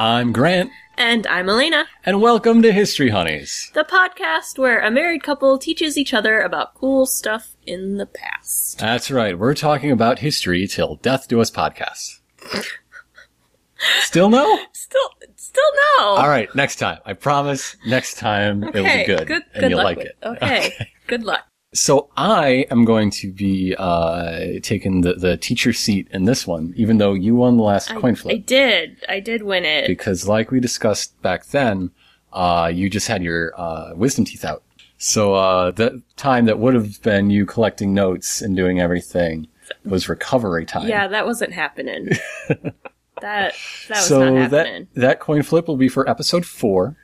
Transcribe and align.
I'm 0.00 0.32
Grant, 0.32 0.70
And 0.96 1.26
I'm 1.26 1.48
Elena, 1.48 1.86
and 2.06 2.22
welcome 2.22 2.62
to 2.62 2.72
History 2.72 3.10
Honeys. 3.10 3.68
the 3.74 3.82
podcast 3.82 4.56
where 4.58 4.78
a 4.80 4.90
married 4.92 5.24
couple 5.24 5.58
teaches 5.58 5.98
each 5.98 6.14
other 6.14 6.40
about 6.40 6.74
cool 6.74 7.04
stuff 7.04 7.56
in 7.66 7.96
the 7.96 8.06
past. 8.06 8.78
That's 8.78 9.10
right, 9.10 9.36
we're 9.36 9.54
talking 9.54 9.90
about 9.90 10.20
history 10.20 10.66
till 10.68 10.96
death 10.96 11.26
do 11.26 11.40
us 11.40 11.50
podcast. 11.50 12.20
Still 14.00 14.28
no? 14.30 14.58
Still, 14.72 15.10
still 15.36 15.70
no. 15.98 16.04
All 16.06 16.28
right, 16.28 16.52
next 16.54 16.76
time. 16.76 16.98
I 17.04 17.12
promise. 17.12 17.76
Next 17.86 18.18
time 18.18 18.64
it'll 18.64 18.82
be 18.84 19.04
good, 19.04 19.26
Good, 19.28 19.42
and 19.54 19.60
good 19.62 19.70
you'll 19.70 19.82
like 19.84 19.98
with- 19.98 20.06
it. 20.06 20.16
Okay. 20.22 20.90
Good 21.06 21.22
luck. 21.24 21.44
So 21.78 22.08
I 22.16 22.66
am 22.72 22.84
going 22.84 23.10
to 23.12 23.32
be 23.32 23.74
uh, 23.78 24.58
taking 24.62 25.02
the, 25.02 25.14
the 25.14 25.36
teacher 25.36 25.72
seat 25.72 26.08
in 26.10 26.24
this 26.24 26.44
one, 26.44 26.74
even 26.76 26.98
though 26.98 27.12
you 27.12 27.36
won 27.36 27.56
the 27.56 27.62
last 27.62 27.88
coin 27.90 28.16
flip. 28.16 28.34
I 28.34 28.38
did. 28.38 29.04
I 29.08 29.20
did 29.20 29.44
win 29.44 29.64
it. 29.64 29.86
because 29.86 30.26
like 30.26 30.50
we 30.50 30.58
discussed 30.58 31.22
back 31.22 31.46
then, 31.46 31.92
uh, 32.32 32.68
you 32.74 32.90
just 32.90 33.06
had 33.06 33.22
your, 33.22 33.58
uh, 33.58 33.92
wisdom 33.94 34.24
teeth 34.24 34.44
out. 34.44 34.64
So, 34.96 35.34
uh, 35.34 35.70
the 35.70 36.02
time 36.16 36.46
that 36.46 36.58
would 36.58 36.74
have 36.74 37.00
been 37.02 37.30
you 37.30 37.46
collecting 37.46 37.94
notes 37.94 38.42
and 38.42 38.56
doing 38.56 38.80
everything 38.80 39.46
was 39.84 40.08
recovery 40.08 40.66
time. 40.66 40.88
Yeah, 40.88 41.06
that 41.06 41.26
wasn't 41.26 41.52
happening. 41.52 42.08
that 42.48 42.74
that 43.20 43.54
was 43.88 44.04
so 44.04 44.34
not 44.34 44.50
that, 44.50 44.66
happening. 44.66 44.88
that 44.94 45.20
coin 45.20 45.44
flip 45.44 45.68
will 45.68 45.76
be 45.76 45.88
for 45.88 46.10
episode 46.10 46.44
four, 46.44 46.96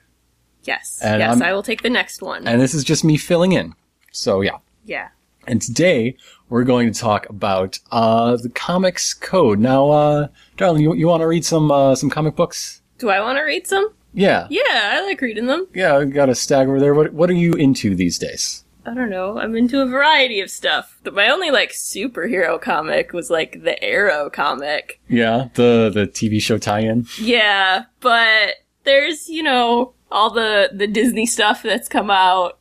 yes. 0.65 0.99
and 1.01 1.21
yes, 1.21 1.29
I'm- 1.31 1.43
I 1.43 1.53
will 1.53 1.63
take 1.63 1.83
the 1.83 1.91
next 1.91 2.21
one. 2.23 2.49
and 2.49 2.61
this 2.61 2.75
is 2.75 2.83
just 2.83 3.05
me 3.05 3.17
filling 3.17 3.53
in. 3.53 3.75
So 4.11 4.41
yeah. 4.41 4.59
Yeah. 4.85 5.09
And 5.47 5.61
today 5.61 6.17
we're 6.49 6.65
going 6.65 6.91
to 6.93 6.99
talk 6.99 7.29
about, 7.29 7.79
uh, 7.93 8.37
the 8.37 8.49
comics 8.49 9.13
code. 9.13 9.59
Now, 9.61 9.91
uh, 9.91 10.29
darling, 10.57 10.83
you, 10.83 10.95
you 10.95 11.07
want 11.07 11.21
to 11.21 11.27
read 11.27 11.45
some, 11.45 11.71
uh, 11.71 11.95
some 11.95 12.09
comic 12.09 12.35
books? 12.35 12.81
Do 12.99 13.11
I 13.11 13.21
want 13.21 13.37
to 13.39 13.43
read 13.43 13.67
some? 13.67 13.93
Yeah. 14.15 14.47
Yeah, 14.49 14.63
I 14.95 15.05
like 15.05 15.21
reading 15.21 15.47
them. 15.47 15.67
Yeah, 15.75 15.97
I 15.99 16.05
got 16.07 16.29
a 16.31 16.35
stag 16.35 16.69
over 16.69 16.81
there. 16.81 16.95
What, 16.95 17.13
what 17.13 17.29
are 17.29 17.35
you 17.35 17.53
into 17.55 17.95
these 17.95 18.19
days? 18.19 18.65
I 18.87 18.95
don't 18.95 19.11
know. 19.11 19.39
I'm 19.39 19.57
into 19.57 19.81
a 19.83 19.87
variety 19.87 20.41
of 20.41 20.51
stuff. 20.51 20.99
But 21.03 21.15
my 21.15 21.29
only 21.29 21.51
like 21.51 21.73
superhero 21.73 22.61
comic 22.61 23.13
was 23.13 23.31
like 23.31 23.63
the 23.65 23.83
Arrow 23.83 24.29
comic. 24.31 25.01
Yeah, 25.09 25.49
the 25.55 25.91
the 25.93 26.07
TV 26.07 26.41
show 26.41 26.59
tie-in. 26.59 27.07
Yeah, 27.19 27.85
but 28.01 28.57
there's, 28.85 29.27
you 29.29 29.43
know, 29.43 29.95
all 30.13 30.31
the 30.31 30.69
the 30.73 30.87
Disney 30.87 31.25
stuff 31.27 31.63
that's 31.63 31.89
come 31.89 32.11
out, 32.11 32.59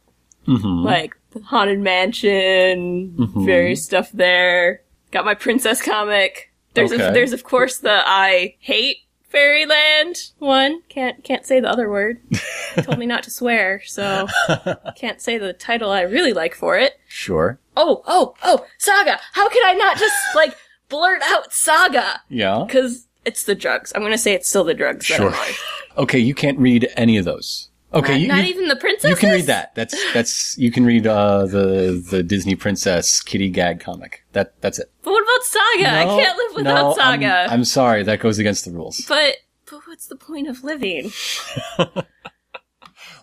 Mm-hmm. 0.47 0.85
like 0.85 1.15
Haunted 1.45 1.79
Mansion, 1.79 3.13
Mhm. 3.17 3.45
various 3.45 3.83
stuff 3.83 4.09
there. 4.13 4.81
Got 5.11 5.25
my 5.25 5.33
princess 5.35 5.81
comic. 5.81 6.51
There's 6.73 6.91
Okay. 6.91 7.07
of, 7.07 7.13
there's 7.13 7.33
of 7.33 7.43
course 7.43 7.77
the 7.77 8.01
I 8.05 8.55
hate 8.59 8.97
Fairyland 9.29 10.15
one. 10.39 10.81
Can't 10.89 11.23
can't 11.23 11.45
say 11.45 11.59
the 11.59 11.69
other 11.69 11.89
word. 11.89 12.19
Told 12.83 12.97
me 12.97 13.05
not 13.05 13.23
to 13.23 13.31
swear, 13.31 13.81
so 13.85 14.27
can't 14.95 15.21
say 15.21 15.37
the 15.37 15.53
title 15.53 15.89
I 15.91 16.01
really 16.01 16.33
like 16.33 16.55
for 16.55 16.77
it. 16.77 16.93
Sure. 17.07 17.59
Oh, 17.75 18.03
oh, 18.07 18.35
oh, 18.43 18.65
Saga! 18.77 19.19
How 19.33 19.49
could 19.49 19.65
I 19.65 19.73
not 19.73 19.97
just 19.97 20.15
like 20.35 20.55
blurt 20.89 21.21
out 21.23 21.51
Saga? 21.53 22.21
Yeah. 22.29 22.63
Because 22.65 23.07
it's 23.25 23.43
the 23.43 23.55
drugs. 23.55 23.91
I'm 23.95 24.01
gonna 24.03 24.17
say 24.17 24.33
it's 24.33 24.47
still 24.47 24.63
the 24.63 24.73
drugs. 24.73 25.07
that 25.07 25.15
Sure. 25.17 25.33
Okay, 25.97 26.19
you 26.19 26.33
can't 26.35 26.57
read 26.59 26.89
any 26.97 27.17
of 27.17 27.25
those. 27.25 27.69
Okay, 27.93 28.13
Not, 28.13 28.19
you, 28.21 28.27
not 28.27 28.37
you, 28.43 28.49
even 28.49 28.67
the 28.69 28.75
princess. 28.75 29.09
you 29.09 29.15
can 29.15 29.29
read 29.29 29.45
that. 29.45 29.75
That's 29.75 30.13
that's 30.13 30.57
you 30.57 30.71
can 30.71 30.83
read 30.83 31.05
uh, 31.05 31.45
the 31.45 32.03
the 32.09 32.23
Disney 32.23 32.55
princess 32.55 33.21
kitty 33.21 33.49
gag 33.49 33.79
comic. 33.79 34.25
That 34.31 34.59
that's 34.61 34.79
it. 34.79 34.91
But 35.03 35.11
what 35.11 35.21
about 35.21 35.43
Saga? 35.43 35.89
I 35.89 36.05
can't 36.05 36.37
live 36.37 36.55
without 36.55 36.81
no, 36.81 36.93
Saga. 36.95 37.43
I'm, 37.43 37.49
I'm 37.51 37.65
sorry, 37.65 38.01
that 38.03 38.19
goes 38.19 38.39
against 38.39 38.65
the 38.65 38.71
rules. 38.71 39.01
But 39.07 39.35
but 39.69 39.81
what's 39.85 40.07
the 40.07 40.15
point 40.15 40.47
of 40.47 40.63
living? 40.63 41.11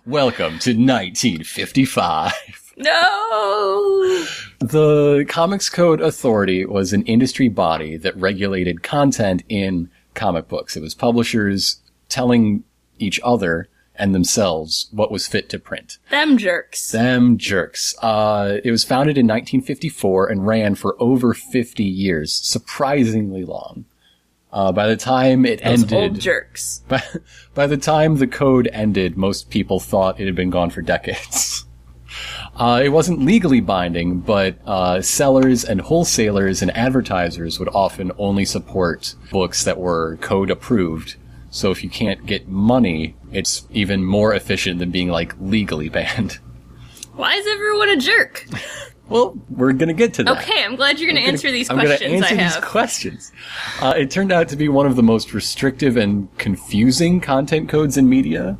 Welcome 0.06 0.60
to 0.60 0.70
1955. 0.70 2.32
No. 2.76 4.25
The 4.60 5.26
Comics 5.28 5.69
Code 5.69 6.00
Authority 6.00 6.64
was 6.64 6.92
an 6.92 7.03
industry 7.04 7.48
body 7.48 7.97
that 7.98 8.16
regulated 8.16 8.82
content 8.82 9.42
in 9.48 9.91
comic 10.14 10.48
books. 10.48 10.76
It 10.76 10.80
was 10.80 10.94
publishers 10.94 11.82
telling 12.09 12.64
each 12.98 13.20
other 13.22 13.69
and 14.00 14.14
themselves 14.14 14.88
what 14.90 15.12
was 15.12 15.26
fit 15.26 15.48
to 15.50 15.58
print. 15.58 15.98
Them 16.10 16.38
jerks. 16.38 16.90
Them 16.90 17.36
jerks. 17.38 17.94
Uh, 18.02 18.58
it 18.64 18.70
was 18.70 18.82
founded 18.82 19.18
in 19.18 19.26
1954 19.26 20.28
and 20.28 20.46
ran 20.46 20.74
for 20.74 20.96
over 20.98 21.34
50 21.34 21.84
years, 21.84 22.32
surprisingly 22.32 23.44
long. 23.44 23.84
Uh, 24.52 24.72
by 24.72 24.88
the 24.88 24.96
time 24.96 25.46
it 25.46 25.62
Those 25.62 25.82
ended, 25.82 25.92
old 25.92 26.20
jerks. 26.20 26.82
by, 26.88 27.02
by 27.54 27.66
the 27.66 27.76
time 27.76 28.16
the 28.16 28.26
code 28.26 28.68
ended, 28.72 29.16
most 29.16 29.50
people 29.50 29.78
thought 29.78 30.18
it 30.18 30.26
had 30.26 30.34
been 30.34 30.50
gone 30.50 30.70
for 30.70 30.82
decades. 30.82 31.64
Uh, 32.56 32.82
it 32.84 32.90
wasn't 32.90 33.20
legally 33.20 33.60
binding, 33.60 34.18
but 34.18 34.56
uh, 34.66 35.00
sellers 35.00 35.64
and 35.64 35.80
wholesalers 35.80 36.60
and 36.60 36.76
advertisers 36.76 37.58
would 37.58 37.68
often 37.72 38.12
only 38.18 38.44
support 38.44 39.14
books 39.30 39.64
that 39.64 39.78
were 39.78 40.18
code 40.20 40.50
approved. 40.50 41.16
So 41.50 41.70
if 41.70 41.82
you 41.82 41.90
can't 41.90 42.24
get 42.26 42.46
money, 42.48 43.16
it's 43.32 43.66
even 43.70 44.04
more 44.04 44.34
efficient 44.34 44.78
than 44.78 44.90
being 44.90 45.08
like 45.08 45.34
legally 45.40 45.88
banned. 45.88 46.38
Why 47.14 47.34
is 47.34 47.46
everyone 47.46 47.88
a 47.90 47.96
jerk? 47.96 48.46
Well, 49.08 49.36
we're 49.50 49.72
gonna 49.72 49.92
get 49.92 50.14
to 50.14 50.22
that. 50.24 50.38
Okay, 50.38 50.62
I'm 50.64 50.76
glad 50.76 51.00
you're 51.00 51.10
gonna 51.10 51.20
gonna- 51.20 51.32
answer 51.32 51.50
these 51.50 51.68
I'm 51.68 51.76
questions 51.76 52.00
gonna 52.00 52.14
answer 52.14 52.34
I 52.34 52.44
these 52.44 52.54
have. 52.54 52.64
questions. 52.64 53.32
Uh, 53.80 53.94
it 53.96 54.10
turned 54.12 54.30
out 54.30 54.48
to 54.50 54.56
be 54.56 54.68
one 54.68 54.86
of 54.86 54.94
the 54.94 55.02
most 55.02 55.34
restrictive 55.34 55.96
and 55.96 56.28
confusing 56.38 57.20
content 57.20 57.68
codes 57.68 57.96
in 57.96 58.08
media. 58.08 58.56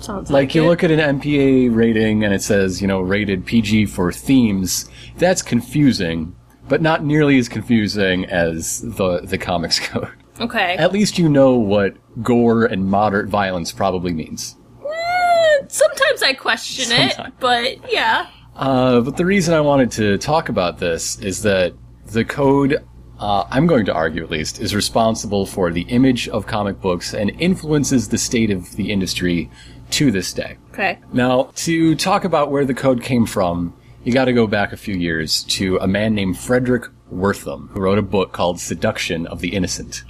Sounds 0.00 0.30
Like 0.30 0.54
you 0.54 0.64
it. 0.64 0.68
look 0.68 0.82
at 0.82 0.90
an 0.90 1.20
MPA 1.20 1.68
rating 1.74 2.24
and 2.24 2.32
it 2.32 2.42
says, 2.42 2.80
you 2.80 2.88
know, 2.88 3.00
rated 3.02 3.44
PG 3.44 3.84
for 3.86 4.10
themes. 4.10 4.88
That's 5.18 5.42
confusing, 5.42 6.34
but 6.70 6.80
not 6.80 7.04
nearly 7.04 7.38
as 7.38 7.50
confusing 7.50 8.24
as 8.24 8.80
the 8.80 9.20
the 9.20 9.36
comics 9.36 9.78
code. 9.86 10.08
Okay. 10.40 10.76
At 10.76 10.92
least 10.92 11.18
you 11.18 11.28
know 11.28 11.54
what 11.54 11.96
gore 12.22 12.64
and 12.64 12.86
moderate 12.86 13.28
violence 13.28 13.72
probably 13.72 14.12
means. 14.12 14.56
Eh, 14.82 15.64
sometimes 15.68 16.22
I 16.22 16.32
question 16.32 16.86
it, 16.90 17.16
but 17.40 17.92
yeah. 17.92 18.28
Uh, 18.56 19.00
but 19.00 19.16
the 19.16 19.26
reason 19.26 19.54
I 19.54 19.60
wanted 19.60 19.90
to 19.92 20.18
talk 20.18 20.48
about 20.48 20.78
this 20.78 21.18
is 21.20 21.42
that 21.42 21.74
the 22.06 22.24
code, 22.24 22.84
uh, 23.18 23.44
I'm 23.50 23.66
going 23.66 23.84
to 23.86 23.94
argue 23.94 24.24
at 24.24 24.30
least, 24.30 24.60
is 24.60 24.74
responsible 24.74 25.46
for 25.46 25.70
the 25.70 25.82
image 25.82 26.28
of 26.28 26.46
comic 26.46 26.80
books 26.80 27.14
and 27.14 27.30
influences 27.40 28.08
the 28.08 28.18
state 28.18 28.50
of 28.50 28.74
the 28.76 28.90
industry 28.90 29.50
to 29.90 30.10
this 30.10 30.32
day. 30.32 30.56
Okay. 30.72 30.98
Now, 31.12 31.50
to 31.56 31.94
talk 31.96 32.24
about 32.24 32.50
where 32.50 32.64
the 32.64 32.74
code 32.74 33.02
came 33.02 33.26
from, 33.26 33.74
you 34.04 34.12
gotta 34.12 34.32
go 34.32 34.46
back 34.46 34.72
a 34.72 34.76
few 34.76 34.94
years 34.94 35.44
to 35.44 35.76
a 35.78 35.86
man 35.86 36.14
named 36.14 36.36
Fredric 36.36 36.90
Wertham, 37.12 37.68
who 37.70 37.80
wrote 37.80 37.98
a 37.98 38.02
book 38.02 38.32
called 38.32 38.60
Seduction 38.60 39.26
of 39.26 39.40
the 39.40 39.54
Innocent, 39.54 40.04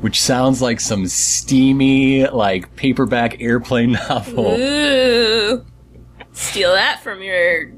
which 0.00 0.20
sounds 0.20 0.60
like 0.60 0.80
some 0.80 1.06
steamy, 1.06 2.26
like, 2.26 2.74
paperback 2.76 3.40
airplane 3.40 3.92
novel. 4.08 4.56
Ooh. 4.58 5.64
Steal 6.32 6.72
that 6.72 7.02
from 7.02 7.22
your 7.22 7.72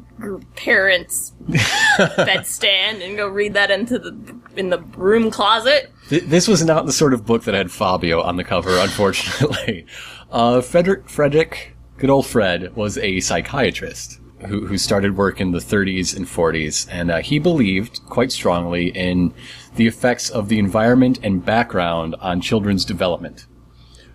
parents' 0.56 1.32
bedstand 1.48 3.06
and 3.06 3.16
go 3.16 3.28
read 3.28 3.54
that 3.54 3.70
into 3.70 3.98
the 3.98 4.36
in 4.56 4.70
the 4.70 4.80
room 4.96 5.30
closet. 5.30 5.92
Th- 6.08 6.24
this 6.24 6.48
was 6.48 6.64
not 6.64 6.86
the 6.86 6.92
sort 6.92 7.14
of 7.14 7.24
book 7.24 7.44
that 7.44 7.54
had 7.54 7.70
Fabio 7.70 8.20
on 8.20 8.36
the 8.36 8.44
cover, 8.44 8.78
unfortunately. 8.80 9.86
Uh, 10.30 10.60
Frederick, 10.60 11.08
Frederick, 11.08 11.76
good 11.98 12.10
old 12.10 12.26
Fred, 12.26 12.74
was 12.74 12.98
a 12.98 13.20
psychiatrist 13.20 14.20
who, 14.46 14.66
who 14.66 14.78
started 14.78 15.16
work 15.16 15.40
in 15.40 15.52
the 15.52 15.58
30s 15.58 16.16
and 16.16 16.26
40s, 16.26 16.86
and 16.90 17.10
uh, 17.10 17.18
he 17.18 17.38
believed 17.38 18.00
quite 18.06 18.30
strongly 18.32 18.88
in 18.88 19.34
the 19.76 19.86
effects 19.86 20.30
of 20.30 20.48
the 20.48 20.58
environment 20.58 21.18
and 21.22 21.44
background 21.44 22.14
on 22.20 22.40
children's 22.40 22.84
development, 22.84 23.46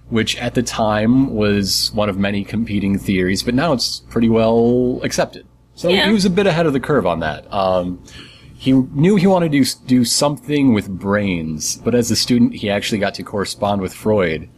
which 0.09 0.37
at 0.37 0.53
the 0.55 0.63
time 0.63 1.33
was 1.33 1.91
one 1.93 2.09
of 2.09 2.17
many 2.17 2.43
competing 2.43 2.97
theories, 2.97 3.43
but 3.43 3.53
now 3.53 3.73
it's 3.73 3.99
pretty 4.09 4.29
well 4.29 4.99
accepted. 5.03 5.45
So 5.75 5.89
Yeah. 5.89 6.07
he 6.07 6.13
was 6.13 6.25
a 6.25 6.29
bit 6.29 6.47
ahead 6.47 6.65
of 6.65 6.73
the 6.73 6.79
curve 6.79 7.05
on 7.05 7.19
that. 7.19 7.51
Um, 7.51 8.03
he 8.55 8.71
knew 8.71 9.17
he 9.17 9.27
wanted 9.27 9.51
to 9.51 9.63
do, 9.63 9.69
do 9.87 10.05
something 10.05 10.73
with 10.73 10.87
brains, 10.87 11.77
but 11.77 11.93
as 11.95 12.09
a 12.11 12.15
student, 12.15 12.53
he 12.55 12.69
actually 12.69 12.99
got 12.99 13.13
to 13.15 13.23
correspond 13.23 13.81
with 13.81 13.93
Freud 13.93 14.49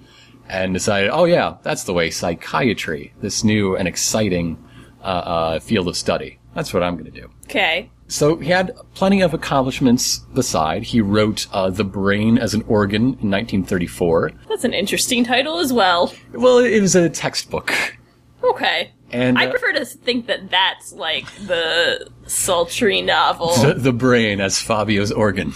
and 0.48 0.74
decided, 0.76 1.10
oh 1.12 1.26
yeah, 1.26 1.56
that's 1.64 1.86
the 1.86 1.94
way 1.94 2.12
psychiatry, 2.12 3.14
this 3.22 3.44
new 3.44 3.76
and 3.76 3.88
exciting 3.88 4.58
uh, 5.06 5.08
uh, 5.08 5.60
field 5.60 5.88
of 5.88 5.96
study. 5.96 6.40
That's 6.54 6.74
what 6.74 6.84
I'm 6.84 6.94
going 6.98 7.12
to 7.12 7.22
do. 7.22 7.30
Okay. 7.46 7.92
So 8.08 8.38
he 8.38 8.50
had 8.50 8.76
plenty 8.94 9.22
of 9.22 9.34
accomplishments 9.34 10.20
beside. 10.34 10.84
He 10.84 11.02
wrote 11.02 11.48
uh, 11.52 11.70
The 11.70 11.84
Brain 11.84 12.38
as 12.38 12.54
an 12.54 12.64
Organ 12.68 13.02
in 13.02 13.32
1934. 13.32 14.32
That's 14.48 14.64
an 14.64 14.74
interesting 14.74 15.24
title 15.24 15.58
as 15.58 15.74
well. 15.74 16.14
Well, 16.34 16.60
it 16.60 16.80
was 16.82 16.96
a 16.96 17.10
textbook. 17.10 17.74
Okay. 18.44 18.92
And 19.12 19.38
I 19.38 19.48
uh, 19.48 19.50
prefer 19.52 19.74
to 19.74 19.86
think 19.86 20.28
that 20.28 20.50
that's 20.50 20.94
like 20.94 21.26
the 21.48 22.10
sultry 22.28 23.02
novel. 23.02 23.56
the, 23.56 23.74
the 23.74 23.94
brain 23.94 24.40
as 24.40 24.62
Fabio's 24.62 25.12
organ. 25.12 25.54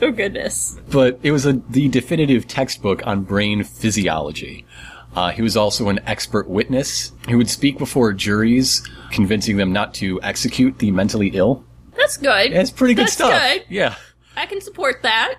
Oh 0.00 0.10
goodness. 0.10 0.80
but 0.90 1.20
it 1.22 1.30
was 1.30 1.46
a, 1.46 1.52
the 1.70 1.88
definitive 1.88 2.48
textbook 2.48 3.06
on 3.06 3.22
brain 3.22 3.62
physiology. 3.62 4.66
Uh, 5.14 5.30
he 5.30 5.42
was 5.42 5.56
also 5.56 5.88
an 5.88 6.00
expert 6.06 6.48
witness. 6.48 7.12
He 7.28 7.34
would 7.34 7.50
speak 7.50 7.76
before 7.78 8.12
juries, 8.12 8.86
convincing 9.10 9.56
them 9.58 9.72
not 9.72 9.92
to 9.94 10.20
execute 10.22 10.78
the 10.78 10.90
mentally 10.90 11.28
ill. 11.34 11.64
That's 11.96 12.16
good. 12.16 12.52
It's 12.52 12.70
pretty 12.70 12.94
good 12.94 13.02
That's 13.04 13.12
stuff. 13.14 13.30
good. 13.40 13.64
Yeah. 13.68 13.94
I 14.36 14.46
can 14.46 14.60
support 14.62 15.02
that. 15.02 15.34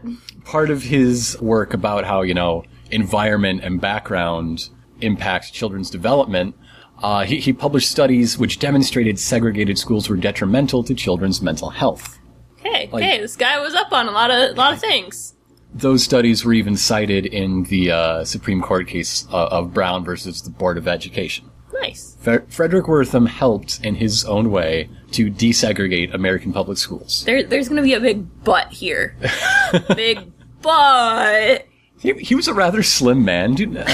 Part 0.46 0.70
of 0.70 0.84
his 0.84 1.36
work 1.42 1.74
about 1.74 2.06
how, 2.06 2.22
you 2.22 2.36
know, 2.36 2.64
environment 2.92 3.62
and 3.64 3.82
background 3.82 4.70
impact 5.02 5.52
children's 5.52 5.90
development, 5.90 6.56
uh, 7.02 7.24
he, 7.26 7.40
he 7.40 7.52
published 7.52 7.90
studies 7.90 8.38
which 8.38 8.60
demonstrated 8.60 9.18
segregated 9.20 9.80
schools 9.80 10.08
were 10.08 10.16
detrimental 10.18 10.84
to 10.84 10.94
children's 10.94 11.42
mental 11.42 11.72
health. 11.72 12.20
Okay, 12.60 12.90
Like- 12.92 13.04
okay, 13.04 13.20
this 13.20 13.36
guy 13.36 13.60
was 13.60 13.74
up 13.74 13.92
on 13.92 14.08
a 14.08 14.12
lot 14.12 14.30
of 14.30 14.56
lot 14.56 14.74
of 14.74 14.80
things. 14.80 15.33
Those 15.74 16.04
studies 16.04 16.46
were 16.46 16.54
even 16.54 16.78
cited 16.78 17.26
in 17.26 17.64
the 17.64 17.92
uh, 17.92 18.26
Supreme 18.26 18.62
Court 18.62 18.88
case 18.88 19.28
uh, 19.32 19.48
of 19.48 19.74
Brown 19.74 20.04
versus 20.04 20.42
the 20.42 20.52
Board 20.52 20.78
of 20.78 20.88
Education. 20.88 21.50
Nice. 21.74 22.16
Fredric 22.22 22.88
Wertham 22.88 23.28
helped 23.28 23.84
in 23.84 23.96
his 23.96 24.24
own 24.26 24.52
way 24.52 24.90
to 25.12 25.32
desegregate 25.32 26.14
American 26.14 26.54
public 26.54 26.78
schools. 26.78 27.24
There, 27.26 27.44
there's 27.44 27.68
gonna 27.68 27.82
be 27.82 27.94
a 27.94 28.00
big 28.00 28.44
butt 28.44 28.72
here. 28.72 29.18
big 29.96 30.32
butt. 30.62 31.66
He, 32.00 32.14
he 32.14 32.36
was 32.36 32.48
a 32.48 32.54
rather 32.54 32.84
slim 32.84 33.26
man. 33.26 33.56
Dude. 33.56 33.72
Not, 33.74 33.86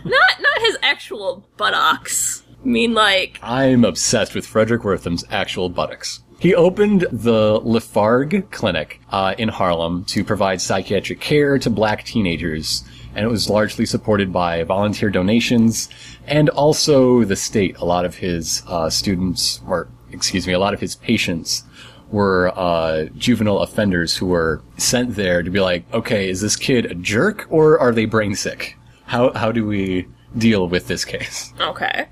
not 0.00 0.60
his 0.60 0.76
actual 0.82 1.48
buttocks. 1.56 2.42
I 2.62 2.66
mean, 2.66 2.92
like, 2.92 3.38
I'm 3.42 3.84
obsessed 3.84 4.34
with 4.34 4.46
Fredric 4.46 4.80
Wertham's 4.80 5.24
actual 5.30 5.68
buttocks. 5.68 6.20
He 6.40 6.54
opened 6.54 7.04
the 7.10 7.60
Lafargue 7.60 8.48
Clinic 8.52 9.00
uh, 9.10 9.34
in 9.38 9.48
Harlem 9.48 10.04
to 10.04 10.22
provide 10.22 10.60
psychiatric 10.60 11.18
care 11.18 11.58
to 11.58 11.68
black 11.68 12.04
teenagers, 12.04 12.84
and 13.12 13.24
it 13.24 13.28
was 13.28 13.50
largely 13.50 13.84
supported 13.84 14.32
by 14.32 14.62
volunteer 14.62 15.10
donations 15.10 15.88
and 16.28 16.48
also 16.50 17.24
the 17.24 17.34
state. 17.34 17.76
A 17.78 17.84
lot 17.84 18.04
of 18.04 18.14
his 18.14 18.62
uh, 18.68 18.88
students, 18.88 19.60
or 19.66 19.88
excuse 20.12 20.46
me, 20.46 20.52
a 20.52 20.60
lot 20.60 20.74
of 20.74 20.80
his 20.80 20.94
patients 20.94 21.64
were 22.12 22.52
uh, 22.54 23.06
juvenile 23.16 23.58
offenders 23.58 24.16
who 24.16 24.26
were 24.26 24.62
sent 24.76 25.16
there 25.16 25.42
to 25.42 25.50
be 25.50 25.58
like, 25.58 25.92
okay, 25.92 26.30
is 26.30 26.40
this 26.40 26.54
kid 26.54 26.86
a 26.86 26.94
jerk 26.94 27.48
or 27.50 27.80
are 27.80 27.92
they 27.92 28.04
brain 28.04 28.36
sick? 28.36 28.76
How 29.06 29.32
how 29.32 29.50
do 29.50 29.66
we 29.66 30.06
deal 30.36 30.68
with 30.68 30.86
this 30.86 31.04
case? 31.04 31.52
okay. 31.60 32.06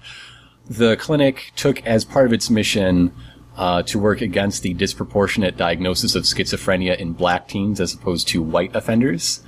the 0.69 0.97
clinic 0.97 1.53
took 1.55 1.87
as 1.87 2.05
part 2.05 2.27
of 2.27 2.33
its 2.33 2.51
mission 2.51 3.13
uh, 3.57 3.83
to 3.83 3.99
work 3.99 4.21
against 4.21 4.63
the 4.63 4.75
disproportionate 4.75 5.57
diagnosis 5.57 6.15
of 6.15 6.25
schizophrenia 6.25 6.97
in 6.97 7.13
black 7.13 7.49
teens 7.49 7.81
as 7.81 7.95
opposed 7.95 8.29
to 8.29 8.43
white 8.43 8.75
offenders, 8.75 9.43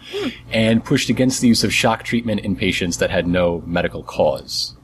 and 0.51 0.85
pushed 0.85 1.11
against 1.11 1.41
the 1.41 1.49
use 1.49 1.65
of 1.65 1.73
shock 1.73 2.03
treatment 2.03 2.41
in 2.41 2.57
patients 2.57 2.99
that 2.99 3.11
had 3.11 3.27
no 3.27 3.63
medical 3.67 4.03
cause. 4.03 4.75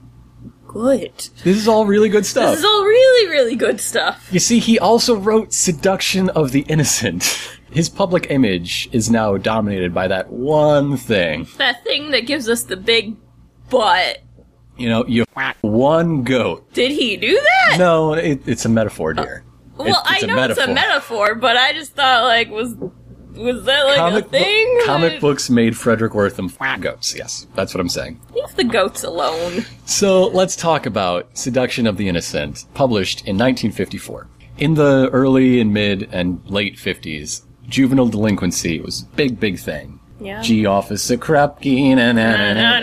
Good. 0.66 1.16
This 1.44 1.56
is 1.56 1.68
all 1.68 1.86
really 1.86 2.08
good 2.08 2.26
stuff. 2.26 2.50
This 2.50 2.58
is 2.58 2.64
all 2.64 2.84
really, 2.84 3.30
really 3.30 3.54
good 3.54 3.80
stuff. 3.80 4.28
you 4.32 4.40
see, 4.40 4.58
he 4.58 4.78
also 4.78 5.16
wrote 5.16 5.52
Seduction 5.52 6.30
of 6.30 6.50
the 6.50 6.62
Innocent. 6.62 7.22
His 7.70 7.88
public 7.88 8.26
image 8.30 8.88
is 8.92 9.10
now 9.10 9.36
dominated 9.36 9.94
by 9.94 10.08
that 10.08 10.30
one 10.30 10.96
thing. 10.96 11.46
That 11.58 11.82
thing 11.84 12.10
that 12.10 12.26
gives 12.26 12.48
us 12.48 12.64
the 12.64 12.76
big 12.76 13.16
butt. 13.70 14.18
You 14.76 14.88
know, 14.88 15.06
you 15.06 15.24
one 15.60 16.24
goat. 16.24 16.72
Did 16.72 16.90
he 16.90 17.16
do 17.16 17.32
that? 17.68 17.76
No, 17.78 18.14
it, 18.14 18.42
it's 18.46 18.64
a 18.64 18.68
metaphor, 18.68 19.10
uh, 19.16 19.22
dear. 19.22 19.44
well, 19.76 19.88
It's- 19.88 20.02
it's 20.16 20.24
I 20.24 20.26
know 20.26 20.42
it's 20.44 20.58
a 20.58 20.66
metaphor. 20.66 20.74
metaphor, 20.74 21.34
but 21.36 21.56
I 21.56 21.72
just 21.72 21.92
thought, 21.94 22.24
like, 22.24 22.50
was 22.50 22.74
was 23.34 23.64
that 23.64 23.84
like 23.84 23.96
comic, 23.96 24.26
a 24.26 24.28
thing? 24.28 24.76
book- 24.78 24.86
comic 24.86 25.20
books 25.20 25.50
made 25.50 25.72
Fredric 25.74 26.10
Wertham 26.10 26.52
f- 26.60 26.80
goats. 26.80 27.14
Yes, 27.16 27.46
that's 27.56 27.74
what 27.74 27.80
I'm 27.80 27.88
saying. 27.88 28.20
Leave 28.34 28.54
the 28.56 28.62
goats 28.64 29.02
alone. 29.04 29.64
So 29.86 30.28
let's 30.28 30.54
talk 30.56 30.86
about 30.86 31.36
Seduction 31.36 31.86
of 31.88 31.96
the 31.96 32.08
Innocent, 32.08 32.64
published 32.74 33.20
in 33.22 33.36
1954. 33.36 34.28
In 34.58 34.74
the 34.74 35.08
early 35.12 35.60
and 35.60 35.72
mid 35.72 36.08
and 36.12 36.40
late 36.48 36.76
50s, 36.76 37.42
juvenile 37.68 38.06
delinquency 38.08 38.80
was 38.80 39.02
a 39.02 39.06
big, 39.16 39.40
big 39.40 39.58
thing. 39.58 39.93
Yeah. 40.20 40.42
G 40.42 40.66
Officer 40.66 41.16
Krupke, 41.16 41.94
na, 41.96 42.12
na, 42.12 42.36
na, 42.36 42.52
na, 42.54 42.80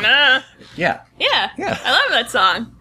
na. 0.00 0.42
Yeah, 0.76 1.00
Yeah. 1.18 1.50
Yeah. 1.56 1.78
I 1.84 1.90
love 1.92 2.10
that 2.10 2.30
song. 2.30 2.72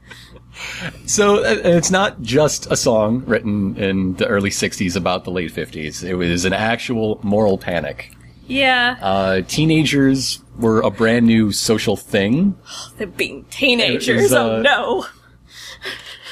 So 1.05 1.39
uh, 1.39 1.57
it's 1.63 1.91
not 1.91 2.21
just 2.21 2.71
a 2.71 2.75
song 2.75 3.23
written 3.25 3.75
in 3.77 4.15
the 4.15 4.27
early 4.27 4.49
60s 4.49 4.95
about 4.95 5.23
the 5.23 5.31
late 5.31 5.53
50s. 5.53 6.03
It 6.03 6.15
was 6.15 6.45
an 6.45 6.53
actual 6.53 7.19
moral 7.23 7.57
panic. 7.57 8.11
Yeah, 8.47 8.97
Uh, 9.01 9.41
teenagers 9.47 10.39
were 10.57 10.81
a 10.81 10.91
brand 10.91 11.25
new 11.25 11.51
social 11.51 11.97
thing. 11.97 12.55
they're 12.97 13.07
being 13.07 13.45
teenagers. 13.45 14.23
was, 14.23 14.33
oh 14.33 14.57
uh, 14.57 14.61
no. 14.61 15.05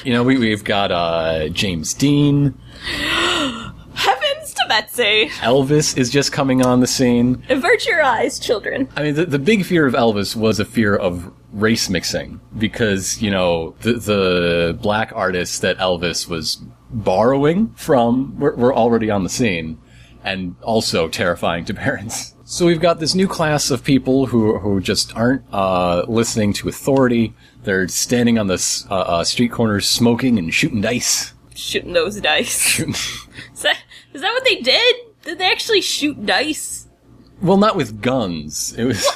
You 0.04 0.12
know, 0.12 0.22
we, 0.22 0.38
we've 0.38 0.64
got 0.64 0.92
uh, 0.92 1.48
James 1.48 1.92
Dean. 1.94 2.54
Betsy. 4.68 5.28
Elvis 5.40 5.96
is 5.96 6.10
just 6.10 6.32
coming 6.32 6.64
on 6.64 6.80
the 6.80 6.86
scene. 6.86 7.42
Avert 7.48 7.86
your 7.86 8.02
eyes, 8.02 8.38
children. 8.38 8.88
I 8.96 9.02
mean, 9.02 9.14
the, 9.14 9.26
the 9.26 9.38
big 9.38 9.64
fear 9.64 9.86
of 9.86 9.94
Elvis 9.94 10.34
was 10.36 10.60
a 10.60 10.64
fear 10.64 10.94
of 10.94 11.32
race 11.52 11.88
mixing 11.88 12.40
because, 12.58 13.22
you 13.22 13.30
know, 13.30 13.74
the, 13.80 13.94
the 13.94 14.78
black 14.80 15.12
artists 15.14 15.60
that 15.60 15.78
Elvis 15.78 16.28
was 16.28 16.60
borrowing 16.90 17.72
from 17.74 18.38
were, 18.38 18.54
were 18.56 18.74
already 18.74 19.10
on 19.10 19.22
the 19.22 19.30
scene 19.30 19.78
and 20.22 20.56
also 20.62 21.08
terrifying 21.08 21.64
to 21.66 21.74
parents. 21.86 22.34
So 22.46 22.66
we've 22.66 22.80
got 22.80 23.00
this 23.00 23.14
new 23.14 23.26
class 23.26 23.70
of 23.70 23.82
people 23.82 24.26
who, 24.26 24.58
who 24.58 24.80
just 24.80 25.16
aren't 25.16 25.42
uh, 25.52 26.04
listening 26.06 26.52
to 26.54 26.68
authority. 26.68 27.32
They're 27.62 27.88
standing 27.88 28.38
on 28.38 28.48
the 28.48 28.86
uh, 28.90 28.94
uh, 28.94 29.24
street 29.24 29.50
corners 29.50 29.88
smoking 29.88 30.38
and 30.38 30.52
shooting 30.52 30.82
dice. 30.82 31.32
Shooting 31.54 31.94
those 31.94 32.20
dice. 32.20 32.82
Is 34.14 34.22
that 34.22 34.32
what 34.32 34.44
they 34.44 34.60
did? 34.60 34.96
Did 35.22 35.38
they 35.38 35.50
actually 35.50 35.80
shoot 35.80 36.24
dice? 36.24 36.88
well, 37.42 37.56
not 37.58 37.76
with 37.76 38.00
guns. 38.00 38.72
It 38.76 38.84
was. 38.84 39.06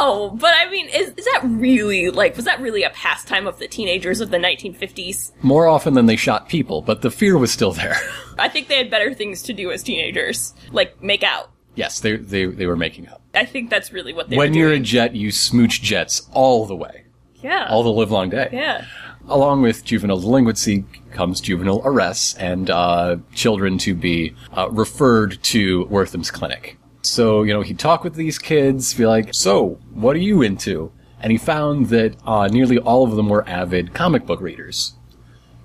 No, 0.00 0.30
but 0.30 0.52
I 0.54 0.68
mean, 0.70 0.88
is, 0.88 1.14
is 1.16 1.24
that 1.26 1.42
really, 1.44 2.10
like, 2.10 2.34
was 2.36 2.44
that 2.44 2.60
really 2.60 2.82
a 2.82 2.90
pastime 2.90 3.46
of 3.46 3.58
the 3.58 3.68
teenagers 3.68 4.20
of 4.20 4.30
the 4.30 4.38
1950s? 4.38 5.32
more 5.42 5.66
often 5.66 5.94
than 5.94 6.06
they 6.06 6.16
shot 6.16 6.48
people, 6.48 6.82
but 6.82 7.02
the 7.02 7.10
fear 7.10 7.38
was 7.38 7.52
still 7.52 7.72
there. 7.72 7.96
I 8.38 8.48
think 8.48 8.68
they 8.68 8.76
had 8.76 8.90
better 8.90 9.14
things 9.14 9.42
to 9.42 9.52
do 9.52 9.70
as 9.70 9.82
teenagers. 9.82 10.54
Like, 10.72 11.00
make 11.02 11.22
out. 11.22 11.50
yes, 11.76 12.00
they, 12.00 12.16
they, 12.16 12.46
they 12.46 12.66
were 12.66 12.76
making 12.76 13.08
up. 13.08 13.22
I 13.34 13.44
think 13.44 13.70
that's 13.70 13.92
really 13.92 14.12
what 14.12 14.28
they 14.28 14.36
did. 14.36 14.38
when 14.38 14.52
were 14.52 14.58
you're 14.58 14.72
a 14.72 14.80
jet, 14.80 15.14
you 15.14 15.30
smooch 15.30 15.80
jets 15.82 16.28
all 16.32 16.66
the 16.66 16.76
way, 16.76 17.04
yeah. 17.36 17.66
all 17.70 17.82
the 17.82 17.92
livelong 17.92 18.30
day. 18.30 18.48
yeah. 18.52 18.86
Along 19.28 19.60
with 19.60 19.84
juvenile 19.84 20.20
delinquency 20.20 20.84
comes 21.10 21.40
juvenile 21.40 21.82
arrests 21.84 22.34
and 22.34 22.70
uh, 22.70 23.16
children 23.34 23.76
to 23.78 23.94
be 23.94 24.34
uh, 24.56 24.70
referred 24.70 25.42
to 25.44 25.84
Wertham's 25.86 26.30
clinic. 26.30 26.78
So, 27.02 27.42
you 27.42 27.52
know, 27.52 27.62
he'd 27.62 27.78
talk 27.78 28.04
with 28.04 28.14
these 28.14 28.38
kids, 28.38 28.94
be 28.94 29.06
like, 29.06 29.34
so, 29.34 29.78
what 29.92 30.16
are 30.16 30.20
you 30.20 30.42
into? 30.42 30.92
And 31.20 31.32
he 31.32 31.38
found 31.38 31.86
that 31.86 32.16
uh, 32.24 32.48
nearly 32.48 32.78
all 32.78 33.04
of 33.04 33.16
them 33.16 33.28
were 33.28 33.48
avid 33.48 33.94
comic 33.94 34.26
book 34.26 34.40
readers. 34.40 34.94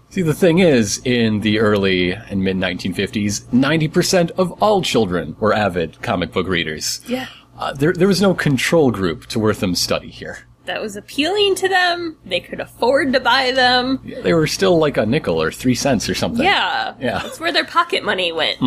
See, 0.10 0.22
the 0.22 0.34
thing 0.34 0.60
is, 0.60 1.02
in 1.06 1.40
the 1.40 1.60
early 1.60 2.12
and 2.12 2.44
mid 2.44 2.58
1950s, 2.58 3.44
90% 3.46 4.32
of 4.32 4.52
all 4.62 4.82
children 4.82 5.36
were 5.40 5.54
avid 5.54 6.02
comic 6.02 6.32
book 6.32 6.48
readers. 6.48 7.02
Yeah. 7.08 7.28
Uh, 7.58 7.74
there, 7.74 7.94
there 7.94 8.08
was 8.08 8.22
no 8.22 8.34
control 8.34 8.92
group 8.92 9.28
to 9.28 9.40
Wertham's 9.40 9.80
study 9.80 10.10
here. 10.10 10.40
That 10.66 10.82
was 10.82 10.96
appealing 10.96 11.56
to 11.56 11.68
them. 11.68 12.18
They 12.26 12.40
could 12.40 12.60
afford 12.60 13.14
to 13.14 13.20
buy 13.20 13.52
them. 13.52 14.00
They 14.24 14.34
were 14.34 14.48
still 14.48 14.78
like 14.78 14.98
a 14.98 15.06
nickel 15.06 15.42
or 15.42 15.52
three 15.52 15.76
cents 15.76 16.08
or 16.08 16.14
something. 16.16 16.44
Yeah. 16.46 16.94
Yeah. 17.00 17.20
That's 17.20 17.40
where 17.40 17.52
their 17.52 17.66
pocket 17.66 18.04
money 18.04 18.32
went. 18.32 18.60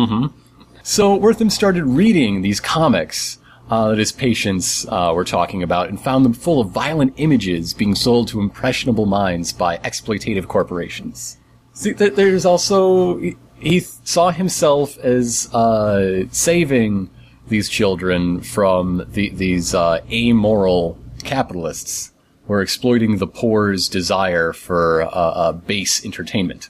So 0.83 1.17
Wertham 1.19 1.51
started 1.51 1.85
reading 1.85 2.41
these 2.41 2.59
comics 2.59 3.39
uh, 3.71 3.89
that 3.89 3.97
his 3.97 4.11
patients 4.11 4.85
uh, 4.89 5.11
were 5.15 5.23
talking 5.23 5.63
about 5.63 5.89
and 5.89 5.99
found 5.99 6.23
them 6.25 6.33
full 6.33 6.59
of 6.61 6.69
violent 6.69 7.13
images 7.17 7.73
being 7.73 7.95
sold 7.95 8.27
to 8.27 8.39
impressionable 8.39 9.05
minds 9.05 9.51
by 9.53 9.77
exploitative 9.77 10.47
corporations. 10.47 11.37
See, 11.73 11.93
th- 11.93 12.13
there's 12.13 12.45
also 12.45 13.17
he, 13.17 13.35
he 13.59 13.79
saw 13.79 14.29
himself 14.31 14.97
as 14.99 15.51
uh, 15.53 16.25
saving 16.29 17.09
these 17.47 17.69
children 17.69 18.41
from 18.41 19.05
the, 19.09 19.29
these 19.29 19.73
uh, 19.73 20.01
amoral 20.11 20.97
capitalists 21.25 22.11
who 22.47 22.53
are 22.53 22.61
exploiting 22.61 23.17
the 23.17 23.27
poor's 23.27 23.89
desire 23.89 24.53
for 24.53 25.01
uh, 25.01 25.07
uh, 25.07 25.51
base 25.51 26.05
entertainment. 26.05 26.69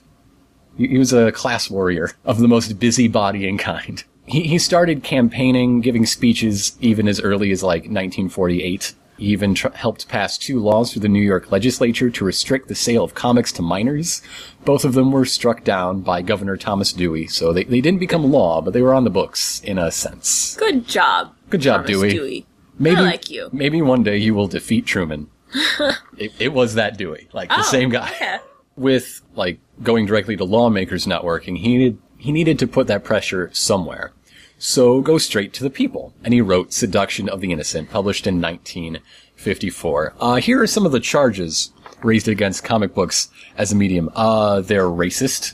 He 0.77 0.97
was 0.97 1.13
a 1.13 1.31
class 1.31 1.69
warrior 1.69 2.12
of 2.25 2.39
the 2.39 2.47
most 2.47 2.79
busybodying 2.79 3.57
kind. 3.59 4.03
He, 4.25 4.41
he 4.41 4.57
started 4.57 5.03
campaigning, 5.03 5.81
giving 5.81 6.05
speeches 6.05 6.77
even 6.81 7.07
as 7.07 7.21
early 7.21 7.51
as 7.51 7.63
like 7.63 7.83
1948. 7.83 8.93
He 9.17 9.27
even 9.27 9.55
tr- 9.55 9.69
helped 9.69 10.09
pass 10.09 10.38
two 10.38 10.59
laws 10.59 10.91
through 10.91 11.03
the 11.03 11.09
New 11.09 11.21
York 11.21 11.51
legislature 11.51 12.09
to 12.09 12.25
restrict 12.25 12.67
the 12.67 12.75
sale 12.75 13.03
of 13.03 13.13
comics 13.13 13.53
to 13.53 13.62
minors. 13.62 14.21
Both 14.65 14.83
of 14.83 14.93
them 14.93 15.12
were 15.12 15.24
struck 15.25 15.63
down 15.63 16.01
by 16.01 16.21
Governor 16.21 16.57
Thomas 16.57 16.91
Dewey, 16.91 17.27
so 17.27 17.53
they, 17.53 17.63
they 17.63 17.79
didn't 17.79 18.00
become 18.00 18.29
law, 18.29 18.62
but 18.62 18.74
they 18.74 18.81
were 18.81 18.93
on 18.93 19.05
the 19.05 19.09
books 19.09 19.62
in 19.62 19.77
a 19.77 19.91
sense. 19.91 20.55
Good 20.55 20.88
job. 20.88 21.33
Good 21.50 21.62
job, 21.62 21.85
Thomas 21.85 22.12
Dewey. 22.12 22.45
Maybe, 22.77 22.98
I 22.98 23.01
like 23.01 23.29
you. 23.29 23.50
Maybe 23.51 23.82
one 23.82 24.03
day 24.03 24.17
you 24.17 24.34
will 24.34 24.48
defeat 24.48 24.86
Truman. 24.86 25.27
it, 26.17 26.34
it 26.39 26.53
was 26.53 26.75
that 26.75 26.98
Dewey, 26.98 27.29
like 27.34 27.50
the 27.50 27.60
Oh, 27.60 27.63
same 27.63 27.89
guy. 27.89 28.13
Yeah. 28.20 28.39
With 28.75 29.22
like 29.36 29.60
going 29.84 30.05
directly 30.05 30.36
to 30.38 30.44
lawmakers 30.44 31.08
not 31.08 31.24
working, 31.24 31.55
he 31.58 31.77
needed 31.77 31.98
he 32.17 32.32
needed 32.32 32.60
to 32.60 32.67
put 32.67 32.88
that 32.88 33.03
pressure 33.03 33.50
somewhere. 33.53 34.12
So 34.58 35.01
go 35.01 35.17
straight 35.17 35.53
to 35.53 35.63
the 35.63 35.70
people, 35.70 36.13
and 36.24 36.34
he 36.34 36.41
wrote 36.41 36.74
"Seduction 36.74 37.29
of 37.29 37.39
the 37.41 37.51
Innocent," 37.53 37.89
published 37.89 38.27
in 38.27 38.41
1954. 38.41 40.13
Uh, 40.20 40.36
here 40.36 40.62
are 40.62 40.67
some 40.67 40.86
of 40.86 40.91
the 40.91 41.00
charges 41.00 41.72
raised 42.03 42.27
against 42.27 42.63
comic 42.63 42.94
books 42.94 43.29
as 43.58 43.72
a 43.72 43.75
medium. 43.75 44.10
Uh, 44.15 44.62
they're 44.62 44.84
racist 44.89 45.53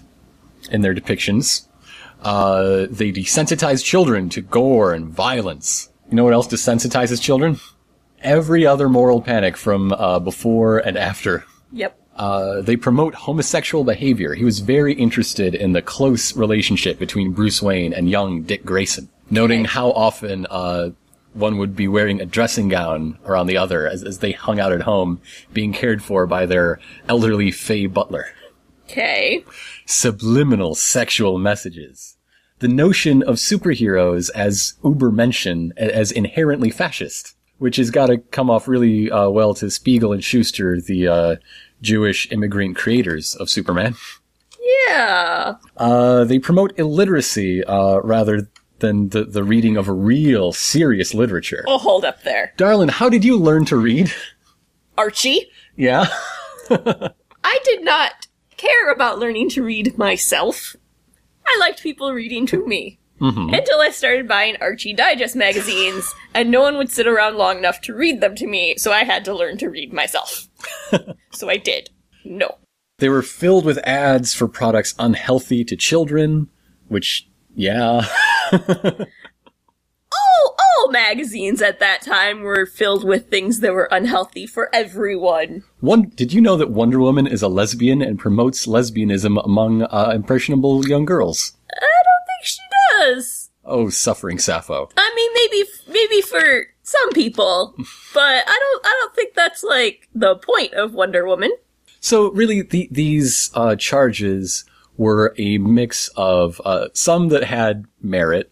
in 0.72 0.82
their 0.82 0.96
depictions. 0.96 1.68
Uh, 2.22 2.86
they 2.90 3.12
desensitize 3.12 3.84
children 3.84 4.30
to 4.30 4.42
gore 4.42 4.94
and 4.94 5.08
violence. 5.08 5.90
You 6.12 6.18
know 6.18 6.24
what 6.26 6.34
else 6.34 6.48
desensitizes 6.48 7.22
children? 7.22 7.60
Every 8.22 8.68
other 8.68 8.90
moral 8.90 9.22
panic 9.22 9.58
from 9.58 9.94
uh, 9.94 10.20
before 10.20 10.78
and 10.80 10.98
after. 10.98 11.46
Yep. 11.72 11.98
Uh, 12.16 12.62
they 12.62 12.76
promote 12.76 13.16
homosexual 13.16 13.86
behavior. 13.86 14.34
He 14.34 14.44
was 14.44 14.60
very 14.60 14.94
interested 14.94 15.56
in 15.56 15.72
the 15.72 15.82
close 15.82 16.36
relationship 16.36 17.00
between 17.00 17.32
Bruce 17.32 17.62
Wayne 17.62 17.94
and 17.94 18.10
young 18.10 18.44
Dick 18.44 18.66
Grayson, 18.66 19.10
noting 19.30 19.64
how 19.64 19.92
often 19.92 20.46
uh, 20.50 20.90
one 21.34 21.58
would 21.58 21.76
be 21.78 21.88
wearing 21.88 22.20
a 22.20 22.26
dressing 22.26 22.68
gown 22.68 23.18
around 23.26 23.48
the 23.48 23.56
other 23.58 23.88
as, 23.88 24.04
as 24.04 24.20
they 24.20 24.34
hung 24.34 24.60
out 24.60 24.74
at 24.74 24.82
home, 24.82 25.22
being 25.54 25.72
cared 25.72 26.04
for 26.04 26.28
by 26.28 26.46
their 26.46 26.80
elderly 27.08 27.52
fey 27.52 27.86
butler 27.88 28.28
Okay. 28.90 29.46
subliminal 29.86 30.76
sexual 30.76 31.38
messages. 31.40 32.18
The 32.62 32.68
notion 32.68 33.24
of 33.24 33.38
superheroes 33.38 34.30
as 34.36 34.76
Ubermenschen, 34.84 35.76
as 35.78 36.12
inherently 36.12 36.70
fascist, 36.70 37.36
which 37.58 37.78
has 37.78 37.90
got 37.90 38.06
to 38.08 38.20
come 38.20 38.52
off 38.52 38.68
really 38.68 39.10
uh, 39.10 39.30
well 39.30 39.56
to 39.56 39.72
Siegel 39.72 40.14
and 40.14 40.24
Shuster, 40.24 40.80
the 40.80 41.08
uh, 41.08 41.36
Jewish 41.82 42.32
immigrant 42.32 42.78
creators 42.78 43.34
of 43.34 43.50
Superman. 43.50 43.96
Yeah. 44.86 45.56
Uh, 45.76 46.24
they 46.24 46.38
promote 46.38 46.78
illiteracy 46.78 47.64
uh, 47.64 48.00
rather 48.02 48.48
than 48.78 49.10
the, 49.10 49.24
the 49.24 49.44
reading 49.44 49.76
of 49.76 49.88
real, 49.88 50.52
serious 50.52 51.16
literature. 51.16 51.64
Oh, 51.68 51.80
hold 51.80 52.06
up 52.06 52.22
there. 52.22 52.54
Darlin, 52.58 52.90
how 52.90 53.10
did 53.10 53.26
you 53.26 53.38
learn 53.38 53.66
to 53.66 53.78
read? 53.78 54.14
Archie, 55.00 55.50
Yeah? 55.76 56.06
I 56.70 57.60
did 57.64 57.84
not 57.84 58.28
care 58.58 58.92
about 58.92 59.18
learning 59.18 59.50
to 59.50 59.64
read 59.64 59.98
myself. 59.98 60.76
I 61.52 61.58
liked 61.60 61.84
people 61.84 62.14
reading 62.14 62.46
to 62.48 62.66
me. 62.66 63.00
Mm-hmm. 63.20 63.54
Until 63.54 63.80
I 63.80 63.92
started 63.92 64.28
buying 64.28 64.58
Archie 64.60 64.94
Digest 64.94 65.36
magazines, 65.36 66.12
and 66.34 66.50
no 66.50 66.62
one 66.62 66.78
would 66.78 66.90
sit 66.90 67.06
around 67.06 67.38
long 67.38 67.60
enough 67.60 67.80
to 67.82 67.94
read 67.94 68.20
them 68.20 68.34
to 68.36 68.48
me, 68.48 68.76
so 68.78 68.92
I 68.92 69.04
had 69.04 69.24
to 69.26 69.36
learn 69.36 69.60
to 69.60 69.70
read 69.70 69.94
myself. 69.94 70.48
so 71.32 71.48
I 71.48 71.58
did. 71.58 71.92
No. 72.26 72.58
They 72.98 73.10
were 73.10 73.22
filled 73.22 73.64
with 73.64 73.78
ads 73.80 74.34
for 74.34 74.48
products 74.48 74.96
unhealthy 74.98 75.64
to 75.66 75.76
children, 75.76 76.50
which, 76.88 77.30
yeah. 77.54 78.08
All, 80.32 80.56
all 80.60 80.92
magazines 80.92 81.62
at 81.62 81.80
that 81.80 82.02
time 82.02 82.42
were 82.42 82.66
filled 82.66 83.04
with 83.04 83.30
things 83.30 83.60
that 83.60 83.74
were 83.74 83.90
unhealthy 83.92 84.46
for 84.46 84.74
everyone. 84.74 85.64
One, 85.80 86.12
did 86.16 86.34
you 86.34 86.42
know 86.42 86.58
that 86.58 86.72
Wonder 86.72 87.00
Woman 87.00 87.28
is 87.28 87.42
a 87.42 87.48
lesbian 87.48 88.02
and 88.02 88.20
promotes 88.20 88.66
lesbianism 88.66 89.44
among 89.44 89.84
uh, 89.84 90.12
impressionable 90.14 90.88
young 90.88 91.06
girls? 91.06 91.58
I 91.72 91.80
don't 91.80 92.26
think 92.28 92.44
she 92.44 92.60
does. 93.00 93.50
Oh, 93.64 93.90
suffering 93.90 94.40
Sappho. 94.40 94.90
I 94.98 95.14
mean, 95.16 95.32
maybe, 95.34 95.70
maybe 95.88 96.22
for 96.22 96.68
some 96.84 97.12
people, 97.12 97.76
but 98.14 98.44
I 98.48 98.60
don't, 98.60 98.86
I 98.86 99.00
don't 99.02 99.16
think 99.16 99.34
that's 99.34 99.64
like 99.64 100.10
the 100.14 100.36
point 100.36 100.74
of 100.74 100.94
Wonder 100.94 101.26
Woman. 101.26 101.52
So 102.00 102.32
really, 102.32 102.64
the, 102.64 102.88
these 102.92 103.52
uh, 103.54 103.76
charges 103.76 104.66
were 104.98 105.34
a 105.38 105.58
mix 105.60 106.10
of 106.16 106.62
uh, 106.66 106.88
some 106.94 107.30
that 107.30 107.44
had 107.44 107.86
merit, 108.02 108.51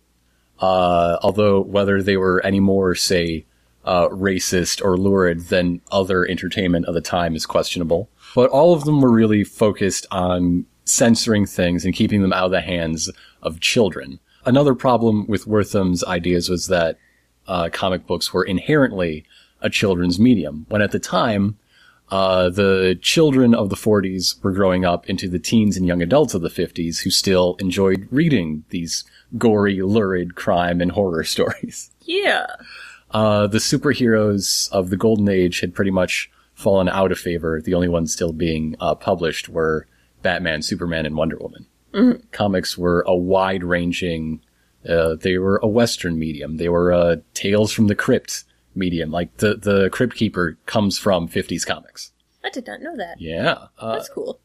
uh, 0.60 1.18
although 1.22 1.62
whether 1.62 2.02
they 2.02 2.18
were 2.18 2.44
any 2.46 2.60
more, 2.60 2.96
say, 2.96 3.46
uh, 3.86 4.08
racist 4.10 4.84
or 4.84 4.98
lurid 4.98 5.48
than 5.48 5.82
other 5.92 6.26
entertainment 6.28 6.86
of 6.86 6.94
the 6.94 7.02
time 7.02 7.36
is 7.36 7.46
questionable. 7.46 8.10
But 8.36 8.50
all 8.50 8.74
of 8.74 8.84
them 8.84 9.02
were 9.02 9.12
really 9.12 9.44
focused 9.44 10.06
on 10.12 10.66
censoring 10.86 11.46
things 11.46 11.86
and 11.86 11.94
keeping 11.94 12.22
them 12.22 12.34
out 12.34 12.46
of 12.46 12.52
the 12.52 12.62
hands 12.62 13.10
of 13.42 13.60
children. 13.60 14.20
Another 14.46 14.76
problem 14.76 15.28
with 15.28 15.48
Wertham's 15.48 16.04
ideas 16.04 16.50
was 16.50 16.68
that 16.68 16.98
uh, 17.48 17.70
comic 17.72 18.06
books 18.06 18.34
were 18.34 18.44
inherently 18.44 19.26
a 19.62 19.70
children's 19.70 20.20
medium, 20.20 20.66
when 20.70 20.82
at 20.82 20.92
the 20.92 21.00
time, 21.00 21.58
uh, 22.12 22.50
the 22.50 22.98
children 23.02 23.54
of 23.54 23.70
the 23.70 23.76
40s 23.76 24.42
were 24.44 24.52
growing 24.52 24.84
up 24.84 25.08
into 25.10 25.30
the 25.30 25.40
teens 25.40 25.78
and 25.78 25.86
young 25.86 26.02
adults 26.02 26.34
of 26.34 26.42
the 26.42 26.50
50s 26.50 27.04
who 27.04 27.10
still 27.12 27.56
enjoyed 27.60 28.08
reading 28.10 28.64
these 28.70 29.04
gory, 29.38 29.82
lurid 29.82 30.36
crime 30.36 30.82
and 30.82 30.92
horror 30.92 31.24
stories. 31.26 31.92
Yeah. 32.02 32.48
Uh, 33.12 33.48
the 33.48 33.58
superheroes 33.58 34.72
of 34.72 34.90
the 34.90 34.98
golden 34.98 35.30
age 35.30 35.62
had 35.62 35.74
pretty 35.74 35.92
much 35.92 36.30
fallen 36.54 36.90
out 36.90 37.12
of 37.12 37.20
favor. 37.20 37.62
The 37.62 37.74
only 37.74 37.88
ones 37.88 38.14
still 38.14 38.34
being 38.34 38.76
uh, 38.80 38.96
published 38.96 39.50
were 39.50 39.88
Batman, 40.22 40.62
Superman, 40.62 41.06
and 41.06 41.16
Wonder 41.16 41.38
Woman. 41.38 41.66
Comics 42.32 42.78
were 42.78 43.02
a 43.08 43.16
wide 43.16 43.64
ranging, 43.64 44.42
uh, 44.88 45.16
they 45.16 45.38
were 45.38 45.58
a 45.58 45.68
Western 45.68 46.18
medium. 46.20 46.58
They 46.58 46.70
were 46.70 46.92
a 46.92 47.18
Tales 47.34 47.72
from 47.72 47.88
the 47.88 47.96
Crypt 47.96 48.44
medium. 48.76 49.12
Like 49.12 49.36
the, 49.38 49.56
the 49.56 49.90
Crypt 49.90 50.16
Keeper 50.16 50.58
comes 50.66 50.98
from 50.98 51.28
50s 51.28 51.66
comics. 51.66 52.12
I 52.44 52.50
did 52.50 52.68
not 52.68 52.82
know 52.82 52.96
that. 52.96 53.20
Yeah. 53.20 53.66
Uh, 53.78 53.96
That's 53.96 54.10
cool. 54.10 54.40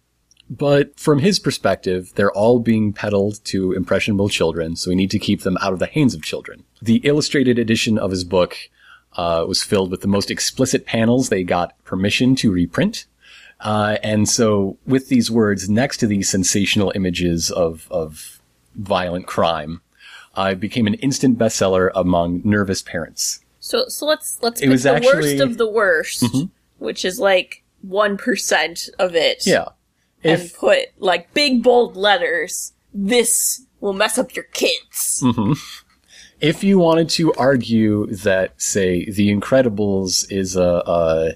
But 0.51 0.99
from 0.99 1.21
his 1.21 1.39
perspective, 1.39 2.13
they're 2.15 2.33
all 2.33 2.59
being 2.61 2.93
peddled 2.93 3.45
to 3.47 3.73
impressionable 3.73 4.29
children, 4.29 4.77
so 4.77 4.91
we 4.91 4.95
need 4.95 5.11
to 5.11 5.19
keep 5.19 5.43
them 5.43 5.57
out 5.61 5.73
of 5.73 5.79
the 5.79 5.87
hands 5.87 6.15
of 6.15 6.23
children. 6.23 6.65
The 6.83 6.97
illustrated 7.05 7.59
edition 7.59 7.99
of 7.99 8.11
his 8.11 8.25
book 8.25 8.57
uh, 9.17 9.45
was 9.49 9.63
filled 9.63 9.91
with 9.91 10.01
the 10.03 10.09
most 10.09 10.31
explicit 10.31 10.87
panels 10.87 11.29
they 11.29 11.45
got 11.45 11.73
permission 11.85 12.35
to 12.37 12.51
reprint. 12.53 13.07
Uh, 13.61 13.97
and 14.03 14.29
so, 14.29 14.77
with 14.87 15.09
these 15.09 15.31
words 15.31 15.69
next 15.71 15.99
to 15.99 16.07
these 16.07 16.29
sensational 16.29 16.93
images 16.95 17.51
of, 17.51 17.87
of 17.91 18.41
violent 18.75 19.27
crime, 19.27 19.81
uh, 20.37 20.51
it 20.53 20.61
became 20.61 20.87
an 20.87 20.95
instant 20.95 21.39
bestseller 21.39 21.91
among 21.95 22.43
nervous 22.45 22.83
parents. 22.83 23.41
So, 23.61 23.87
so 23.89 24.05
let's 24.05 24.37
let's 24.43 24.61
It 24.61 24.69
pick 24.69 24.81
the 24.81 24.91
actually- 24.93 25.15
worst 25.39 25.41
of 25.41 25.57
the 25.57 25.71
worst, 25.71 26.25
which 26.79 27.05
is 27.05 27.19
like 27.19 27.63
one 27.81 28.19
percent 28.19 28.91
of 28.99 29.15
it. 29.15 29.47
Yeah. 29.47 29.69
And 30.25 30.53
put 30.59 30.79
like 30.99 31.33
big 31.35 31.63
bold 31.63 31.97
letters. 31.97 32.73
This 32.93 33.65
will 33.81 33.93
mess 33.93 34.19
up 34.19 34.35
your 34.35 34.47
kids. 34.53 35.25
if 36.41 36.63
you 36.65 36.79
wanted 36.79 37.09
to 37.11 37.33
argue 37.35 38.07
that, 38.07 38.61
say, 38.61 39.05
The 39.11 39.35
Incredibles 39.35 40.31
is 40.31 40.57
a, 40.57 40.83
a 40.87 41.33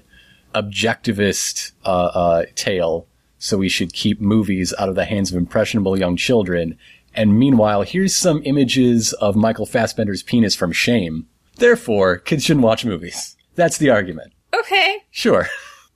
objectivist 0.55 1.71
uh, 1.85 1.89
uh, 2.13 2.45
tale, 2.55 3.07
so 3.37 3.57
we 3.57 3.69
should 3.69 3.93
keep 3.93 4.19
movies 4.21 4.73
out 4.79 4.89
of 4.89 4.95
the 4.95 5.05
hands 5.05 5.31
of 5.31 5.37
impressionable 5.37 5.97
young 5.97 6.15
children, 6.15 6.77
and 7.13 7.37
meanwhile, 7.37 7.81
here's 7.81 8.15
some 8.15 8.41
images 8.45 9.13
of 9.13 9.35
Michael 9.35 9.65
Fassbender's 9.65 10.23
penis 10.23 10.55
from 10.55 10.71
Shame. 10.71 11.27
Therefore, 11.55 12.17
kids 12.17 12.45
shouldn't 12.45 12.63
watch 12.65 12.85
movies. 12.85 13.35
That's 13.55 13.77
the 13.77 13.89
argument. 13.89 14.31
Okay, 14.53 15.03
Sure. 15.11 15.47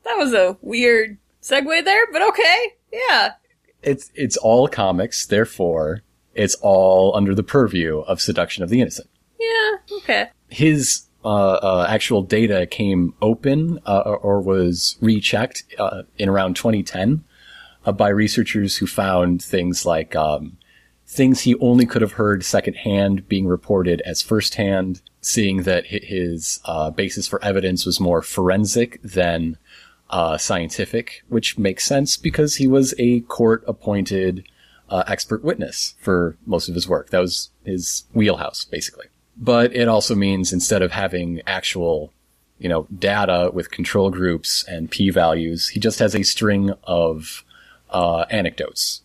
that 0.03 0.15
was 0.17 0.33
a 0.33 0.57
weird 0.61 1.17
segue 1.41 1.85
there, 1.85 2.05
but 2.11 2.21
okay, 2.21 2.73
yeah. 2.93 3.33
It's 3.81 4.11
it's 4.15 4.37
all 4.37 4.67
comics, 4.67 5.25
therefore, 5.25 6.03
it's 6.33 6.55
all 6.61 7.15
under 7.15 7.35
the 7.35 7.43
purview 7.43 7.99
of 7.99 8.21
seduction 8.21 8.63
of 8.63 8.69
the 8.69 8.79
innocent. 8.79 9.09
Yeah, 9.39 9.97
okay. 9.97 10.29
his 10.47 11.03
uh, 11.25 11.53
uh, 11.53 11.87
actual 11.89 12.21
data 12.21 12.65
came 12.65 13.13
open 13.21 13.79
uh, 13.85 14.03
or 14.05 14.17
or 14.17 14.41
was 14.41 14.97
rechecked 15.01 15.63
uh, 15.77 16.03
in 16.17 16.29
around 16.29 16.55
2010 16.55 17.23
uh, 17.85 17.91
by 17.91 18.09
researchers 18.09 18.77
who 18.77 18.87
found 18.87 19.43
things 19.43 19.85
like 19.85 20.15
um, 20.15 20.57
things 21.05 21.41
he 21.41 21.55
only 21.55 21.85
could 21.85 22.01
have 22.01 22.13
heard 22.13 22.43
secondhand 22.45 23.27
being 23.27 23.47
reported 23.47 24.01
as 24.01 24.21
firsthand, 24.21 25.01
seeing 25.21 25.63
that 25.63 25.85
his 25.87 26.59
uh, 26.65 26.89
basis 26.89 27.27
for 27.27 27.43
evidence 27.43 27.85
was 27.85 27.99
more 27.99 28.21
forensic 28.21 29.01
than 29.01 29.57
uh, 30.13 30.37
scientific, 30.37 31.23
which 31.27 31.57
makes 31.57 31.85
sense 31.85 32.15
because 32.15 32.55
he 32.55 32.67
was 32.67 32.93
a 32.97 33.19
court-appointed 33.21 34.47
uh, 34.89 35.03
expert 35.07 35.43
witness 35.43 35.95
for 35.99 36.37
most 36.45 36.69
of 36.69 36.75
his 36.75 36.87
work. 36.87 37.09
That 37.09 37.19
was 37.19 37.49
his 37.65 38.05
wheelhouse, 38.13 38.65
basically 38.65 39.07
but 39.35 39.75
it 39.75 39.87
also 39.87 40.13
means 40.13 40.53
instead 40.53 40.83
of 40.83 40.91
having 40.91 41.41
actual 41.47 42.13
you 42.63 42.69
know, 42.69 42.87
data 42.97 43.51
with 43.53 43.71
control 43.71 44.09
groups 44.09 44.63
and 44.69 44.89
p-values. 44.89 45.67
He 45.67 45.81
just 45.81 45.99
has 45.99 46.15
a 46.15 46.23
string 46.23 46.71
of 46.83 47.43
uh, 47.89 48.25
anecdotes. 48.29 49.01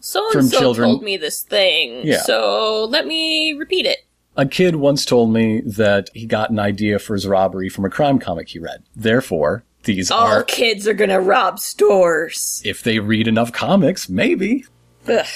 So 0.00 0.26
and 0.32 0.48
so 0.48 0.72
told 0.72 1.02
me 1.02 1.18
this 1.18 1.42
thing. 1.42 2.06
Yeah. 2.06 2.22
So 2.22 2.86
let 2.90 3.06
me 3.06 3.52
repeat 3.52 3.84
it. 3.84 3.98
A 4.36 4.46
kid 4.46 4.76
once 4.76 5.04
told 5.04 5.30
me 5.30 5.60
that 5.60 6.08
he 6.14 6.24
got 6.24 6.48
an 6.48 6.58
idea 6.58 6.98
for 6.98 7.12
his 7.12 7.26
robbery 7.26 7.68
from 7.68 7.84
a 7.84 7.90
crime 7.90 8.18
comic 8.18 8.48
he 8.48 8.58
read. 8.58 8.82
Therefore, 8.96 9.62
these 9.84 10.10
All 10.10 10.26
are, 10.26 10.42
kids 10.44 10.86
are 10.86 10.94
gonna 10.94 11.20
rob 11.20 11.58
stores. 11.58 12.62
if 12.64 12.82
they 12.82 12.98
read 12.98 13.26
enough 13.28 13.52
comics, 13.52 14.08
maybe. 14.08 14.64
Ugh. 15.08 15.26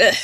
Ugh. 0.00 0.14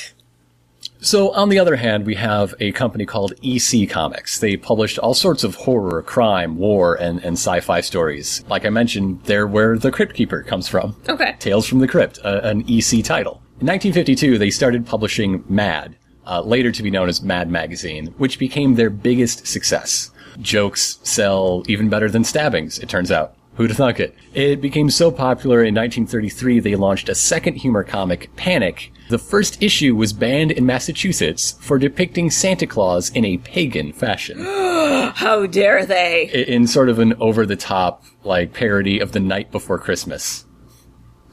So, 1.01 1.33
on 1.35 1.51
the 1.51 1.59
other 1.59 1.77
hand, 1.77 2.07
we 2.07 2.15
have 2.15 2.55
a 2.61 2.73
company 2.73 3.05
called 3.05 3.35
EC 3.43 3.87
Comics. 3.91 4.39
They 4.39 4.57
published 4.57 4.99
all 4.99 5.13
sorts 5.13 5.45
of 5.45 5.55
horror, 5.55 6.01
crime, 6.03 6.57
war, 6.57 6.95
and, 6.95 7.23
and 7.23 7.35
sci-fi 7.35 7.83
stories. 7.83 8.43
Like 8.49 8.65
I 8.65 8.71
mentioned, 8.71 9.21
they're 9.25 9.47
where 9.47 9.77
The 9.77 9.93
Crypt 9.93 10.15
Keeper 10.15 10.43
comes 10.43 10.67
from. 10.67 10.97
Okay. 11.07 11.37
Tales 11.41 11.67
from 11.69 11.81
the 11.81 11.89
Crypt, 11.89 12.21
uh, 12.25 12.41
an 12.43 12.63
EC 12.67 13.05
title. 13.05 13.43
In 13.61 13.67
1952, 13.67 14.39
they 14.39 14.49
started 14.51 14.87
publishing 14.87 15.45
Mad, 15.47 15.95
uh, 16.27 16.41
later 16.41 16.73
to 16.73 16.83
be 16.83 16.91
known 16.91 17.11
as 17.11 17.21
Mad 17.23 17.51
Magazine, 17.51 18.07
which 18.17 18.39
became 18.39 18.75
their 18.77 18.89
biggest 18.91 19.47
success. 19.47 20.11
Jokes 20.41 20.99
sell 21.03 21.65
even 21.69 21.91
better 21.91 22.09
than 22.09 22.25
stabbings, 22.25 22.79
it 22.79 22.89
turns 22.89 23.11
out. 23.13 23.35
Who'd 23.57 23.71
have 23.71 23.77
thunk 23.77 24.01
it? 24.01 24.17
It 24.33 24.61
became 24.61 24.91
so 24.91 25.13
popular 25.13 25.59
in 25.59 25.75
1933 25.75 26.59
they 26.59 26.75
launched 26.75 27.09
a 27.09 27.15
second 27.15 27.55
humor 27.55 27.85
comic, 27.85 28.35
Panic. 28.35 28.93
The 29.11 29.19
first 29.19 29.63
issue 29.63 29.95
was 29.95 30.13
banned 30.13 30.51
in 30.51 30.67
Massachusetts 30.67 31.57
for 31.61 31.79
depicting 31.79 32.31
Santa 32.31 32.67
Claus 32.67 33.11
in 33.11 33.25
a 33.25 33.39
pagan 33.39 33.93
fashion. 33.93 34.39
How 35.15 35.47
dare 35.47 35.87
they? 35.87 36.47
In 36.49 36.67
sort 36.67 36.89
of 36.89 36.99
an 36.99 37.15
over-the-top, 37.21 38.03
like, 38.25 38.53
parody 38.53 38.99
of 38.99 39.13
The 39.13 39.21
Night 39.21 39.53
Before 39.53 39.79
Christmas. 39.79 40.47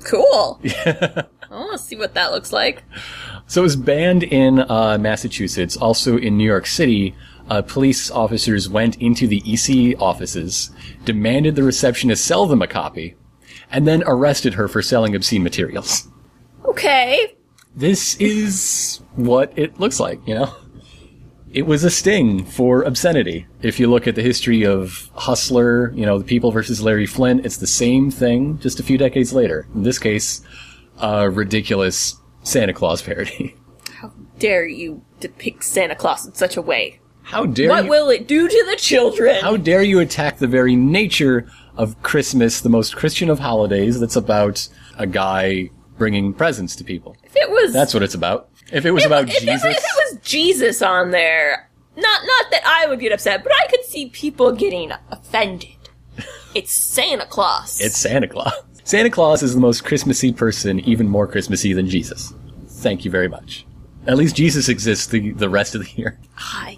Cool. 0.03 0.59
I 0.85 1.25
want 1.49 1.71
to 1.71 1.77
see 1.79 1.95
what 1.95 2.13
that 2.13 2.31
looks 2.31 2.53
like. 2.53 2.83
So 3.47 3.61
it 3.61 3.63
was 3.63 3.75
banned 3.75 4.23
in 4.23 4.59
uh, 4.59 4.97
Massachusetts. 4.99 5.75
Also 5.75 6.17
in 6.17 6.37
New 6.37 6.45
York 6.45 6.65
City, 6.67 7.15
uh, 7.51 7.61
police 7.61 8.09
officers 8.09 8.69
went 8.69 8.95
into 9.01 9.27
the 9.27 9.43
EC 9.45 10.01
offices, 10.01 10.71
demanded 11.03 11.53
the 11.53 11.63
receptionist 11.63 12.23
sell 12.23 12.45
them 12.45 12.61
a 12.61 12.67
copy, 12.67 13.13
and 13.69 13.85
then 13.85 14.01
arrested 14.05 14.53
her 14.53 14.69
for 14.69 14.81
selling 14.81 15.13
obscene 15.13 15.43
materials. 15.43 16.07
Okay. 16.63 17.35
This 17.75 18.15
is 18.21 19.01
what 19.15 19.51
it 19.57 19.77
looks 19.81 19.99
like, 19.99 20.25
you 20.25 20.33
know? 20.33 20.55
It 21.51 21.63
was 21.63 21.83
a 21.83 21.89
sting 21.89 22.45
for 22.45 22.83
obscenity. 22.83 23.45
If 23.61 23.81
you 23.81 23.89
look 23.89 24.07
at 24.07 24.15
the 24.15 24.21
history 24.21 24.65
of 24.65 25.09
Hustler, 25.15 25.91
you 25.91 26.05
know, 26.05 26.17
the 26.17 26.23
People 26.23 26.53
versus 26.53 26.81
Larry 26.81 27.05
Flynt, 27.05 27.45
it's 27.45 27.57
the 27.57 27.67
same 27.67 28.09
thing, 28.11 28.59
just 28.59 28.79
a 28.79 28.83
few 28.83 28.97
decades 28.97 29.33
later. 29.33 29.67
In 29.75 29.83
this 29.83 29.99
case, 29.99 30.41
a 31.01 31.29
ridiculous 31.29 32.15
Santa 32.43 32.71
Claus 32.71 33.01
parody. 33.01 33.57
How 33.91 34.13
dare 34.39 34.65
you 34.65 35.03
depict 35.19 35.65
Santa 35.65 35.95
Claus 35.95 36.25
in 36.25 36.33
such 36.33 36.55
a 36.55 36.61
way? 36.61 37.00
How 37.31 37.45
dare 37.45 37.69
What 37.69 37.85
you? 37.85 37.89
will 37.89 38.09
it 38.09 38.27
do 38.27 38.47
to 38.47 38.65
the 38.69 38.75
children? 38.75 39.41
How 39.41 39.55
dare 39.57 39.81
you 39.83 39.99
attack 39.99 40.37
the 40.37 40.47
very 40.47 40.75
nature 40.75 41.47
of 41.77 42.01
Christmas, 42.03 42.61
the 42.61 42.69
most 42.69 42.95
Christian 42.95 43.29
of 43.29 43.39
holidays, 43.39 43.99
that's 43.99 44.17
about 44.17 44.67
a 44.97 45.07
guy 45.07 45.69
bringing 45.97 46.33
presents 46.33 46.75
to 46.77 46.83
people? 46.83 47.15
if 47.23 47.35
it 47.35 47.49
was 47.49 47.71
That's 47.73 47.93
what 47.93 48.03
it's 48.03 48.15
about. 48.15 48.49
If 48.71 48.85
it 48.85 48.91
was 48.91 49.05
about 49.05 49.29
if, 49.29 49.35
it- 49.37 49.39
Jesus, 49.41 49.63
if 49.63 49.77
it 49.77 50.13
was 50.13 50.19
Jesus 50.21 50.81
on 50.81 51.11
there, 51.11 51.69
not 51.95 52.21
not 52.25 52.51
that 52.51 52.61
I 52.65 52.87
would 52.87 52.99
get 52.99 53.11
upset, 53.13 53.43
but 53.43 53.51
I 53.53 53.67
could 53.69 53.83
see 53.85 54.09
people 54.09 54.51
getting 54.51 54.91
offended. 55.09 55.69
It's 56.53 56.73
Santa 56.73 57.25
Claus. 57.25 57.79
it's 57.79 57.95
Santa 57.97 58.27
Claus. 58.27 58.51
Santa 58.83 59.09
Claus 59.09 59.41
is 59.41 59.53
the 59.53 59.61
most 59.61 59.85
Christmassy 59.85 60.33
person, 60.33 60.81
even 60.81 61.07
more 61.07 61.25
Christmassy 61.25 61.71
than 61.71 61.87
Jesus. 61.87 62.33
Thank 62.67 63.05
you 63.05 63.11
very 63.11 63.29
much. 63.29 63.65
At 64.05 64.17
least 64.17 64.35
Jesus 64.35 64.67
exists 64.67 65.07
the, 65.07 65.31
the 65.31 65.47
rest 65.49 65.75
of 65.75 65.85
the 65.85 65.91
year. 65.95 66.19
I. 66.37 66.77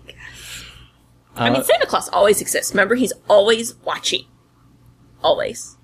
I 1.35 1.49
mean, 1.49 1.63
Santa 1.63 1.85
Claus 1.85 2.09
always 2.09 2.41
exists. 2.41 2.71
Remember, 2.73 2.95
he's 2.95 3.13
always 3.29 3.75
watching. 3.83 4.25
Always. 5.23 5.77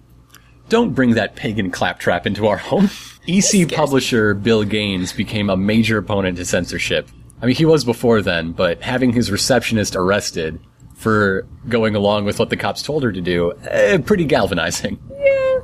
Don't 0.70 0.94
bring 0.94 1.12
that 1.16 1.36
pagan 1.36 1.72
claptrap 1.72 2.28
into 2.28 2.48
our 2.48 2.58
home. 2.58 2.90
EC 3.28 3.72
publisher 3.72 4.34
Bill 4.34 4.64
Gaines 4.64 5.14
became 5.14 5.50
a 5.50 5.58
major 5.58 5.98
opponent 5.98 6.38
to 6.38 6.46
censorship. 6.46 7.10
I 7.42 7.46
mean, 7.46 7.56
he 7.56 7.66
was 7.66 7.84
before 7.84 8.22
then, 8.22 8.52
but 8.52 8.82
having 8.82 9.14
his 9.14 9.32
receptionist 9.32 9.96
arrested 9.96 10.60
for 10.96 11.48
going 11.70 11.96
along 11.96 12.26
with 12.26 12.38
what 12.38 12.50
the 12.50 12.58
cops 12.58 12.84
told 12.84 13.04
her 13.04 13.12
to 13.12 13.22
do, 13.22 13.54
eh, 13.64 13.98
pretty 14.00 14.26
galvanizing. 14.26 15.00
Yeah. 15.10 15.60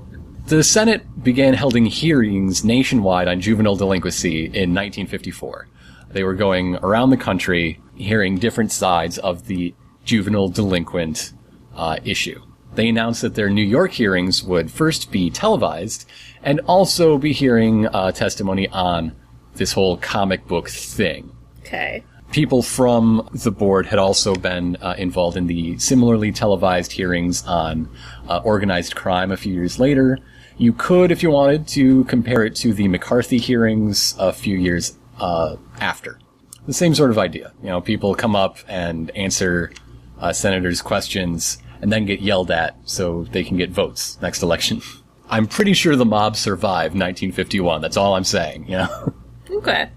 The 0.47 0.63
Senate 0.63 1.23
began 1.23 1.55
holding 1.55 1.85
hearings 1.85 2.63
nationwide 2.63 3.27
on 3.27 3.41
juvenile 3.41 3.75
delinquency 3.75 4.45
in 4.45 4.73
1954. 4.73 5.67
They 6.15 6.23
were 6.23 6.33
going 6.33 6.77
around 6.77 7.09
the 7.09 7.17
country 7.17 7.81
hearing 7.93 8.37
different 8.37 8.71
sides 8.71 9.17
of 9.17 9.47
the 9.47 9.75
juvenile 10.05 10.47
delinquent 10.47 11.33
uh, 11.75 11.97
issue. 12.05 12.41
They 12.75 12.87
announced 12.87 13.21
that 13.21 13.35
their 13.35 13.49
New 13.49 13.61
York 13.61 13.91
hearings 13.91 14.41
would 14.41 14.71
first 14.71 15.11
be 15.11 15.29
televised 15.29 16.07
and 16.41 16.61
also 16.67 17.17
be 17.17 17.33
hearing 17.33 17.87
uh, 17.87 18.13
testimony 18.13 18.69
on 18.69 19.13
this 19.55 19.73
whole 19.73 19.97
comic 19.97 20.47
book 20.47 20.69
thing. 20.69 21.35
Okay. 21.59 22.01
People 22.31 22.63
from 22.63 23.27
the 23.33 23.51
board 23.51 23.85
had 23.85 23.99
also 23.99 24.35
been 24.35 24.77
uh, 24.77 24.95
involved 24.97 25.35
in 25.35 25.47
the 25.47 25.77
similarly 25.79 26.31
televised 26.31 26.93
hearings 26.93 27.45
on 27.45 27.89
uh, 28.29 28.39
organized 28.45 28.95
crime 28.95 29.33
a 29.33 29.37
few 29.37 29.53
years 29.53 29.81
later. 29.81 30.19
You 30.57 30.71
could, 30.71 31.11
if 31.11 31.21
you 31.21 31.31
wanted, 31.31 31.67
to 31.69 32.05
compare 32.05 32.45
it 32.45 32.55
to 32.57 32.73
the 32.73 32.87
McCarthy 32.87 33.37
hearings 33.37 34.15
a 34.17 34.31
few 34.31 34.57
years 34.57 34.95
uh, 35.19 35.55
after. 35.79 36.19
The 36.67 36.73
same 36.73 36.95
sort 36.95 37.11
of 37.11 37.17
idea. 37.17 37.53
You 37.61 37.69
know, 37.69 37.81
people 37.81 38.15
come 38.15 38.35
up 38.35 38.57
and 38.67 39.11
answer 39.11 39.71
uh, 40.19 40.33
senators' 40.33 40.81
questions 40.81 41.57
and 41.81 41.91
then 41.91 42.05
get 42.05 42.21
yelled 42.21 42.49
at 42.51 42.75
so 42.85 43.25
they 43.25 43.43
can 43.43 43.57
get 43.57 43.69
votes 43.69 44.17
next 44.21 44.41
election. 44.41 44.81
I'm 45.29 45.47
pretty 45.47 45.73
sure 45.73 45.95
the 45.95 46.05
mob 46.05 46.35
survived 46.35 46.93
1951. 46.93 47.81
That's 47.81 47.97
all 47.97 48.15
I'm 48.15 48.23
saying. 48.23 48.65
You 48.67 48.77
know. 48.77 49.13
Okay. 49.51 49.89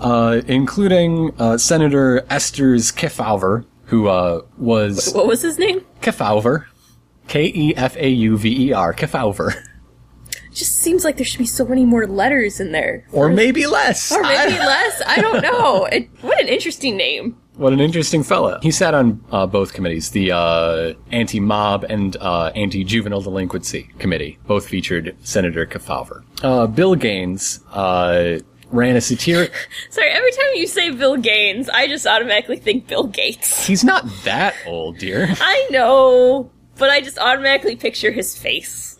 uh, 0.00 0.40
including 0.46 1.34
uh, 1.38 1.58
Senator 1.58 2.24
Estes 2.30 2.92
Kefauver, 2.92 3.64
who 3.86 4.06
uh, 4.08 4.42
was 4.56 5.12
What 5.12 5.26
was 5.26 5.42
his 5.42 5.58
name? 5.58 5.84
Kefauver, 6.00 6.66
K 7.26 7.50
E 7.54 7.74
F 7.74 7.96
A 7.96 8.08
U 8.08 8.36
V 8.38 8.68
E 8.68 8.72
R, 8.72 8.94
Kefauver, 8.94 9.54
just 10.54 10.76
seems 10.76 11.04
like 11.04 11.16
there 11.16 11.24
should 11.26 11.38
be 11.38 11.46
so 11.46 11.64
many 11.64 11.84
more 11.84 12.06
letters 12.06 12.60
in 12.60 12.72
there. 12.72 13.04
or 13.12 13.28
maybe 13.28 13.66
less. 13.66 14.10
Or 14.12 14.22
maybe 14.22 14.54
I- 14.58 14.66
less. 14.66 15.02
I 15.06 15.20
don't 15.20 15.42
know. 15.50 15.84
It, 15.86 16.08
what 16.22 16.40
an 16.40 16.48
interesting 16.48 16.96
name. 16.96 17.36
what 17.56 17.72
an 17.72 17.80
interesting 17.80 18.22
fella. 18.22 18.58
He 18.62 18.70
sat 18.70 18.94
on 18.94 19.22
uh, 19.30 19.46
both 19.46 19.72
committees, 19.72 20.10
the 20.10 20.32
uh, 20.32 20.94
anti-mob 21.12 21.84
and 21.84 22.16
uh, 22.16 22.52
anti-juvenile 22.54 23.20
delinquency 23.22 23.90
committee. 23.98 24.38
Both 24.46 24.66
featured 24.68 25.16
Senator 25.22 25.66
Kefauver. 25.66 26.22
Uh, 26.42 26.66
Bill 26.66 26.94
Gaines 26.94 27.60
uh, 27.72 28.38
ran 28.70 28.96
a 28.96 29.00
satiric. 29.00 29.52
Sorry, 29.90 30.10
every 30.10 30.32
time 30.32 30.46
you 30.54 30.66
say 30.66 30.90
Bill 30.90 31.16
Gaines, 31.16 31.68
I 31.68 31.86
just 31.86 32.06
automatically 32.06 32.56
think 32.56 32.86
Bill 32.88 33.04
Gates. 33.06 33.66
He's 33.66 33.84
not 33.84 34.04
that 34.24 34.54
old, 34.66 34.98
dear. 34.98 35.28
I 35.40 35.68
know, 35.70 36.50
but 36.76 36.90
I 36.90 37.00
just 37.00 37.18
automatically 37.18 37.76
picture 37.76 38.10
his 38.10 38.36
face 38.36 38.93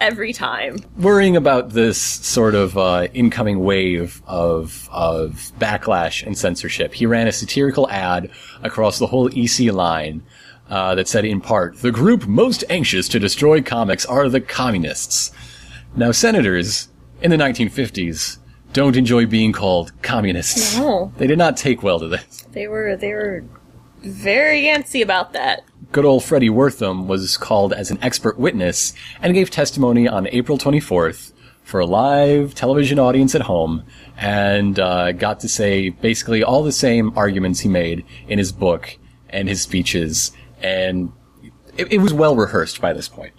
every 0.00 0.32
time. 0.32 0.78
worrying 0.96 1.36
about 1.36 1.70
this 1.70 2.00
sort 2.00 2.54
of 2.54 2.76
uh, 2.76 3.08
incoming 3.14 3.60
wave 3.60 4.22
of 4.26 4.88
of 4.92 5.52
backlash 5.58 6.26
and 6.26 6.36
censorship, 6.36 6.94
he 6.94 7.06
ran 7.06 7.26
a 7.26 7.32
satirical 7.32 7.88
ad 7.90 8.30
across 8.62 8.98
the 8.98 9.06
whole 9.06 9.28
EC 9.36 9.72
line 9.72 10.22
uh, 10.68 10.94
that 10.94 11.08
said, 11.08 11.24
in 11.24 11.40
part, 11.40 11.78
"The 11.80 11.92
group 11.92 12.26
most 12.26 12.64
anxious 12.70 13.08
to 13.08 13.18
destroy 13.18 13.60
comics 13.62 14.06
are 14.06 14.28
the 14.28 14.40
communists." 14.40 15.32
Now, 15.96 16.12
senators 16.12 16.88
in 17.20 17.30
the 17.30 17.36
1950s 17.36 18.38
don't 18.72 18.96
enjoy 18.96 19.26
being 19.26 19.52
called 19.52 19.92
communists. 20.02 20.76
No. 20.76 21.12
They 21.18 21.26
did 21.26 21.38
not 21.38 21.56
take 21.56 21.82
well 21.82 21.98
to 21.98 22.08
this. 22.08 22.46
They 22.52 22.68
were 22.68 22.96
they 22.96 23.12
were 23.12 23.44
very 24.02 24.62
antsy 24.62 25.02
about 25.02 25.32
that. 25.32 25.64
Good 25.92 26.04
old 26.04 26.22
Freddie 26.22 26.50
Wertham 26.50 27.08
was 27.08 27.36
called 27.36 27.72
as 27.72 27.90
an 27.90 27.98
expert 28.00 28.38
witness 28.38 28.94
and 29.20 29.34
gave 29.34 29.50
testimony 29.50 30.06
on 30.06 30.28
April 30.28 30.56
24th 30.56 31.32
for 31.64 31.80
a 31.80 31.86
live 31.86 32.54
television 32.54 33.00
audience 33.00 33.34
at 33.34 33.42
home 33.42 33.82
and 34.16 34.78
uh, 34.78 35.10
got 35.10 35.40
to 35.40 35.48
say 35.48 35.88
basically 35.88 36.44
all 36.44 36.62
the 36.62 36.70
same 36.70 37.12
arguments 37.18 37.60
he 37.60 37.68
made 37.68 38.04
in 38.28 38.38
his 38.38 38.52
book 38.52 38.98
and 39.30 39.48
his 39.48 39.62
speeches, 39.62 40.30
and 40.62 41.12
it, 41.76 41.92
it 41.92 41.98
was 41.98 42.12
well 42.12 42.36
rehearsed 42.36 42.80
by 42.80 42.92
this 42.92 43.08
point. 43.08 43.32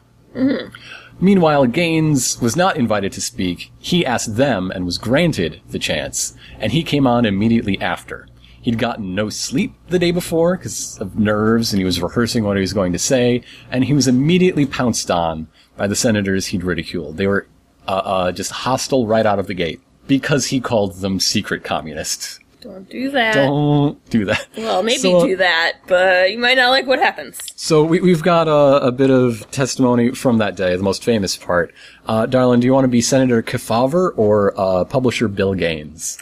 Meanwhile, 1.21 1.67
Gaines 1.67 2.41
was 2.41 2.57
not 2.57 2.75
invited 2.75 3.13
to 3.13 3.21
speak. 3.21 3.71
He 3.79 4.05
asked 4.05 4.35
them 4.35 4.71
and 4.71 4.85
was 4.85 4.97
granted 4.97 5.61
the 5.69 5.79
chance, 5.79 6.35
and 6.59 6.73
he 6.73 6.83
came 6.83 7.07
on 7.07 7.25
immediately 7.25 7.79
after. 7.79 8.27
He'd 8.61 8.77
gotten 8.77 9.15
no 9.15 9.29
sleep 9.29 9.73
the 9.89 9.97
day 9.99 10.11
before 10.11 10.55
because 10.55 10.99
of 10.99 11.17
nerves, 11.17 11.73
and 11.73 11.79
he 11.79 11.85
was 11.85 12.01
rehearsing 12.01 12.43
what 12.43 12.57
he 12.57 12.61
was 12.61 12.73
going 12.73 12.93
to 12.93 12.99
say, 12.99 13.41
and 13.71 13.83
he 13.83 13.93
was 13.93 14.07
immediately 14.07 14.65
pounced 14.65 15.09
on 15.09 15.47
by 15.77 15.87
the 15.87 15.95
senators 15.95 16.47
he'd 16.47 16.63
ridiculed. 16.63 17.17
They 17.17 17.27
were 17.27 17.47
uh, 17.87 17.91
uh, 17.91 18.31
just 18.31 18.51
hostile 18.51 19.07
right 19.07 19.25
out 19.25 19.39
of 19.39 19.47
the 19.47 19.55
gate 19.55 19.81
because 20.07 20.47
he 20.47 20.59
called 20.59 20.95
them 20.97 21.19
secret 21.19 21.63
communists. 21.63 22.39
Don't 22.61 22.87
do 22.87 23.09
that. 23.09 23.33
Don't 23.33 24.05
do 24.11 24.25
that. 24.25 24.47
Well, 24.55 24.83
maybe 24.83 24.99
So, 24.99 25.17
uh, 25.17 25.25
do 25.25 25.37
that, 25.37 25.77
but 25.87 26.31
you 26.31 26.37
might 26.37 26.57
not 26.57 26.69
like 26.69 26.85
what 26.85 26.99
happens. 26.99 27.39
So 27.55 27.83
we, 27.83 27.99
we've 28.01 28.21
got 28.21 28.47
a, 28.47 28.85
a 28.85 28.91
bit 28.91 29.09
of 29.09 29.49
testimony 29.49 30.11
from 30.11 30.37
that 30.37 30.55
day, 30.55 30.75
the 30.75 30.83
most 30.83 31.03
famous 31.03 31.35
part. 31.35 31.73
Uh, 32.05 32.27
Darlin, 32.27 32.59
do 32.59 32.67
you 32.67 32.73
want 32.73 32.83
to 32.83 32.89
be 32.89 33.01
Senator 33.01 33.41
Kefauver 33.41 34.11
or 34.15 34.53
uh, 34.59 34.83
publisher 34.85 35.27
Bill 35.27 35.55
Gaines? 35.55 36.19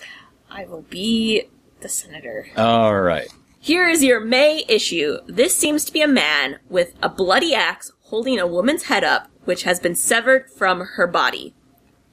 I 0.49 0.63
will 0.63 0.83
be 0.83 1.43
the 1.81 1.89
senator. 1.89 2.47
All 2.55 3.01
right. 3.01 3.27
Here 3.59 3.89
is 3.89 4.03
your 4.03 4.19
May 4.19 4.63
issue. 4.67 5.17
This 5.27 5.55
seems 5.55 5.83
to 5.85 5.93
be 5.93 6.01
a 6.01 6.07
man 6.07 6.59
with 6.69 6.93
a 7.01 7.09
bloody 7.09 7.53
axe 7.53 7.91
holding 8.03 8.39
a 8.39 8.47
woman's 8.47 8.83
head 8.83 9.03
up, 9.03 9.29
which 9.45 9.63
has 9.63 9.79
been 9.79 9.95
severed 9.95 10.49
from 10.49 10.81
her 10.95 11.07
body. 11.07 11.53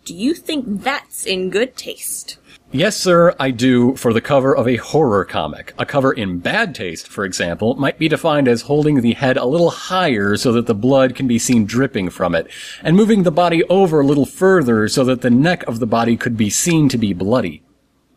Do 0.05 0.15
you 0.15 0.35
think 0.35 0.83
that's 0.83 1.25
in 1.25 1.51
good 1.51 1.77
taste? 1.77 2.39
Yes, 2.73 2.97
sir, 2.97 3.35
I 3.39 3.53
do 3.53 3.95
for 3.95 4.13
the 4.13 4.21
cover 4.21 4.55
of 4.55 4.67
a 4.67 4.77
horror 4.77 5.25
comic. 5.25 5.73
A 5.79 5.87
cover 5.87 6.13
in 6.13 6.41
bad 6.41 6.75
taste, 6.75 7.07
for 7.07 7.25
example, 7.25 7.75
might 7.77 7.99
be 7.99 8.09
defined 8.09 8.49
as 8.49 8.63
holding 8.63 9.01
the 9.01 9.15
head 9.15 9.37
a 9.37 9.47
little 9.47 9.71
higher 9.71 10.37
so 10.37 10.53
that 10.53 10.67
the 10.67 10.75
blood 10.75 11.15
can 11.15 11.29
be 11.29 11.39
seen 11.39 11.65
dripping 11.65 12.11
from 12.11 12.35
it, 12.35 12.49
and 12.83 12.97
moving 12.97 13.23
the 13.23 13.31
body 13.31 13.63
over 13.65 14.01
a 14.01 14.07
little 14.07 14.27
further 14.27 14.89
so 14.89 15.05
that 15.05 15.23
the 15.23 15.31
neck 15.31 15.63
of 15.69 15.79
the 15.79 15.87
body 15.87 16.17
could 16.17 16.37
be 16.37 16.51
seen 16.51 16.89
to 16.89 16.99
be 16.99 17.13
bloody. 17.13 17.63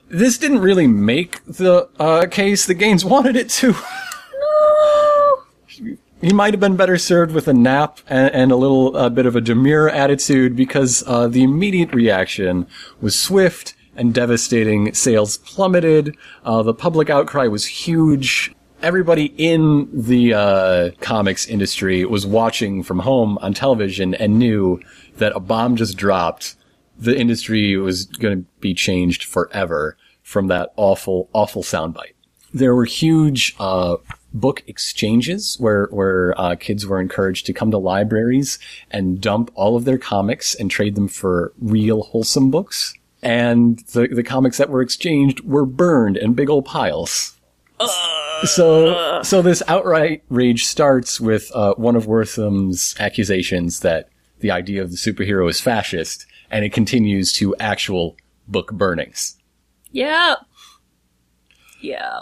This 0.09 0.39
didn't 0.39 0.59
really 0.59 0.87
make 0.87 1.43
the 1.45 1.87
uh, 1.99 2.25
case 2.25 2.65
the 2.65 2.73
Gaines 2.73 3.05
wanted 3.05 3.35
it 3.35 3.49
to. 3.49 3.75
No. 5.81 5.95
he 6.21 6.33
might 6.33 6.53
have 6.53 6.59
been 6.59 6.75
better 6.75 6.97
served 6.97 7.31
with 7.33 7.47
a 7.47 7.53
nap 7.53 7.99
and, 8.07 8.33
and 8.33 8.51
a 8.51 8.55
little 8.55 8.95
uh, 8.97 9.09
bit 9.09 9.25
of 9.25 9.35
a 9.35 9.41
demure 9.41 9.89
attitude 9.89 10.55
because 10.55 11.03
uh, 11.07 11.27
the 11.27 11.43
immediate 11.43 11.93
reaction 11.93 12.67
was 12.99 13.17
swift 13.19 13.75
and 13.95 14.13
devastating. 14.13 14.93
Sales 14.93 15.37
plummeted. 15.37 16.15
Uh, 16.43 16.63
the 16.63 16.73
public 16.73 17.09
outcry 17.09 17.47
was 17.47 17.65
huge. 17.65 18.53
Everybody 18.81 19.33
in 19.37 19.89
the 19.93 20.33
uh, 20.33 20.91
comics 21.01 21.47
industry 21.47 22.05
was 22.05 22.25
watching 22.25 22.81
from 22.83 22.99
home 22.99 23.37
on 23.41 23.53
television 23.53 24.13
and 24.15 24.39
knew 24.39 24.81
that 25.17 25.33
a 25.35 25.39
bomb 25.39 25.75
just 25.75 25.97
dropped. 25.97 26.55
The 26.99 27.17
industry 27.17 27.77
was 27.77 28.05
going 28.05 28.39
to 28.39 28.45
be 28.59 28.73
changed 28.73 29.23
forever 29.23 29.97
from 30.21 30.47
that 30.47 30.73
awful, 30.75 31.29
awful 31.33 31.63
soundbite 31.63 32.13
there 32.53 32.75
were 32.75 32.85
huge 32.85 33.55
uh, 33.59 33.97
book 34.33 34.63
exchanges 34.67 35.57
where 35.59 35.87
where 35.91 36.39
uh, 36.39 36.55
kids 36.55 36.85
were 36.85 36.99
encouraged 36.99 37.45
to 37.45 37.53
come 37.53 37.71
to 37.71 37.77
libraries 37.77 38.59
and 38.91 39.21
dump 39.21 39.51
all 39.55 39.75
of 39.75 39.85
their 39.85 39.97
comics 39.97 40.55
and 40.55 40.69
trade 40.71 40.95
them 40.95 41.07
for 41.07 41.53
real 41.59 42.03
wholesome 42.03 42.51
books. 42.51 42.93
And 43.21 43.79
the 43.93 44.07
the 44.07 44.23
comics 44.23 44.57
that 44.57 44.69
were 44.69 44.81
exchanged 44.81 45.41
were 45.41 45.65
burned 45.65 46.17
in 46.17 46.33
big 46.33 46.49
old 46.49 46.65
piles. 46.65 47.35
So 48.45 49.21
so 49.23 49.41
this 49.41 49.61
outright 49.67 50.23
rage 50.29 50.65
starts 50.65 51.19
with 51.19 51.51
uh, 51.53 51.73
one 51.75 51.95
of 51.95 52.07
Wertham's 52.07 52.95
accusations 52.99 53.81
that 53.81 54.09
the 54.39 54.51
idea 54.51 54.81
of 54.81 54.91
the 54.91 54.97
superhero 54.97 55.49
is 55.49 55.59
fascist, 55.59 56.25
and 56.51 56.65
it 56.65 56.73
continues 56.73 57.31
to 57.33 57.55
actual 57.57 58.17
book 58.47 58.71
burnings. 58.71 59.37
Yeah. 59.91 60.35
Yeah. 61.81 62.19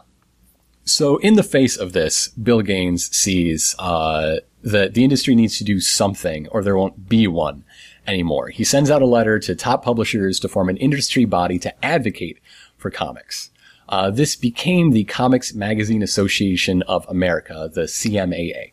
So, 0.83 1.17
in 1.17 1.35
the 1.35 1.43
face 1.43 1.75
of 1.75 1.91
this, 1.91 2.29
Bill 2.29 2.61
Gaines 2.61 3.13
sees 3.15 3.75
uh, 3.77 4.37
that 4.63 4.93
the 4.93 5.03
industry 5.03 5.35
needs 5.35 5.57
to 5.57 5.65
do 5.65 5.81
something, 5.81 6.47
or 6.49 6.63
there 6.63 6.77
won't 6.77 7.09
be 7.09 7.27
one 7.27 7.65
anymore. 8.07 8.47
He 8.49 8.63
sends 8.63 8.89
out 8.89 9.01
a 9.01 9.05
letter 9.05 9.37
to 9.39 9.55
top 9.55 9.83
publishers 9.83 10.39
to 10.39 10.47
form 10.47 10.69
an 10.69 10.77
industry 10.77 11.25
body 11.25 11.59
to 11.59 11.85
advocate 11.85 12.39
for 12.77 12.89
comics. 12.89 13.51
Uh, 13.89 14.09
this 14.11 14.35
became 14.35 14.91
the 14.91 15.03
Comics 15.05 15.53
Magazine 15.53 16.01
Association 16.01 16.81
of 16.83 17.05
America, 17.09 17.69
the 17.73 17.83
CMAA. 17.83 18.71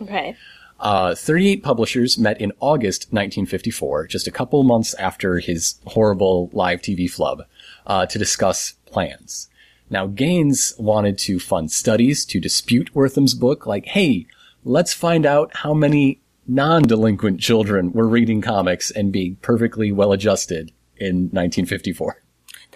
Okay. 0.00 0.36
Uh, 0.78 1.14
38 1.14 1.62
publishers 1.62 2.18
met 2.18 2.40
in 2.40 2.52
August 2.60 3.04
1954, 3.04 4.06
just 4.06 4.26
a 4.26 4.30
couple 4.30 4.62
months 4.62 4.94
after 4.94 5.38
his 5.38 5.76
horrible 5.86 6.50
live 6.52 6.82
TV 6.82 7.10
flub, 7.10 7.42
uh, 7.86 8.04
to 8.06 8.18
discuss 8.18 8.74
plans. 8.84 9.48
Now, 9.88 10.06
Gaines 10.06 10.74
wanted 10.78 11.16
to 11.18 11.38
fund 11.38 11.70
studies 11.70 12.24
to 12.26 12.40
dispute 12.40 12.94
Wertham's 12.94 13.34
book, 13.34 13.66
like, 13.66 13.86
hey, 13.86 14.26
let's 14.64 14.92
find 14.92 15.24
out 15.24 15.56
how 15.58 15.72
many 15.72 16.20
non-delinquent 16.46 17.40
children 17.40 17.92
were 17.92 18.06
reading 18.06 18.42
comics 18.42 18.90
and 18.90 19.12
being 19.12 19.36
perfectly 19.36 19.92
well 19.92 20.12
adjusted 20.12 20.72
in 20.96 21.30
1954. 21.30 22.22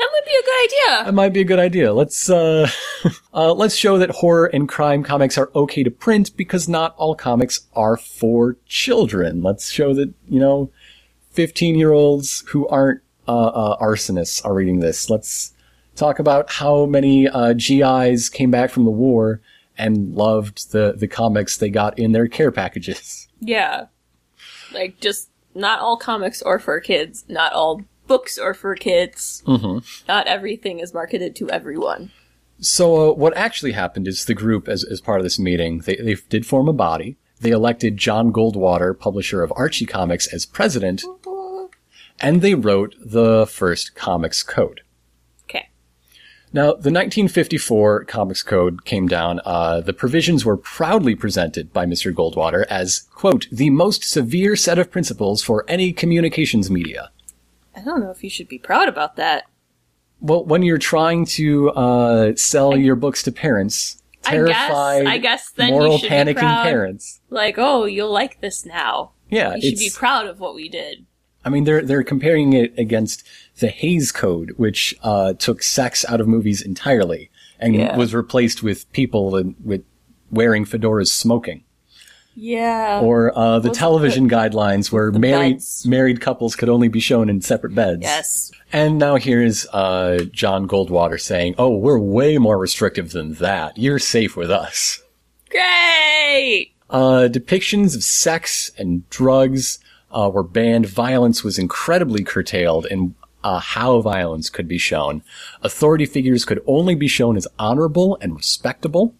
That 0.01 0.09
would 0.13 0.25
be 0.25 0.31
a 0.31 0.43
good 0.43 0.65
idea. 0.65 1.05
That 1.05 1.15
might 1.15 1.33
be 1.35 1.41
a 1.41 1.45
good 1.45 1.59
idea. 1.59 1.93
Let's 1.93 2.31
uh, 2.31 2.71
uh, 3.35 3.53
let's 3.53 3.75
show 3.75 3.99
that 3.99 4.09
horror 4.09 4.47
and 4.47 4.67
crime 4.67 5.03
comics 5.03 5.37
are 5.37 5.51
okay 5.55 5.83
to 5.83 5.91
print 5.91 6.35
because 6.39 6.71
not 6.71 6.95
all 6.97 7.15
comics 7.15 7.69
are 7.75 7.99
for 7.99 8.57
children. 8.67 9.43
Let's 9.43 9.71
show 9.71 9.93
that 9.93 10.15
you 10.27 10.41
know, 10.41 10.71
fifteen 11.31 11.75
year 11.75 11.93
olds 11.93 12.45
who 12.49 12.67
aren't 12.69 13.03
uh, 13.29 13.49
uh, 13.49 13.77
arsonists 13.77 14.43
are 14.43 14.55
reading 14.55 14.81
this. 14.81 15.11
Let's 15.11 15.53
talk 15.97 16.19
about 16.19 16.51
how 16.51 16.87
many 16.87 17.29
uh, 17.29 17.53
GIs 17.53 18.31
came 18.31 18.51
back 18.51 18.71
from 18.71 18.85
the 18.85 18.91
war 18.91 19.43
and 19.77 20.15
loved 20.15 20.73
the 20.73 20.95
the 20.97 21.09
comics 21.09 21.59
they 21.59 21.69
got 21.69 21.99
in 21.99 22.13
their 22.13 22.27
care 22.27 22.51
packages. 22.51 23.29
Yeah. 23.39 23.87
Like, 24.73 24.99
just 25.01 25.29
not 25.55 25.81
all 25.81 25.99
comics 25.99 26.41
are 26.41 26.59
for 26.59 26.81
kids. 26.81 27.27
Not 27.29 27.53
all 27.53 27.83
books 28.11 28.39
are 28.39 28.55
for 28.55 28.75
kids. 28.75 29.41
Mm-hmm. 29.47 29.79
Not 30.09 30.27
everything 30.27 30.81
is 30.81 30.93
marketed 30.93 31.37
to 31.37 31.49
everyone. 31.49 32.11
So 32.59 33.13
uh, 33.13 33.15
what 33.15 33.37
actually 33.37 33.71
happened 33.71 34.09
is 34.09 34.25
the 34.25 34.35
group, 34.35 34.69
as, 34.69 34.83
as 34.83 35.01
part 35.01 35.21
of 35.21 35.25
this 35.25 35.39
meeting, 35.39 35.79
they, 35.79 35.95
they 35.95 36.17
did 36.29 36.45
form 36.45 36.67
a 36.67 36.73
body. 36.73 37.19
They 37.41 37.53
elected 37.53 37.97
John 37.97 38.33
Goldwater, 38.33 38.99
publisher 38.99 39.45
of 39.45 39.53
Archie 39.55 39.87
Comics, 39.87 40.27
as 40.27 40.45
president, 40.45 41.05
and 42.21 42.43
they 42.43 42.57
wrote 42.57 42.97
the 43.01 43.47
first 43.47 43.95
comics 43.95 44.43
code. 44.43 44.81
Okay. 45.45 45.71
Now, 46.53 46.73
the 46.73 46.91
1954 46.91 48.07
Comics 48.07 48.43
Code 48.43 48.85
came 48.85 49.07
down. 49.07 49.41
Uh, 49.45 49.81
the 49.81 49.93
provisions 49.93 50.45
were 50.45 50.57
proudly 50.57 51.15
presented 51.15 51.73
by 51.73 51.87
Mr. 51.87 52.13
Goldwater 52.13 52.67
as, 52.69 53.07
quote, 53.15 53.47
the 53.53 53.71
most 53.71 54.03
severe 54.03 54.57
set 54.57 54.81
of 54.81 54.91
principles 54.91 55.45
for 55.45 55.65
any 55.69 55.93
communications 55.93 56.73
media. 56.73 57.13
I 57.81 57.85
don't 57.85 58.01
know 58.01 58.11
if 58.11 58.23
you 58.23 58.31
should 58.31 58.49
be 58.49 58.59
proud 58.59 58.89
about 58.89 59.17
that. 59.17 59.45
Well, 60.21 60.45
when 60.45 60.63
you're 60.63 60.79
trying 60.79 61.25
to 61.27 61.71
uh, 61.71 62.33
sell 62.37 62.77
your 62.77 62.95
books 62.95 63.23
to 63.25 63.33
parents, 63.33 64.03
I 64.25 64.33
guess- 64.37 64.47
terrified, 64.57 65.07
I 65.07 65.19
guess 65.19 65.51
then 65.53 65.69
you 65.69 65.73
moral 65.75 65.99
panicking 65.99 66.63
parents. 66.63 67.21
Like, 67.31 67.55
oh, 67.59 67.85
you'll 67.87 68.13
like 68.13 68.41
this 68.41 68.67
now. 68.67 69.13
Yeah, 69.31 69.55
You 69.55 69.71
should 69.71 69.79
be 69.79 69.91
proud 69.95 70.27
of 70.27 70.41
what 70.41 70.55
we 70.55 70.69
did. 70.69 71.07
I 71.45 71.49
mean, 71.49 71.65
they're 71.65 71.81
they're 71.83 72.03
comparing 72.03 72.53
it 72.53 72.79
against 72.79 73.27
the 73.61 73.69
Hays 73.69 74.13
Code, 74.13 74.53
which 74.59 74.95
uh, 75.03 75.33
took 75.35 75.63
sex 75.63 76.05
out 76.07 76.21
of 76.21 76.29
movies 76.29 76.61
entirely 76.61 77.31
and 77.59 77.75
Yeah. 77.75 77.97
was 77.97 78.15
replaced 78.15 78.63
with 78.63 78.91
people 78.93 79.37
in, 79.37 79.55
with 79.65 79.85
wearing 80.31 80.67
fedoras 80.67 81.09
smoking. 81.09 81.65
Yeah. 82.35 83.01
or 83.03 83.37
uh, 83.37 83.59
the 83.59 83.71
television 83.71 84.29
guidelines 84.37 84.91
where 84.93 85.11
married 85.13 85.57
beds. 85.57 85.87
married 85.87 86.21
couples 86.21 86.57
could 86.57 86.69
only 86.69 86.89
be 86.89 87.01
shown 87.01 87.29
in 87.29 87.41
separate 87.41 87.75
beds. 87.75 88.03
yes. 88.03 88.51
And 88.73 88.99
now 88.99 89.17
here's 89.17 89.67
uh, 89.73 90.25
John 90.33 90.69
Goldwater 90.69 91.21
saying, 91.21 91.57
"Oh, 91.59 91.77
we're 91.77 91.99
way 91.99 92.39
more 92.39 92.57
restrictive 92.59 93.11
than 93.11 93.35
that. 93.35 93.77
You're 93.77 93.99
safe 93.99 94.37
with 94.37 94.51
us." 94.51 95.03
Great. 95.51 96.73
Uh, 96.89 97.29
depictions 97.31 97.95
of 97.97 98.03
sex 98.03 98.71
and 98.79 99.09
drugs 99.11 99.79
uh, 100.13 100.31
were 100.33 100.43
banned. 100.43 100.87
Violence 100.87 101.43
was 101.45 101.59
incredibly 101.59 102.23
curtailed 102.25 102.87
in 102.87 103.15
uh, 103.43 103.59
how 103.59 104.01
violence 104.01 104.51
could 104.51 104.69
be 104.69 104.79
shown. 104.79 105.23
Authority 105.63 106.07
figures 106.07 106.45
could 106.45 106.63
only 106.67 106.95
be 106.95 107.09
shown 107.09 107.37
as 107.37 107.47
honorable 107.59 108.19
and 108.21 108.37
respectable. 108.37 109.15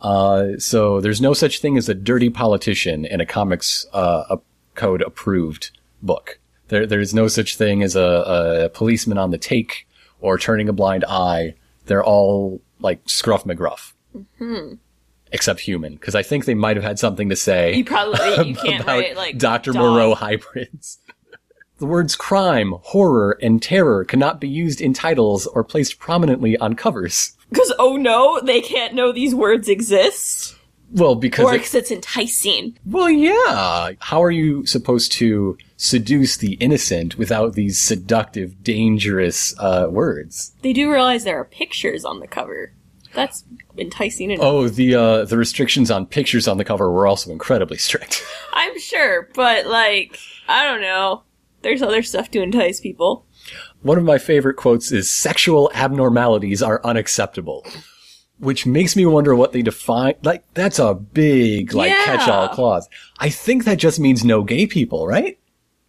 Uh, 0.00 0.56
so 0.58 1.00
there's 1.00 1.20
no 1.20 1.32
such 1.34 1.60
thing 1.60 1.76
as 1.76 1.88
a 1.88 1.94
dirty 1.94 2.30
politician 2.30 3.04
in 3.04 3.20
a 3.20 3.26
comics 3.26 3.86
uh, 3.92 4.24
a 4.30 4.38
code 4.74 5.02
approved 5.02 5.72
book. 6.02 6.38
There, 6.68 6.86
there's 6.86 7.14
no 7.14 7.28
such 7.28 7.56
thing 7.56 7.82
as 7.82 7.96
a, 7.96 8.64
a 8.64 8.68
policeman 8.68 9.18
on 9.18 9.30
the 9.30 9.38
take 9.38 9.88
or 10.20 10.38
turning 10.38 10.68
a 10.68 10.72
blind 10.72 11.04
eye. 11.08 11.54
They're 11.86 12.04
all 12.04 12.60
like 12.78 13.00
Scruff 13.06 13.44
McGruff. 13.44 13.94
Except 15.30 15.60
human, 15.60 15.94
because 15.94 16.14
I 16.14 16.22
think 16.22 16.44
they 16.44 16.54
might 16.54 16.76
have 16.76 16.84
had 16.84 16.98
something 16.98 17.28
to 17.28 17.36
say 17.36 17.74
You 17.74 17.84
probably 17.84 18.48
you 18.48 18.54
can't 18.54 18.82
about 18.82 18.98
write 18.98 19.16
like 19.16 19.38
Dr. 19.38 19.72
Moreau 19.74 20.14
hybrids. 20.14 20.98
the 21.78 21.86
words 21.86 22.16
crime, 22.16 22.74
horror, 22.80 23.38
and 23.42 23.62
terror 23.62 24.04
cannot 24.04 24.40
be 24.40 24.48
used 24.48 24.80
in 24.80 24.94
titles 24.94 25.46
or 25.46 25.64
placed 25.64 25.98
prominently 25.98 26.56
on 26.58 26.74
covers. 26.74 27.36
Because, 27.50 27.72
oh 27.78 27.96
no, 27.96 28.40
they 28.40 28.60
can't 28.60 28.94
know 28.94 29.12
these 29.12 29.34
words 29.34 29.68
exist. 29.68 30.54
Well, 30.90 31.14
because 31.14 31.44
Or 31.44 31.54
it- 31.54 31.58
because 31.58 31.74
it's 31.74 31.90
enticing. 31.90 32.78
well, 32.86 33.10
yeah. 33.10 33.92
How 34.00 34.22
are 34.22 34.30
you 34.30 34.64
supposed 34.66 35.12
to 35.12 35.58
seduce 35.76 36.36
the 36.38 36.54
innocent 36.54 37.18
without 37.18 37.54
these 37.54 37.78
seductive, 37.78 38.62
dangerous 38.64 39.54
uh, 39.58 39.88
words? 39.90 40.52
They 40.62 40.72
do 40.72 40.90
realize 40.90 41.24
there 41.24 41.38
are 41.38 41.44
pictures 41.44 42.04
on 42.04 42.20
the 42.20 42.26
cover. 42.26 42.72
That's 43.14 43.44
enticing 43.76 44.30
enough. 44.30 44.44
Oh, 44.44 44.68
the 44.68 44.94
uh, 44.94 45.24
the 45.24 45.36
restrictions 45.38 45.90
on 45.90 46.04
pictures 46.06 46.46
on 46.48 46.58
the 46.58 46.64
cover 46.64 46.90
were 46.92 47.06
also 47.06 47.30
incredibly 47.30 47.78
strict. 47.78 48.22
I'm 48.52 48.78
sure, 48.78 49.28
but 49.34 49.66
like, 49.66 50.18
I 50.48 50.64
don't 50.64 50.82
know. 50.82 51.22
There's 51.62 51.82
other 51.82 52.02
stuff 52.02 52.30
to 52.32 52.42
entice 52.42 52.80
people. 52.80 53.26
One 53.82 53.98
of 53.98 54.04
my 54.04 54.18
favorite 54.18 54.56
quotes 54.56 54.90
is 54.92 55.10
sexual 55.10 55.70
abnormalities 55.74 56.62
are 56.62 56.80
unacceptable. 56.84 57.64
Which 58.40 58.66
makes 58.66 58.94
me 58.94 59.04
wonder 59.04 59.34
what 59.34 59.52
they 59.52 59.62
define. 59.62 60.14
Like, 60.22 60.44
that's 60.54 60.78
a 60.78 60.94
big, 60.94 61.74
like, 61.74 61.90
Yeah. 61.90 62.04
catch-all 62.04 62.48
clause. 62.50 62.88
I 63.18 63.30
think 63.30 63.64
that 63.64 63.78
just 63.78 63.98
means 63.98 64.24
no 64.24 64.42
gay 64.44 64.66
people, 64.66 65.06
right? 65.08 65.36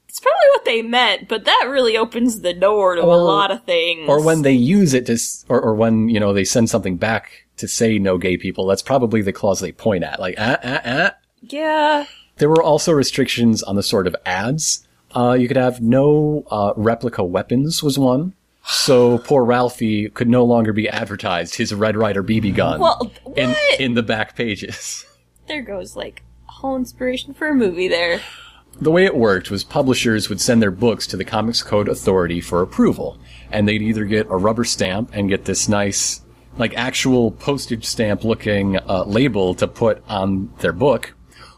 It's 0.08 0.20
probably 0.20 0.48
what 0.54 0.66
they 0.66 0.82
meant, 0.82 1.28
but 1.28 1.46
that 1.46 1.68
really 1.70 1.96
opens 1.96 2.42
the 2.42 2.54
door 2.54 2.96
to 2.96 3.02
Or- 3.02 3.14
a 3.14 3.18
lot 3.18 3.52
of 3.52 3.64
things. 3.66 4.10
Or 4.10 4.20
when 4.24 4.42
they 4.42 4.54
use 4.54 4.96
it 4.96 5.06
to, 5.06 5.20
or, 5.48 5.62
or 5.62 5.76
when, 5.76 6.10
you 6.10 6.20
know, 6.20 6.34
they 6.34 6.44
send 6.44 6.72
something 6.72 6.98
back 6.98 7.46
to 7.58 7.68
say 7.68 8.00
no 8.00 8.18
gay 8.18 8.36
people, 8.36 8.66
that's 8.66 8.82
probably 8.82 9.22
the 9.22 9.34
clause 9.34 9.60
they 9.60 9.72
point 9.72 10.04
at. 10.04 10.20
Like, 10.20 10.34
ah, 10.40 10.58
ah, 10.64 10.82
ah. 10.84 11.12
Yeah. 11.42 12.06
There 12.38 12.50
were 12.50 12.64
also 12.64 12.92
restrictions 12.94 13.62
on 13.62 13.76
the 13.76 13.84
sort 13.84 14.08
of 14.08 14.16
ads. 14.26 14.88
Uh, 15.16 15.34
you 15.34 15.48
could 15.48 15.58
have 15.58 15.82
no 15.82 16.44
uh, 16.52 16.74
replica 16.76 17.24
weapons 17.24 17.82
was 17.82 17.98
one. 17.98 18.34
So 18.66 19.18
poor 19.18 19.44
Ralphie 19.44 20.10
could 20.10 20.30
no 20.30 20.46
longer 20.46 20.74
be 20.74 20.88
advertised 20.88 21.56
his 21.56 21.74
Red 21.74 21.96
Ryder 21.96 22.24
BB 22.24 22.54
gun 22.56 22.80
Well, 22.80 23.12
in 23.36 23.56
in 23.80 23.94
the 23.96 24.04
back 24.04 24.36
pages. 24.36 25.06
there 25.48 25.62
goes 25.64 25.96
like 25.96 26.22
a 26.48 26.52
whole 26.52 26.76
inspiration 26.76 27.34
for 27.34 27.48
a 27.48 27.56
movie 27.56 27.88
there. 27.88 28.22
The 28.80 28.92
way 28.92 29.06
it 29.06 29.16
worked 29.16 29.50
was 29.50 29.64
publishers 29.64 30.30
would 30.30 30.40
send 30.40 30.62
their 30.62 30.72
books 30.72 31.08
to 31.08 31.18
the 31.18 31.26
Comics 31.26 31.64
Code 31.64 31.90
Authority 31.90 32.40
for 32.40 32.62
approval, 32.62 33.18
and 33.52 33.68
they'd 33.68 33.82
either 33.82 34.06
get 34.06 34.28
a 34.28 34.38
rubber 34.38 34.64
stamp 34.64 35.10
and 35.14 35.28
get 35.28 35.46
this 35.46 35.68
nice, 35.68 36.22
like 36.58 36.78
actual 36.78 37.32
postage 37.32 37.86
stamp 37.86 38.24
looking 38.24 38.78
uh, 38.78 39.04
label 39.06 39.54
to 39.56 39.68
put 39.68 40.02
on 40.08 40.54
their 40.60 40.72
book, 40.72 41.14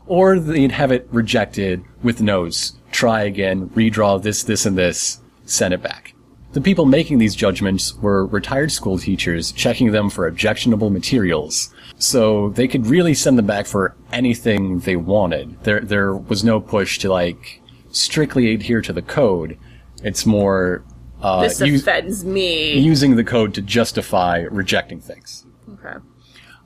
or 0.08 0.40
they'd 0.40 0.72
have 0.72 0.92
it 0.92 1.08
rejected 1.12 1.84
with 2.02 2.22
notes. 2.22 2.74
Try 2.92 3.24
again, 3.24 3.70
redraw 3.70 4.22
this, 4.22 4.44
this, 4.44 4.66
and 4.66 4.78
this, 4.78 5.20
send 5.46 5.74
it 5.74 5.82
back. 5.82 6.14
The 6.54 6.62
people 6.62 6.86
making 6.86 7.20
these 7.20 7.34
judgments 7.34 7.96
were 7.96 8.26
retired 8.26 8.72
school 8.74 8.98
teachers 9.00 9.54
checking 9.54 9.92
them 9.92 10.10
for 10.10 10.28
objectionable 10.28 10.90
materials. 10.90 11.74
So 11.98 12.50
they 12.50 12.68
could 12.68 12.88
really 12.88 13.14
send 13.14 13.38
them 13.38 13.46
back 13.46 13.66
for 13.66 13.96
anything 14.12 14.80
they 14.80 14.98
wanted. 14.98 15.64
There, 15.64 15.80
there 15.80 16.14
was 16.14 16.44
no 16.44 16.60
push 16.60 17.00
to 17.00 17.10
like 17.10 17.62
strictly 17.92 18.54
adhere 18.54 18.82
to 18.82 18.92
the 18.92 19.02
code. 19.02 19.58
It's 20.04 20.26
more, 20.26 20.84
uh, 21.22 21.42
This 21.44 21.62
offends 21.62 22.26
me. 22.26 22.78
using 22.80 23.16
the 23.16 23.24
code 23.24 23.54
to 23.54 23.62
justify 23.62 24.40
rejecting 24.52 25.00
things. 25.00 25.46
Okay. 25.74 26.00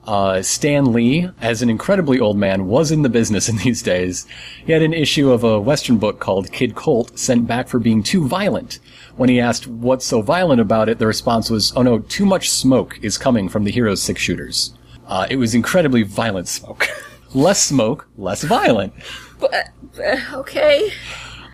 Uh, 0.06 0.40
Stan 0.40 0.92
Lee, 0.92 1.28
as 1.40 1.62
an 1.62 1.70
incredibly 1.70 2.20
old 2.20 2.36
man, 2.36 2.66
was 2.66 2.92
in 2.92 3.02
the 3.02 3.08
business 3.08 3.48
in 3.48 3.56
these 3.58 3.82
days. 3.82 4.26
He 4.64 4.72
had 4.72 4.82
an 4.82 4.94
issue 4.94 5.30
of 5.30 5.42
a 5.42 5.60
Western 5.60 5.98
book 5.98 6.20
called 6.20 6.52
Kid 6.52 6.74
Colt 6.76 7.18
sent 7.18 7.46
back 7.46 7.68
for 7.68 7.80
being 7.80 8.02
too 8.02 8.26
violent. 8.26 8.78
When 9.16 9.28
he 9.28 9.40
asked 9.40 9.66
what's 9.66 10.06
so 10.06 10.22
violent 10.22 10.60
about 10.60 10.88
it, 10.88 10.98
the 10.98 11.06
response 11.06 11.50
was, 11.50 11.72
oh 11.74 11.82
no, 11.82 11.98
too 11.98 12.24
much 12.24 12.50
smoke 12.50 12.98
is 13.02 13.18
coming 13.18 13.48
from 13.48 13.64
the 13.64 13.72
hero's 13.72 14.02
six 14.02 14.20
shooters. 14.20 14.74
Uh, 15.08 15.26
it 15.28 15.36
was 15.36 15.54
incredibly 15.54 16.02
violent 16.02 16.48
smoke. 16.48 16.88
less 17.34 17.62
smoke, 17.62 18.08
less 18.16 18.44
violent. 18.44 18.92
But, 19.40 19.70
uh, 19.98 20.16
okay. 20.34 20.92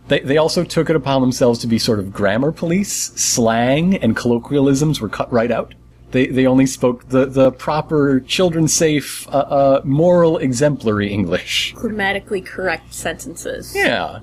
They, 0.09 0.19
they 0.19 0.37
also 0.37 0.63
took 0.63 0.89
it 0.89 0.95
upon 0.95 1.21
themselves 1.21 1.59
to 1.59 1.67
be 1.67 1.79
sort 1.79 1.99
of 1.99 2.11
grammar 2.11 2.51
police. 2.51 2.91
Slang 3.15 3.95
and 3.97 4.15
colloquialisms 4.15 5.01
were 5.01 5.09
cut 5.09 5.31
right 5.31 5.51
out. 5.51 5.73
They, 6.13 6.27
they 6.27 6.45
only 6.45 6.67
spoke 6.67 7.09
the, 7.09 7.25
the 7.25 7.51
proper 7.51 8.19
children 8.19 8.67
safe, 8.67 9.27
uh, 9.29 9.31
uh, 9.31 9.81
moral 9.83 10.37
exemplary 10.37 11.11
English. 11.11 11.73
Grammatically 11.75 12.39
correct 12.39 12.93
sentences. 12.93 13.75
Yeah. 13.75 14.19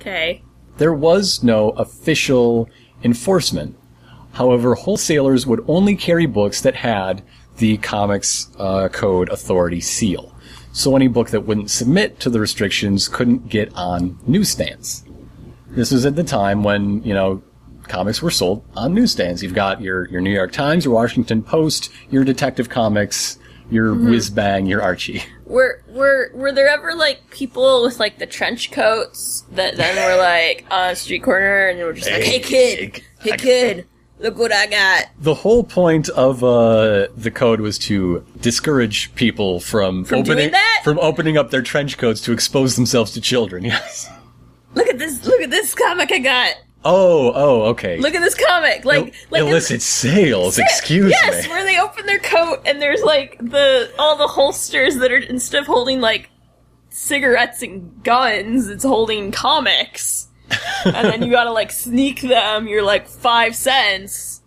Okay. 0.00 0.44
There 0.78 0.94
was 0.94 1.42
no 1.42 1.70
official 1.70 2.70
enforcement. 3.02 3.76
However, 4.34 4.76
wholesalers 4.76 5.48
would 5.48 5.64
only 5.66 5.96
carry 5.96 6.26
books 6.26 6.60
that 6.60 6.76
had 6.76 7.24
the 7.56 7.78
Comics 7.78 8.48
uh, 8.58 8.88
Code 8.88 9.28
Authority 9.30 9.80
seal. 9.80 10.32
So 10.72 10.94
any 10.94 11.08
book 11.08 11.30
that 11.30 11.44
wouldn't 11.44 11.72
submit 11.72 12.20
to 12.20 12.30
the 12.30 12.38
restrictions 12.38 13.08
couldn't 13.08 13.48
get 13.48 13.74
on 13.74 14.16
newsstands. 14.28 15.04
This 15.70 15.90
was 15.90 16.06
at 16.06 16.14
the 16.14 16.22
time 16.22 16.62
when, 16.62 17.02
you 17.02 17.14
know, 17.14 17.42
comics 17.88 18.22
were 18.22 18.30
sold 18.30 18.64
on 18.76 18.94
newsstands. 18.94 19.42
You've 19.42 19.54
got 19.54 19.80
your, 19.80 20.08
your 20.08 20.20
New 20.20 20.30
York 20.32 20.52
Times, 20.52 20.84
your 20.84 20.94
Washington 20.94 21.42
Post, 21.42 21.90
your 22.10 22.24
Detective 22.24 22.68
Comics, 22.68 23.38
your 23.70 23.94
Whiz 23.94 24.30
Bang, 24.30 24.66
your 24.66 24.82
Archie. 24.82 25.22
Were 25.44 25.82
were 25.88 26.30
were 26.34 26.52
there 26.52 26.68
ever 26.68 26.94
like 26.94 27.30
people 27.30 27.82
with 27.82 27.98
like 28.00 28.18
the 28.18 28.26
trench 28.26 28.70
coats 28.72 29.44
that 29.52 29.76
then 29.76 29.96
were 29.96 30.16
like 30.22 30.64
on 30.70 30.90
a 30.90 30.96
street 30.96 31.22
corner 31.22 31.68
and 31.68 31.78
they 31.78 31.84
were 31.84 31.92
just 31.92 32.10
like, 32.10 32.22
"Hey 32.22 32.38
kid, 32.40 33.02
hey 33.20 33.36
kid, 33.36 33.86
look 34.18 34.36
what 34.38 34.52
I 34.52 34.66
got." 34.66 35.06
The 35.20 35.34
whole 35.34 35.62
point 35.64 36.08
of 36.10 36.42
uh, 36.44 37.08
the 37.16 37.30
code 37.32 37.60
was 37.60 37.78
to 37.80 38.24
discourage 38.40 39.14
people 39.14 39.60
from, 39.60 40.04
From 40.04 40.22
doing 40.22 40.38
opening 40.38 40.50
that? 40.52 40.80
from 40.84 40.98
opening 41.00 41.36
up 41.36 41.50
their 41.50 41.62
trench 41.62 41.96
coats 41.98 42.20
to 42.22 42.32
expose 42.32 42.74
themselves 42.76 43.12
to 43.12 43.20
children. 43.20 43.64
Yes. 43.76 44.08
Look 44.74 44.88
at 44.88 44.98
this! 44.98 45.24
Look 45.24 45.40
at 45.40 45.50
this 45.50 45.74
comic 45.74 46.12
I 46.12 46.18
got. 46.18 46.54
Oh, 46.88 47.32
oh, 47.34 47.62
okay. 47.70 47.98
Look 47.98 48.14
at 48.14 48.22
this 48.22 48.34
comic. 48.34 48.84
Like, 48.84 49.14
like 49.30 49.40
illicit 49.42 49.82
sales. 49.82 50.58
Excuse 50.58 51.06
me. 51.06 51.10
yes, 51.10 51.44
me. 51.44 51.50
where 51.50 51.64
they 51.64 51.78
open 51.80 52.06
their 52.06 52.18
coat 52.20 52.62
and 52.64 52.80
there's 52.80 53.02
like 53.02 53.38
the 53.38 53.90
all 53.98 54.16
the 54.16 54.28
holsters 54.28 54.96
that 54.96 55.10
are 55.10 55.16
instead 55.18 55.60
of 55.62 55.66
holding 55.66 56.00
like 56.00 56.30
cigarettes 56.90 57.62
and 57.62 58.02
guns, 58.04 58.68
it's 58.68 58.84
holding 58.84 59.32
comics. 59.32 60.28
and 60.84 60.94
then 61.08 61.22
you 61.22 61.30
gotta 61.30 61.50
like 61.52 61.72
sneak 61.72 62.20
them. 62.20 62.68
You're 62.68 62.84
like 62.84 63.08
five 63.08 63.56
cents 63.56 64.42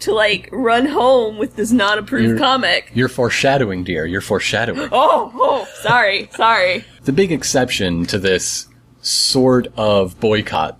to 0.00 0.12
like 0.14 0.48
run 0.52 0.86
home 0.86 1.38
with 1.38 1.56
this 1.56 1.72
non-approved 1.72 2.24
You're- 2.28 2.38
comic. 2.38 2.90
You're 2.94 3.08
foreshadowing, 3.08 3.82
dear. 3.84 4.04
You're 4.06 4.20
foreshadowing. 4.20 4.88
Oh, 4.92 5.32
oh, 5.34 5.66
sorry, 5.80 6.28
sorry. 6.34 6.84
the 7.04 7.12
big 7.12 7.32
exception 7.32 8.04
to 8.06 8.18
this 8.18 8.68
sort 9.00 9.68
of 9.76 10.18
boycott 10.20 10.78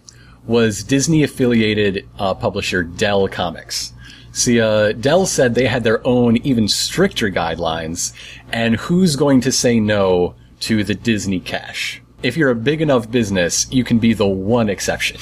was 0.48 0.82
Disney 0.82 1.22
affiliated 1.22 2.08
uh, 2.18 2.34
publisher 2.34 2.82
Dell 2.82 3.28
Comics. 3.28 3.92
See, 4.32 4.60
uh, 4.60 4.92
Dell 4.92 5.26
said 5.26 5.54
they 5.54 5.66
had 5.66 5.84
their 5.84 6.04
own 6.06 6.38
even 6.38 6.66
stricter 6.68 7.30
guidelines, 7.30 8.12
and 8.52 8.76
who's 8.76 9.14
going 9.16 9.40
to 9.42 9.52
say 9.52 9.78
no 9.78 10.34
to 10.60 10.82
the 10.82 10.94
Disney 10.94 11.38
cash? 11.40 12.02
If 12.22 12.36
you're 12.36 12.50
a 12.50 12.54
big 12.56 12.80
enough 12.82 13.10
business, 13.10 13.70
you 13.70 13.84
can 13.84 13.98
be 13.98 14.12
the 14.14 14.26
one 14.26 14.68
exception. 14.68 15.20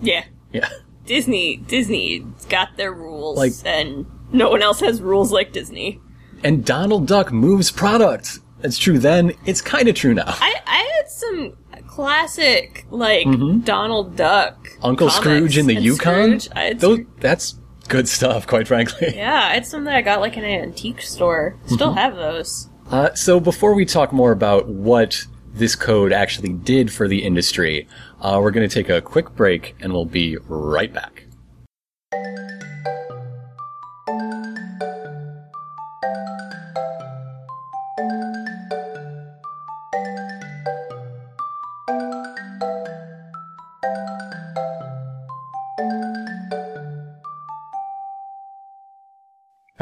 Yeah, 0.00 0.24
Yeah. 0.52 0.68
Disney, 1.04 1.56
Disney's 1.56 2.22
got 2.48 2.76
their 2.76 2.92
rules, 2.92 3.36
Like- 3.36 3.52
and 3.64 4.06
no 4.32 4.50
one 4.50 4.62
else 4.62 4.80
has 4.80 5.02
rules 5.02 5.32
like 5.32 5.52
Disney. 5.52 6.00
And 6.44 6.64
Donald 6.64 7.06
Duck 7.06 7.32
moves 7.32 7.70
product. 7.70 8.38
It's 8.64 8.78
true 8.78 8.98
then, 8.98 9.32
it's 9.46 9.60
kind 9.60 9.88
of 9.88 9.94
true 9.94 10.14
now. 10.14 10.24
I, 10.26 10.54
I 10.66 10.92
had 10.96 11.08
some 11.08 11.56
classic 11.88 12.86
like 12.90 13.26
Donald 13.64 14.16
Duck, 14.16 14.58
Mm-hmm. 14.68 14.86
Uncle 14.86 15.10
Scrooge 15.10 15.58
in 15.58 15.66
the 15.66 15.74
Yukon? 15.74 16.40
Scrooge. 16.40 16.78
Those, 16.80 17.00
that's 17.20 17.56
good 17.88 18.08
stuff, 18.08 18.46
quite 18.46 18.66
frankly. 18.66 19.08
yeah, 19.14 19.52
it's 19.54 19.68
something 19.70 19.92
I 19.92 20.00
got 20.02 20.20
like 20.20 20.36
in 20.36 20.44
an 20.44 20.50
antique 20.62 21.02
store. 21.02 21.56
Still 21.66 21.88
Mm-hmm. 21.88 21.98
have 21.98 22.16
those. 22.16 22.68
Uh, 22.90 23.14
so 23.14 23.38
before 23.40 23.74
we 23.74 23.84
talk 23.84 24.12
more 24.12 24.32
about 24.32 24.66
what 24.68 25.24
this 25.54 25.74
code 25.76 26.12
actually 26.12 26.52
did 26.52 26.90
for 26.92 27.06
the 27.08 27.22
industry, 27.22 27.86
uh, 28.20 28.38
we're 28.42 28.50
going 28.50 28.68
to 28.68 28.74
take 28.74 28.88
a 28.88 29.00
quick 29.00 29.34
break 29.36 29.74
and 29.80 29.92
we'll 29.92 30.04
be 30.04 30.36
right 30.48 30.92
back. 30.92 31.24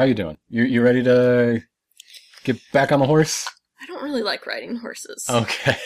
How 0.01 0.05
you 0.07 0.15
doing? 0.15 0.37
You 0.49 0.63
you 0.63 0.81
ready 0.81 1.03
to 1.03 1.61
get 2.43 2.59
back 2.73 2.91
on 2.91 2.99
the 2.99 3.05
horse? 3.05 3.47
I 3.79 3.85
don't 3.85 4.01
really 4.01 4.23
like 4.23 4.47
riding 4.47 4.77
horses. 4.77 5.27
Okay. 5.29 5.77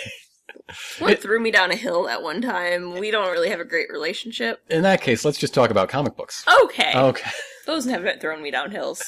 One 1.00 1.18
threw 1.18 1.38
me 1.42 1.52
down 1.52 1.70
a 1.70 1.76
hill 1.76 2.04
that 2.06 2.24
one 2.24 2.42
time. 2.42 2.98
We 2.98 3.12
don't 3.12 3.30
really 3.34 3.50
have 3.50 3.60
a 3.60 3.66
great 3.66 3.90
relationship. 3.92 4.62
In 4.70 4.84
that 4.84 5.02
case, 5.02 5.26
let's 5.26 5.38
just 5.38 5.54
talk 5.54 5.70
about 5.70 5.90
comic 5.90 6.16
books. 6.16 6.46
Okay, 6.64 6.94
Okay. 6.96 7.30
those 7.66 7.84
haven't 7.84 8.22
thrown 8.22 8.42
me 8.42 8.52
down 8.52 8.72
hills. 8.72 9.04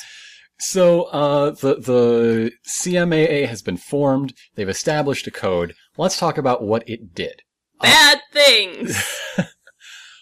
So 0.60 1.04
uh, 1.04 1.52
the 1.52 1.76
the 1.76 2.52
CMAA 2.70 3.48
has 3.48 3.62
been 3.62 3.78
formed. 3.78 4.34
They've 4.56 4.67
established 4.67 5.26
a 5.26 5.32
code. 5.32 5.74
Let's 5.96 6.20
talk 6.20 6.38
about 6.38 6.63
what 6.63 6.84
it 6.89 7.15
did. 7.15 7.43
Bad 7.80 8.20
things. 8.34 9.02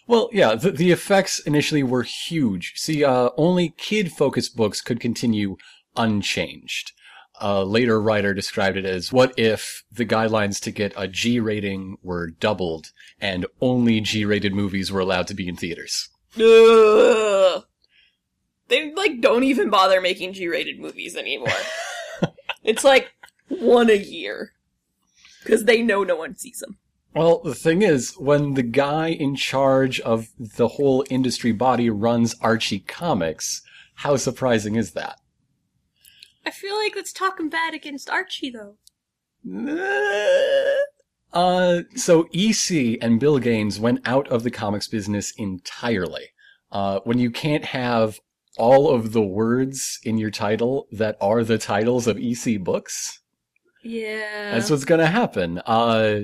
Well, 0.08 0.30
yeah, 0.32 0.56
the, 0.56 0.72
the 0.72 0.92
effects 0.92 1.40
initially 1.40 1.84
were 1.84 2.04
huge. 2.04 2.74
See, 2.76 3.04
uh, 3.04 3.30
only 3.38 3.74
kid-focused 3.78 4.56
books 4.56 4.82
could 4.82 5.00
continue 5.00 5.58
unchanged. 5.96 6.92
A 7.42 7.66
later 7.66 8.00
writer 8.00 8.34
described 8.34 8.78
it 8.78 8.86
as, 8.86 9.12
what 9.12 9.34
if 9.38 9.84
the 9.92 10.06
guidelines 10.06 10.62
to 10.62 10.72
get 10.72 10.94
a 10.96 11.08
G 11.08 11.40
rating 11.40 11.98
were 12.02 12.30
doubled 12.30 12.92
and 13.20 13.46
only 13.62 14.00
G-rated 14.00 14.54
movies 14.54 14.92
were 14.92 15.02
allowed 15.02 15.28
to 15.28 15.34
be 15.34 15.48
in 15.48 15.56
theaters? 15.56 16.10
Ugh. 16.36 17.64
They 18.68 18.94
like 18.94 19.22
don't 19.22 19.44
even 19.44 19.70
bother 19.70 20.02
making 20.02 20.34
G-rated 20.34 20.80
movies 20.80 21.16
anymore. 21.16 21.50
it's 22.64 22.84
like 22.84 23.12
one 23.48 23.90
a 23.90 23.98
year 23.98 24.54
because 25.44 25.66
they 25.66 25.82
know 25.82 26.04
no 26.04 26.16
one 26.16 26.36
sees 26.36 26.60
them. 26.60 26.78
Well, 27.16 27.40
the 27.44 27.56
thing 27.56 27.82
is, 27.82 28.14
when 28.18 28.56
the 28.56 28.64
guy 28.64 29.08
in 29.08 29.36
charge 29.36 30.00
of 30.02 30.28
the 30.38 30.68
whole 30.68 31.06
industry 31.10 31.54
body 31.54 31.90
runs 31.90 32.36
Archie 32.42 32.80
Comics, 32.80 33.62
how 33.96 34.18
surprising 34.18 34.76
is 34.76 34.92
that? 34.92 35.20
I 36.46 36.52
feel 36.52 36.76
like 36.76 36.94
that's 36.94 37.14
talking 37.14 37.50
bad 37.50 37.74
against 37.74 38.10
Archie 38.10 38.52
though. 38.52 38.76
Uh, 41.34 41.82
so 41.96 42.28
EC 42.34 42.98
and 43.02 43.20
Bill 43.20 43.40
Gaines 43.40 43.80
went 43.80 44.00
out 44.06 44.28
of 44.28 44.44
the 44.44 44.52
comics 44.52 44.88
business 44.88 45.32
entirely. 45.38 46.30
Uh, 46.72 47.00
when 47.04 47.20
you 47.20 47.32
can't 47.32 47.66
have 47.66 48.20
all 48.58 48.90
of 48.90 49.12
the 49.14 49.22
words 49.22 50.00
in 50.04 50.18
your 50.18 50.32
title 50.32 50.88
that 50.92 51.18
are 51.22 51.44
the 51.44 51.58
titles 51.58 52.08
of 52.08 52.18
EC 52.18 52.58
books, 52.58 53.20
Yeah. 53.84 54.52
that's 54.54 54.70
what's 54.70 54.86
gonna 54.86 55.08
happen. 55.08 55.60
Uh, 55.66 56.22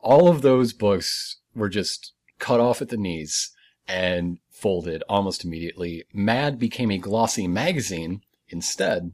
all 0.00 0.28
of 0.28 0.42
those 0.42 0.72
books 0.72 1.38
were 1.54 1.68
just 1.68 2.12
cut 2.38 2.60
off 2.60 2.80
at 2.82 2.88
the 2.88 2.96
knees 2.96 3.50
and 3.86 4.38
folded 4.50 5.02
almost 5.08 5.44
immediately. 5.44 6.04
Mad 6.12 6.58
became 6.58 6.90
a 6.90 6.98
glossy 6.98 7.48
magazine 7.48 8.20
instead, 8.48 9.12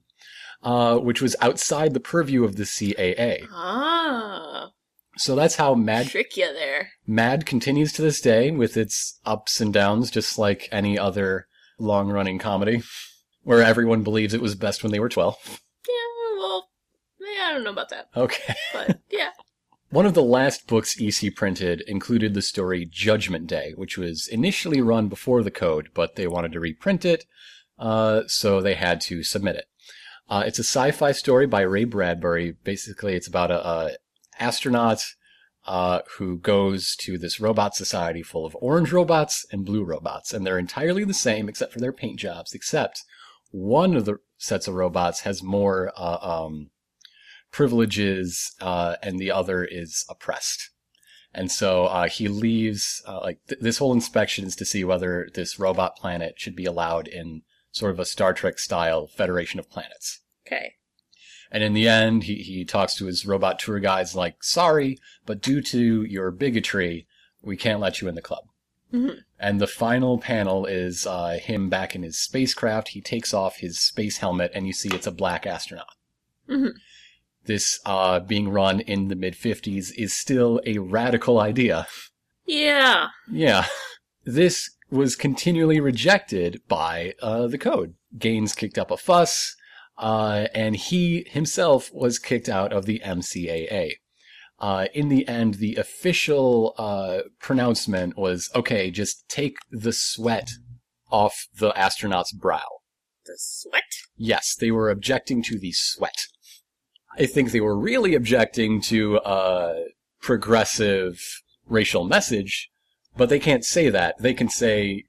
uh, 0.63 0.97
which 0.99 1.23
was 1.23 1.37
outside 1.41 1.95
the 1.95 2.01
purview 2.01 2.45
of 2.45 2.57
the 2.57 2.65
CCA. 2.65 3.47
ah, 3.53 4.71
So 5.17 5.35
that's 5.35 5.57
how 5.57 5.75
Mad 5.75 6.09
trick 6.09 6.37
you 6.37 6.53
there. 6.53 6.91
Mad 7.07 7.47
continues 7.47 7.93
to 7.95 8.03
this 8.03 8.21
day 8.21 8.51
with 8.51 8.77
its 8.77 9.21
ups 9.25 9.61
and 9.61 9.73
downs, 9.73 10.11
just 10.11 10.39
like 10.39 10.69
any 10.73 10.99
other 10.99 11.47
long 11.79 12.09
running 12.11 12.39
comedy, 12.39 12.83
where 13.43 13.63
everyone 13.63 14.03
believes 14.03 14.35
it 14.35 14.43
was 14.43 14.55
best 14.55 14.83
when 14.83 14.93
they 14.93 15.01
were 15.01 15.09
12. 15.09 15.37
Yeah, 15.89 16.37
well, 16.39 16.69
yeah, 17.21 17.45
I 17.49 17.53
don't 17.53 17.65
know 17.65 17.71
about 17.71 17.91
that, 17.91 18.09
Okay. 18.17 18.55
but 18.73 19.01
yeah. 19.11 19.31
One 19.95 20.07
of 20.07 20.15
the 20.15 20.25
last 20.25 20.67
books 20.67 21.01
EC 21.01 21.37
printed 21.37 21.83
included 21.83 22.35
the 22.35 22.43
story 22.43 22.85
Judgment 22.85 23.47
Day, 23.47 23.75
which 23.77 23.97
was 23.97 24.27
initially 24.27 24.81
run 24.81 25.07
before 25.07 25.45
the 25.45 25.53
code, 25.53 25.91
but 25.95 26.17
they 26.17 26.27
wanted 26.27 26.51
to 26.51 26.59
reprint 26.59 27.05
it, 27.05 27.27
uh, 27.79 28.23
so 28.27 28.61
they 28.61 28.75
had 28.75 29.01
to 29.03 29.23
submit 29.23 29.55
it. 29.55 29.67
Uh, 30.29 30.43
it's 30.45 30.59
a 30.59 30.65
sci-fi 30.65 31.13
story 31.13 31.47
by 31.47 31.61
Ray 31.61 31.85
Bradbury. 31.85 32.57
Basically, 32.65 33.15
it's 33.15 33.29
about 33.29 33.53
a, 33.53 33.97
astronaut 34.41 35.05
uh, 35.65 36.01
who 36.17 36.39
goes 36.39 36.97
to 36.97 37.17
this 37.17 37.39
robot 37.39 37.77
society 37.77 38.25
full 38.25 38.45
of 38.45 38.57
orange 38.61 38.91
robots 38.91 39.47
and 39.53 39.65
blue 39.65 39.85
robots, 39.85 40.35
and 40.35 40.45
they're 40.45 40.59
entirely 40.59 41.05
the 41.05 41.15
same 41.15 41.49
except 41.49 41.73
for 41.73 41.79
their 41.79 41.93
paint 41.93 42.19
jobs. 42.19 42.53
Except 42.53 43.05
one 43.53 43.95
of 43.95 44.07
the 44.07 44.17
sets 44.39 44.67
of 44.67 44.75
robots 44.75 45.21
has 45.21 45.41
more 45.41 45.93
uh, 45.97 46.19
um, 46.21 46.71
privileges, 47.55 48.53
uh, 48.61 48.97
and 49.01 49.17
the 49.21 49.31
other 49.31 49.65
is 49.65 50.05
oppressed. 50.11 50.71
And 51.33 51.53
so 51.53 51.85
uh, 51.85 52.09
he 52.09 52.27
leaves. 52.27 53.01
Uh, 53.07 53.21
like 53.21 53.39
th- 53.49 53.61
this 53.61 53.79
whole 53.79 53.93
inspection 53.93 54.45
is 54.45 54.57
to 54.57 54.65
see 54.65 54.83
whether 54.83 55.29
this 55.35 55.57
robot 55.57 55.95
planet 55.95 56.35
should 56.37 56.57
be 56.57 56.65
allowed 56.65 57.07
in 57.07 57.43
sort 57.71 57.93
of 57.93 58.01
a 58.01 58.05
Star 58.05 58.33
Trek 58.35 58.59
style 58.59 59.07
Federation 59.07 59.61
of 59.61 59.71
Planets. 59.71 60.21
Okay. 60.45 60.75
And 61.53 61.63
in 61.63 61.75
the 61.75 61.87
end, 61.89 62.25
he, 62.25 62.37
he 62.37 62.65
talks 62.65 62.97
to 62.97 63.07
his 63.07 63.25
robot 63.25 63.61
tour 63.61 63.79
guides 63.79 64.17
like, 64.17 64.43
sorry, 64.43 64.99
but 65.25 65.41
due 65.41 65.63
to 65.63 66.03
your 66.03 66.33
bigotry, 66.33 67.07
we 67.41 67.57
can't 67.57 67.81
let 67.81 68.01
you 68.01 68.09
in 68.09 68.17
the 68.17 68.23
club. 68.23 68.45
Mhm. 68.93 69.19
And 69.39 69.61
the 69.61 69.69
final 69.69 70.19
panel 70.19 70.67
is 70.67 71.07
uh, 71.07 71.39
him 71.41 71.69
back 71.69 71.95
in 71.95 72.03
his 72.03 72.19
spacecraft. 72.19 72.89
He 72.89 73.01
takes 73.01 73.33
off 73.33 73.59
his 73.59 73.79
space 73.79 74.19
helmet, 74.19 74.51
and 74.55 74.67
you 74.67 74.73
see 74.73 74.89
it's 74.93 75.07
a 75.07 75.13
black 75.13 75.47
astronaut. 75.47 75.95
Mhm. 76.49 76.73
This 77.47 77.79
uh, 77.85 78.21
being 78.21 78.49
run 78.49 78.81
in 78.81 79.09
the 79.09 79.17
mid 79.17 79.35
50s 79.35 79.93
is 79.97 80.17
still 80.17 80.61
a 80.67 80.79
radical 80.79 81.39
idea. 81.39 81.87
Yeah. 82.47 83.09
Yeah. 83.31 83.67
This 84.25 84.71
was 84.91 85.17
continually 85.17 85.81
rejected 85.81 86.63
by 86.69 87.15
uh, 87.21 87.47
the 87.47 87.59
code. 87.59 87.95
Gaines 88.17 88.55
kicked 88.55 88.79
up 88.79 88.91
a 88.91 88.97
fuss, 88.97 89.55
uh, 89.99 90.47
and 90.55 90.77
he 90.77 91.27
himself 91.29 91.91
was 91.93 92.19
kicked 92.19 92.49
out 92.49 92.73
of 92.73 92.87
the 92.87 93.03
MCAA. 93.05 93.95
Uh, 94.59 94.87
in 94.95 95.09
the 95.09 95.27
end, 95.27 95.55
the 95.55 95.75
official 95.77 96.75
uh, 96.79 97.23
pronouncement 97.41 98.17
was 98.17 98.49
okay, 98.55 98.91
just 98.91 99.29
take 99.29 99.57
the 99.71 99.93
sweat 99.93 100.51
off 101.11 101.49
the 101.59 101.77
astronaut's 101.79 102.33
brow. 102.33 102.81
The 103.27 103.35
sweat. 103.37 103.83
Yes, 104.17 104.55
they 104.55 104.71
were 104.71 104.91
objecting 104.91 105.43
to 105.45 105.59
the 105.59 105.73
sweat. 105.73 106.27
I 107.19 107.27
think 107.27 107.51
they 107.51 107.61
were 107.61 107.79
really 107.79 108.15
objecting 108.15 108.81
to 108.83 109.17
a 109.25 109.85
progressive 110.21 111.43
racial 111.67 112.05
message, 112.05 112.71
but 113.17 113.29
they 113.29 113.39
can't 113.39 113.65
say 113.65 113.89
that. 113.91 114.17
They 114.19 114.35
can 114.35 114.49
say, 114.49 115.05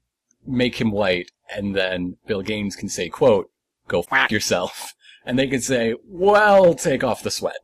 make 0.46 0.80
him 0.80 0.90
white, 0.90 1.30
and 1.54 1.74
then 1.74 2.16
Bill 2.26 2.42
Gaines 2.42 2.76
can 2.76 2.88
say, 2.88 3.08
quote, 3.08 3.50
go 3.88 4.04
f 4.10 4.30
yourself. 4.30 4.92
And 5.28 5.36
they 5.36 5.48
can 5.48 5.60
say, 5.60 5.96
well, 6.06 6.72
take 6.72 7.02
off 7.02 7.24
the 7.24 7.32
sweat. 7.32 7.56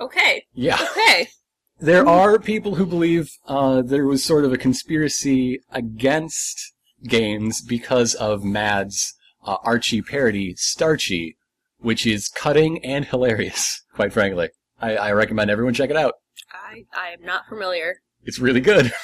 Okay. 0.00 0.44
Yeah. 0.54 0.78
Okay. 0.80 1.26
There 1.80 2.06
are 2.06 2.38
people 2.38 2.76
who 2.76 2.86
believe 2.86 3.32
uh, 3.48 3.82
there 3.82 4.06
was 4.06 4.22
sort 4.22 4.44
of 4.44 4.52
a 4.52 4.56
conspiracy 4.56 5.58
against 5.72 6.72
Gaines 7.02 7.60
because 7.60 8.14
of 8.14 8.44
Mad's 8.44 9.14
uh, 9.44 9.56
Archie 9.64 10.00
parody, 10.00 10.54
Starchy, 10.54 11.36
which 11.82 12.06
is 12.06 12.28
cutting 12.28 12.84
and 12.84 13.04
hilarious, 13.04 13.82
quite 13.94 14.12
frankly. 14.12 14.48
I, 14.80 14.96
I 14.96 15.12
recommend 15.12 15.50
everyone 15.50 15.74
check 15.74 15.90
it 15.90 15.96
out. 15.96 16.14
I 16.52 16.84
I 16.92 17.10
am 17.10 17.24
not 17.24 17.46
familiar. 17.48 18.00
It's 18.24 18.38
really 18.38 18.60
good. 18.60 18.92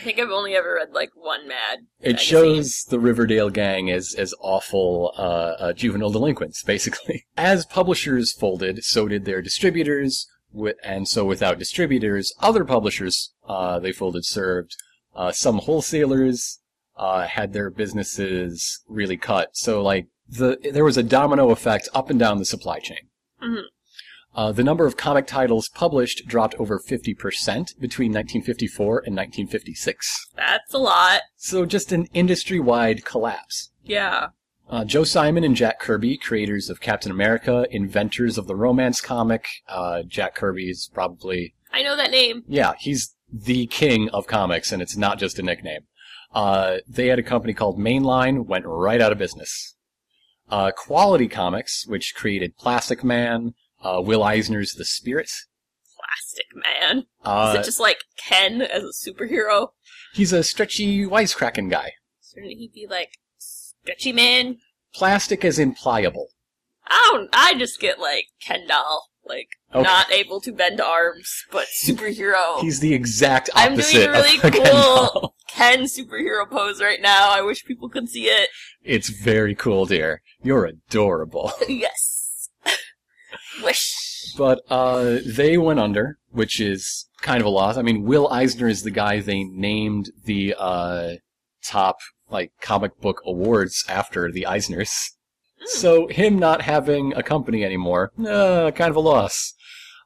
I 0.00 0.04
think 0.04 0.18
I've 0.18 0.30
only 0.30 0.54
ever 0.54 0.74
read 0.74 0.92
like 0.92 1.10
one 1.14 1.48
Mad. 1.48 1.78
It 2.00 2.12
magazine. 2.14 2.16
shows 2.26 2.84
the 2.90 2.98
Riverdale 3.00 3.48
gang 3.48 3.90
as 3.90 4.14
as 4.18 4.34
awful 4.40 5.12
uh, 5.16 5.20
uh, 5.58 5.72
juvenile 5.72 6.10
delinquents, 6.10 6.62
basically. 6.66 7.26
As 7.36 7.64
publishers 7.64 8.32
folded, 8.32 8.84
so 8.84 9.08
did 9.08 9.24
their 9.24 9.40
distributors, 9.40 10.26
wi- 10.52 10.74
and 10.84 11.08
so 11.08 11.24
without 11.24 11.58
distributors, 11.58 12.34
other 12.40 12.64
publishers 12.64 13.32
uh, 13.48 13.78
they 13.78 13.92
folded 13.92 14.26
served. 14.26 14.76
Uh, 15.14 15.32
some 15.32 15.58
wholesalers 15.60 16.60
uh, 16.98 17.26
had 17.26 17.54
their 17.54 17.70
businesses 17.70 18.82
really 18.88 19.16
cut. 19.16 19.50
So 19.56 19.82
like 19.82 20.08
the 20.28 20.58
there 20.72 20.84
was 20.84 20.96
a 20.96 21.02
domino 21.02 21.50
effect 21.50 21.88
up 21.94 22.10
and 22.10 22.18
down 22.18 22.38
the 22.38 22.44
supply 22.44 22.78
chain. 22.78 23.08
Mhm. 23.42 23.62
Uh, 24.34 24.52
the 24.52 24.64
number 24.64 24.84
of 24.86 24.96
comic 24.98 25.26
titles 25.26 25.68
published 25.70 26.26
dropped 26.26 26.54
over 26.56 26.78
50% 26.78 27.74
between 27.80 28.12
1954 28.12 28.98
and 29.06 29.16
1956. 29.16 30.26
That's 30.36 30.74
a 30.74 30.78
lot. 30.78 31.22
So 31.36 31.64
just 31.64 31.90
an 31.90 32.06
industry-wide 32.12 33.04
collapse. 33.06 33.70
Yeah. 33.82 34.28
Uh, 34.68 34.84
Joe 34.84 35.04
Simon 35.04 35.42
and 35.44 35.56
Jack 35.56 35.78
Kirby, 35.80 36.18
creators 36.18 36.68
of 36.68 36.80
Captain 36.80 37.10
America, 37.10 37.66
inventors 37.70 38.36
of 38.36 38.46
the 38.46 38.56
romance 38.56 39.00
comic. 39.00 39.46
Uh, 39.68 40.02
Jack 40.02 40.34
Kirby 40.34 40.68
is 40.68 40.90
probably, 40.92 41.54
I 41.72 41.82
know 41.82 41.96
that 41.96 42.10
name. 42.10 42.42
yeah, 42.46 42.72
he's 42.78 43.14
the 43.32 43.66
king 43.68 44.10
of 44.10 44.26
comics, 44.26 44.70
and 44.72 44.82
it's 44.82 44.96
not 44.96 45.18
just 45.18 45.38
a 45.38 45.42
nickname. 45.42 45.82
Uh, 46.34 46.78
they 46.86 47.06
had 47.06 47.18
a 47.18 47.22
company 47.22 47.54
called 47.54 47.78
Mainline, 47.78 48.44
went 48.44 48.66
right 48.66 49.00
out 49.00 49.12
of 49.12 49.18
business. 49.18 49.75
Uh, 50.48 50.70
Quality 50.76 51.28
Comics, 51.28 51.86
which 51.86 52.14
created 52.14 52.56
Plastic 52.56 53.02
Man, 53.02 53.54
uh, 53.82 54.00
Will 54.04 54.22
Eisner's 54.22 54.74
The 54.74 54.84
Spirit. 54.84 55.30
Plastic 55.96 56.46
Man. 56.54 56.98
Is 56.98 57.04
Uh, 57.24 57.56
it 57.60 57.64
just 57.64 57.80
like 57.80 57.98
Ken 58.16 58.62
as 58.62 58.82
a 58.84 58.92
superhero? 59.10 59.68
he's 60.14 60.32
a 60.32 60.44
stretchy, 60.44 61.04
wisecracking 61.04 61.70
guy. 61.70 61.92
Shouldn't 62.32 62.52
he 62.52 62.70
be 62.72 62.86
like 62.88 63.18
Stretchy 63.38 64.12
Man? 64.12 64.58
Plastic 64.94 65.44
as 65.44 65.58
in 65.58 65.74
pliable. 65.74 66.28
I 66.86 67.10
don't. 67.12 67.28
I 67.32 67.54
just 67.54 67.80
get 67.80 67.98
like 67.98 68.26
Ken 68.40 68.66
doll, 68.68 69.08
like 69.28 69.48
Okay. 69.74 69.82
not 69.82 70.10
able 70.12 70.40
to 70.40 70.52
bend 70.52 70.80
arms, 70.80 71.44
but 71.50 71.66
superhero. 71.84 72.60
He's 72.60 72.80
the 72.80 72.94
exact 72.94 73.50
opposite. 73.54 73.96
I'm 73.96 74.02
doing 74.04 74.10
really 74.10 74.38
a 74.38 74.40
Ken 74.50 74.52
cool 74.52 74.64
doll. 74.64 75.34
10 75.50 75.84
superhero 75.84 76.48
pose 76.48 76.80
right 76.80 77.00
now. 77.00 77.30
I 77.30 77.40
wish 77.42 77.64
people 77.64 77.88
could 77.88 78.08
see 78.08 78.26
it. 78.26 78.48
It's 78.82 79.08
very 79.08 79.54
cool, 79.54 79.86
dear. 79.86 80.22
You're 80.42 80.64
adorable. 80.66 81.52
yes. 81.68 82.50
wish. 83.62 84.32
But 84.36 84.60
uh, 84.70 85.18
they 85.24 85.56
went 85.58 85.80
under, 85.80 86.18
which 86.30 86.60
is 86.60 87.08
kind 87.22 87.40
of 87.40 87.46
a 87.46 87.50
loss. 87.50 87.76
I 87.76 87.82
mean, 87.82 88.04
Will 88.04 88.28
Eisner 88.28 88.68
is 88.68 88.82
the 88.82 88.90
guy 88.90 89.20
they 89.20 89.44
named 89.44 90.10
the 90.24 90.54
uh, 90.58 91.14
top 91.64 91.96
like 92.30 92.52
comic 92.60 93.00
book 93.00 93.20
awards 93.24 93.84
after 93.88 94.30
the 94.30 94.46
Eisners. 94.48 95.10
So 95.66 96.06
him 96.08 96.38
not 96.38 96.62
having 96.62 97.12
a 97.14 97.22
company 97.22 97.64
anymore, 97.64 98.12
uh, 98.18 98.70
kind 98.72 98.90
of 98.90 98.96
a 98.96 99.00
loss. 99.00 99.54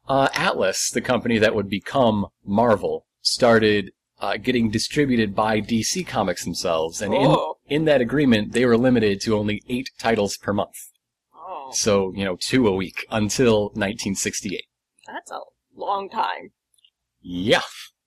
Uh, 0.07 0.27
Atlas, 0.33 0.89
the 0.89 1.01
company 1.01 1.37
that 1.37 1.55
would 1.55 1.69
become 1.69 2.27
Marvel, 2.43 3.05
started 3.21 3.91
uh, 4.19 4.37
getting 4.37 4.69
distributed 4.69 5.35
by 5.35 5.61
DC 5.61 6.05
Comics 6.05 6.43
themselves, 6.43 7.01
and 7.01 7.13
in 7.13 7.27
Oh. 7.27 7.55
in 7.67 7.85
that 7.85 8.01
agreement, 8.01 8.51
they 8.53 8.65
were 8.65 8.77
limited 8.77 9.21
to 9.21 9.35
only 9.37 9.61
eight 9.69 9.89
titles 9.99 10.37
per 10.37 10.53
month. 10.53 10.75
Oh, 11.35 11.71
So 11.73 12.11
you 12.15 12.25
know, 12.25 12.35
two 12.39 12.67
a 12.67 12.71
week 12.75 13.05
until 13.09 13.65
1968. 13.75 14.65
that's 15.07 15.31
a 15.31 15.39
long 15.75 16.09
time. 16.09 16.51
Yeah. 17.21 17.61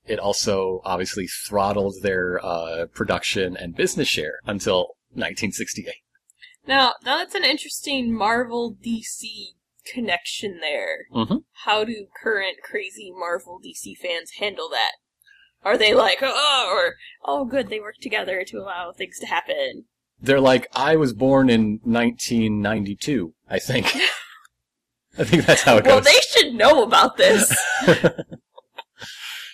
It 0.07 0.19
also 0.19 0.83
obviously 0.85 1.27
throttled 1.27 1.95
their 2.03 2.39
uh, 2.45 2.87
production 2.93 3.57
and 3.57 3.75
business 3.75 4.09
share 4.09 4.39
until 4.45 4.97
1968. 5.15 5.95
Now, 6.67 6.95
now 7.05 7.19
that's 7.19 7.35
an 7.35 7.45
interesting 7.45 8.13
Marvel 8.17 8.77
DC 8.85 9.55
connection 9.87 10.61
there. 10.61 11.07
Mhm. 11.13 11.45
How 11.65 11.85
do 11.85 12.07
current 12.23 12.59
crazy 12.63 13.13
Marvel 13.15 13.61
DC 13.63 13.95
fans 13.95 14.33
handle 14.39 14.69
that? 14.71 14.93
Are 15.63 15.79
they 15.79 15.95
like, 15.95 16.19
oh, 16.23 16.71
or, 16.73 16.97
oh, 17.25 17.45
good, 17.45 17.69
they 17.69 17.81
work 17.81 17.97
together 18.01 18.45
to 18.45 18.59
allow 18.59 18.93
things 18.93 19.19
to 19.21 19.27
happen? 19.27 19.85
They're 20.21 20.41
like, 20.41 20.69
I 20.75 20.97
was 20.97 21.13
born 21.13 21.51
in 21.51 21.81
1992, 21.85 23.35
I 23.49 23.59
think. 23.59 23.95
I 25.19 25.25
think 25.25 25.47
that's 25.47 25.63
how 25.63 25.77
it 25.77 25.85
Well, 25.87 26.01
goes. 26.01 26.05
Well, 26.05 26.15
they 26.15 26.21
should 26.29 26.55
know 26.55 26.83
about 26.83 27.17
this. 27.17 27.55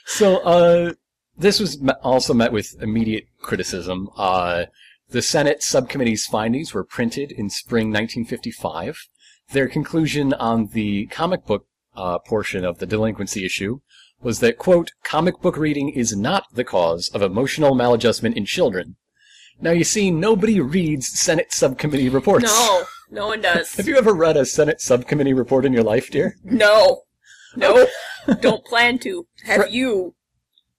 So, 0.07 0.39
uh, 0.39 0.95
this 1.39 1.61
was 1.61 1.81
also 2.03 2.35
met 2.35 2.53
with 2.53 2.75
immediate 2.83 3.29
criticism. 3.41 4.11
Uh, 4.17 4.65
the 5.11 5.23
Senate 5.23 5.63
subcommittee's 5.63 6.27
findings 6.27 6.73
were 6.73 6.85
printed 6.85 7.33
in 7.33 7.51
spring 7.51 7.89
1955. 7.89 9.09
Their 9.53 9.69
conclusion 9.69 10.33
on 10.35 10.69
the 10.69 11.07
comic 11.07 11.47
book 11.47 11.67
uh, 11.97 12.19
portion 12.21 12.65
of 12.65 12.79
the 12.79 12.87
delinquency 12.87 13.45
issue 13.45 13.81
was 14.23 14.41
that, 14.41 14.59
quote, 14.59 14.93
comic 15.03 15.41
book 15.41 15.57
reading 15.57 15.89
is 15.89 16.17
not 16.17 16.45
the 16.53 16.65
cause 16.65 17.09
of 17.13 17.23
emotional 17.23 17.75
maladjustment 17.75 18.37
in 18.37 18.45
children. 18.45 18.97
Now, 19.61 19.73
you 19.73 19.85
see, 19.85 20.11
nobody 20.11 20.61
reads 20.61 21.19
Senate 21.19 21.53
subcommittee 21.53 22.09
reports. 22.09 22.45
no, 22.45 22.85
no 23.11 23.27
one 23.27 23.41
does. 23.41 23.75
Have 23.77 23.89
you 23.89 23.97
ever 23.99 24.15
read 24.15 24.37
a 24.37 24.47
Senate 24.47 24.81
subcommittee 24.81 25.35
report 25.35 25.65
in 25.65 25.73
your 25.73 25.83
life, 25.83 26.11
dear? 26.11 26.37
No. 26.45 27.03
No. 27.57 27.89
Don't 28.41 28.65
plan 28.65 29.01
to. 29.01 29.27
Have 29.43 29.71
you? 29.75 30.15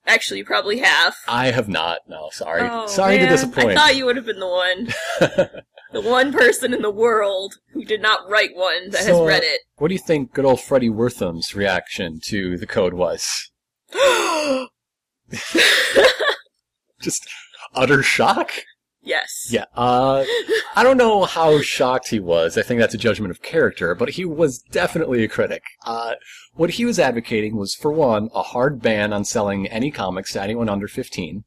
Actually, 0.06 0.40
you 0.40 0.46
probably 0.46 0.80
have. 0.80 1.16
I 1.28 1.52
have 1.52 1.70
not. 1.70 2.00
No, 2.08 2.30
sorry. 2.32 2.62
Oh, 2.64 2.88
sorry 2.88 3.20
to 3.20 3.28
disappoint. 3.28 3.72
I 3.72 3.76
thought 3.76 3.96
you 3.96 4.06
would 4.06 4.16
have 4.16 4.26
been 4.26 4.40
the 4.40 4.48
one. 4.48 4.86
the 5.92 6.02
one 6.02 6.34
person 6.34 6.74
in 6.74 6.82
the 6.82 6.90
world 6.92 7.56
who 7.74 7.86
did 7.86 8.02
not 8.02 8.30
write 8.30 8.56
one 8.56 8.90
that 8.90 9.04
So, 9.04 9.20
has 9.20 9.28
read 9.28 9.44
it. 9.44 9.62
What 9.78 9.90
do 9.90 9.94
you 9.94 10.00
think 10.00 10.34
good 10.34 10.46
old 10.46 10.62
Freddie 10.62 10.90
Wertham's 10.90 11.54
reaction 11.56 12.20
to 12.26 12.58
the 12.58 12.68
code 12.68 12.94
was? 12.94 13.52
Just 17.02 17.28
utter 17.74 18.04
shock? 18.04 18.52
Yes. 19.02 19.48
Yeah. 19.50 19.66
Uh, 19.76 20.24
I 20.76 20.84
don't 20.84 20.98
know 20.98 21.26
how 21.26 21.62
shocked 21.62 22.10
he 22.10 22.20
was. 22.20 22.58
I 22.58 22.62
think 22.64 22.80
that's 22.80 22.94
a 22.94 23.00
judgment 23.00 23.32
of 23.32 23.42
character, 23.42 23.96
but 23.96 24.12
he 24.12 24.26
was 24.26 24.60
definitely 24.60 25.24
a 25.24 25.28
critic. 25.28 25.64
Uh, 25.86 26.16
what 26.54 26.72
he 26.72 26.86
was 26.86 27.00
advocating 27.00 27.58
was, 27.58 27.76
for 27.76 27.92
one, 27.92 28.30
a 28.34 28.44
hard 28.44 28.82
ban 28.82 29.14
on 29.14 29.26
selling 29.26 29.68
any 29.68 29.92
comics 29.92 30.34
to 30.34 30.42
anyone 30.42 30.70
under 30.70 30.88
15, 30.88 31.44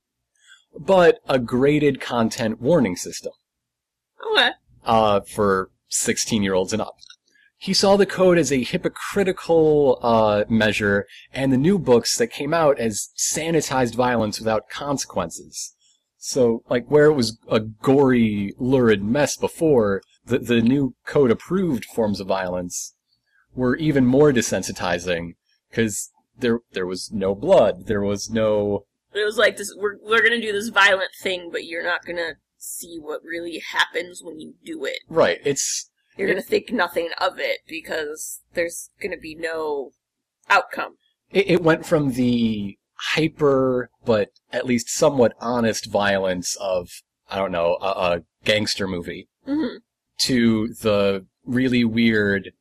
but 0.78 1.18
a 1.28 1.38
graded 1.38 2.00
content 2.00 2.60
warning 2.60 2.96
system. 2.96 3.32
Okay. 4.32 4.50
uh, 4.84 5.20
for 5.20 5.70
16 5.88 6.42
year 6.42 6.54
olds 6.54 6.72
and 6.72 6.82
up. 6.82 6.96
He 7.56 7.72
saw 7.72 7.96
the 7.96 8.06
code 8.06 8.36
as 8.36 8.52
a 8.52 8.62
hypocritical 8.62 9.98
uh, 10.02 10.44
measure 10.48 11.06
and 11.32 11.52
the 11.52 11.56
new 11.56 11.78
books 11.78 12.18
that 12.18 12.26
came 12.26 12.52
out 12.52 12.78
as 12.78 13.08
sanitized 13.16 13.94
violence 13.94 14.38
without 14.38 14.68
consequences. 14.68 15.74
So, 16.26 16.62
like, 16.70 16.90
where 16.90 17.04
it 17.04 17.12
was 17.12 17.38
a 17.50 17.60
gory, 17.60 18.54
lurid 18.58 19.04
mess 19.04 19.36
before, 19.36 20.00
the, 20.24 20.38
the 20.38 20.62
new 20.62 20.94
code 21.04 21.30
approved 21.30 21.84
forms 21.84 22.18
of 22.18 22.28
violence 22.28 22.94
were 23.54 23.76
even 23.76 24.06
more 24.06 24.32
desensitizing 24.32 25.34
because 25.68 26.10
there, 26.38 26.60
there 26.72 26.86
was 26.86 27.12
no 27.12 27.34
blood, 27.34 27.88
there 27.88 28.00
was 28.00 28.30
no 28.30 28.86
It 29.12 29.22
was 29.22 29.36
like 29.36 29.58
this. 29.58 29.76
We're 29.76 29.98
we're 30.02 30.22
gonna 30.22 30.40
do 30.40 30.50
this 30.50 30.68
violent 30.68 31.10
thing, 31.20 31.50
but 31.52 31.66
you're 31.66 31.84
not 31.84 32.06
gonna 32.06 32.36
see 32.56 32.98
what 32.98 33.20
really 33.22 33.62
happens 33.72 34.22
when 34.24 34.40
you 34.40 34.54
do 34.64 34.86
it. 34.86 35.00
right. 35.10 35.40
It's 35.44 35.90
You're 36.16 36.28
gonna 36.28 36.40
think 36.40 36.72
nothing 36.72 37.10
of 37.20 37.38
it 37.38 37.58
because 37.68 38.40
there's 38.54 38.88
gonna 38.98 39.18
be 39.18 39.34
no 39.34 39.90
outcome. 40.48 40.96
it, 41.30 41.50
it 41.50 41.62
went 41.62 41.84
from 41.84 42.12
the 42.12 42.78
hyper 43.12 43.90
but 44.04 44.30
at 44.52 44.66
least 44.66 44.88
somewhat 44.88 45.34
honest 45.40 45.86
violence 45.86 46.56
of 46.56 47.02
I 47.30 47.36
don't 47.36 47.52
know 47.52 47.76
a, 47.80 47.86
a 47.86 48.20
gangster 48.44 48.86
movie 48.86 49.28
hmm 49.44 49.76
to 50.16 50.68
the 50.68 51.26
really 51.44 51.84
weird 51.84 52.52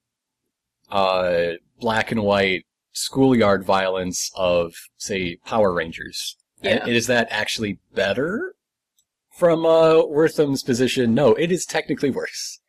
uh, 0.91 1.53
black 1.79 2.11
and 2.11 2.23
white 2.23 2.65
schoolyard 2.91 3.63
violence 3.63 4.31
of 4.35 4.73
say 4.97 5.37
Power 5.45 5.73
Rangers. 5.73 6.37
And 6.61 6.87
is 6.87 7.07
that 7.07 7.27
actually 7.29 7.79
better? 7.93 8.55
From 9.35 9.65
uh, 9.65 10.05
Wertham's 10.05 10.63
position, 10.63 11.13
no, 11.13 11.33
it 11.33 11.51
is 11.51 11.65
technically 11.65 12.09
worse. 12.09 12.59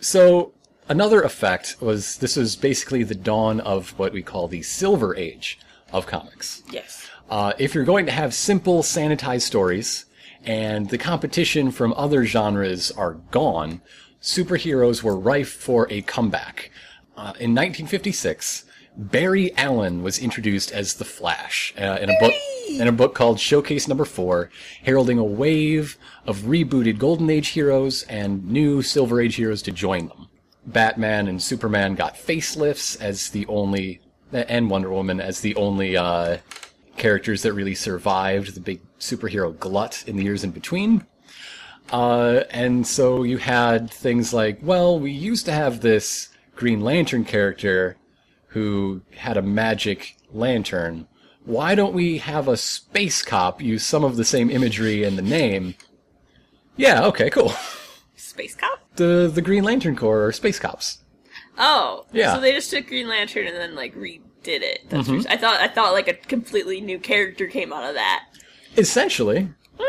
So 0.00 0.54
another 0.88 1.22
effect 1.22 1.76
was 1.80 2.16
this 2.16 2.36
was 2.36 2.56
basically 2.56 3.04
the 3.04 3.14
dawn 3.14 3.60
of 3.60 3.90
what 3.98 4.12
we 4.12 4.22
call 4.22 4.48
the 4.48 4.62
Silver 4.62 5.14
Age 5.14 5.58
of 5.92 6.06
comics. 6.06 6.62
Yes. 6.70 7.08
Uh, 7.28 7.52
if 7.58 7.74
you're 7.74 7.84
going 7.84 8.06
to 8.06 8.12
have 8.12 8.34
simple, 8.34 8.82
sanitized 8.82 9.42
stories, 9.42 10.04
and 10.44 10.90
the 10.90 10.98
competition 10.98 11.70
from 11.70 11.94
other 11.96 12.24
genres 12.24 12.90
are 12.90 13.14
gone, 13.30 13.80
superheroes 14.20 15.02
were 15.02 15.16
rife 15.16 15.52
for 15.52 15.86
a 15.90 16.02
comeback. 16.02 16.70
Uh, 17.16 17.32
in 17.38 17.54
1956, 17.54 18.64
Barry 18.96 19.56
Allen 19.56 20.02
was 20.02 20.18
introduced 20.18 20.70
as 20.70 20.94
the 20.94 21.04
Flash 21.04 21.74
uh, 21.78 21.98
in 22.00 22.10
a 22.10 22.18
book 22.20 22.34
in 22.68 22.86
a 22.88 22.92
book 22.92 23.14
called 23.14 23.40
Showcase 23.40 23.88
Number 23.88 24.04
Four, 24.04 24.50
heralding 24.82 25.18
a 25.18 25.24
wave 25.24 25.96
of 26.26 26.38
rebooted 26.42 26.98
Golden 26.98 27.28
Age 27.28 27.48
heroes 27.48 28.04
and 28.04 28.44
new 28.46 28.82
Silver 28.82 29.20
Age 29.20 29.36
heroes 29.36 29.62
to 29.62 29.72
join 29.72 30.08
them. 30.08 30.28
Batman 30.66 31.28
and 31.28 31.42
Superman 31.42 31.94
got 31.94 32.16
facelifts 32.16 33.00
as 33.00 33.30
the 33.30 33.46
only, 33.46 34.00
and 34.32 34.70
Wonder 34.70 34.90
Woman 34.90 35.20
as 35.20 35.40
the 35.40 35.54
only 35.56 35.96
uh, 35.96 36.38
characters 36.96 37.42
that 37.42 37.52
really 37.52 37.74
survived 37.74 38.54
the 38.54 38.60
big 38.60 38.80
superhero 38.98 39.58
glut 39.58 40.04
in 40.06 40.16
the 40.16 40.24
years 40.24 40.44
in 40.44 40.50
between. 40.50 41.06
Uh, 41.92 42.44
and 42.50 42.86
so 42.86 43.22
you 43.22 43.38
had 43.38 43.90
things 43.90 44.32
like, 44.32 44.58
well, 44.62 44.98
we 44.98 45.10
used 45.10 45.44
to 45.46 45.52
have 45.52 45.80
this 45.80 46.30
Green 46.56 46.80
Lantern 46.80 47.24
character 47.24 47.96
who 48.48 49.02
had 49.16 49.36
a 49.36 49.42
magic 49.42 50.16
lantern. 50.32 51.06
Why 51.44 51.74
don't 51.74 51.92
we 51.92 52.18
have 52.18 52.48
a 52.48 52.56
space 52.56 53.22
cop 53.22 53.60
use 53.60 53.84
some 53.84 54.04
of 54.04 54.16
the 54.16 54.24
same 54.24 54.50
imagery 54.50 55.04
and 55.04 55.18
the 55.18 55.22
name? 55.22 55.74
Yeah, 56.76 57.04
okay, 57.06 57.28
cool. 57.30 57.52
Space 58.16 58.54
cop. 58.54 58.80
The 58.96 59.30
the 59.32 59.42
Green 59.42 59.64
Lantern 59.64 59.96
Corps 59.96 60.24
are 60.26 60.32
space 60.32 60.58
cops. 60.58 61.04
Oh. 61.58 62.06
Yeah. 62.12 62.34
So 62.34 62.40
they 62.40 62.52
just 62.52 62.70
took 62.70 62.86
Green 62.86 63.08
Lantern 63.08 63.46
and 63.46 63.56
then 63.56 63.74
like 63.74 63.94
redid 64.44 64.62
it. 64.62 64.88
That's 64.88 65.08
Mhm. 65.08 65.18
what- 65.18 65.30
I 65.30 65.36
thought. 65.36 65.60
I 65.60 65.68
thought 65.68 65.92
like 65.92 66.08
a 66.08 66.14
completely 66.14 66.80
new 66.80 66.98
character 66.98 67.46
came 67.46 67.72
out 67.72 67.84
of 67.84 67.94
that. 67.94 68.24
Essentially, 68.76 69.48
Uh, 69.78 69.82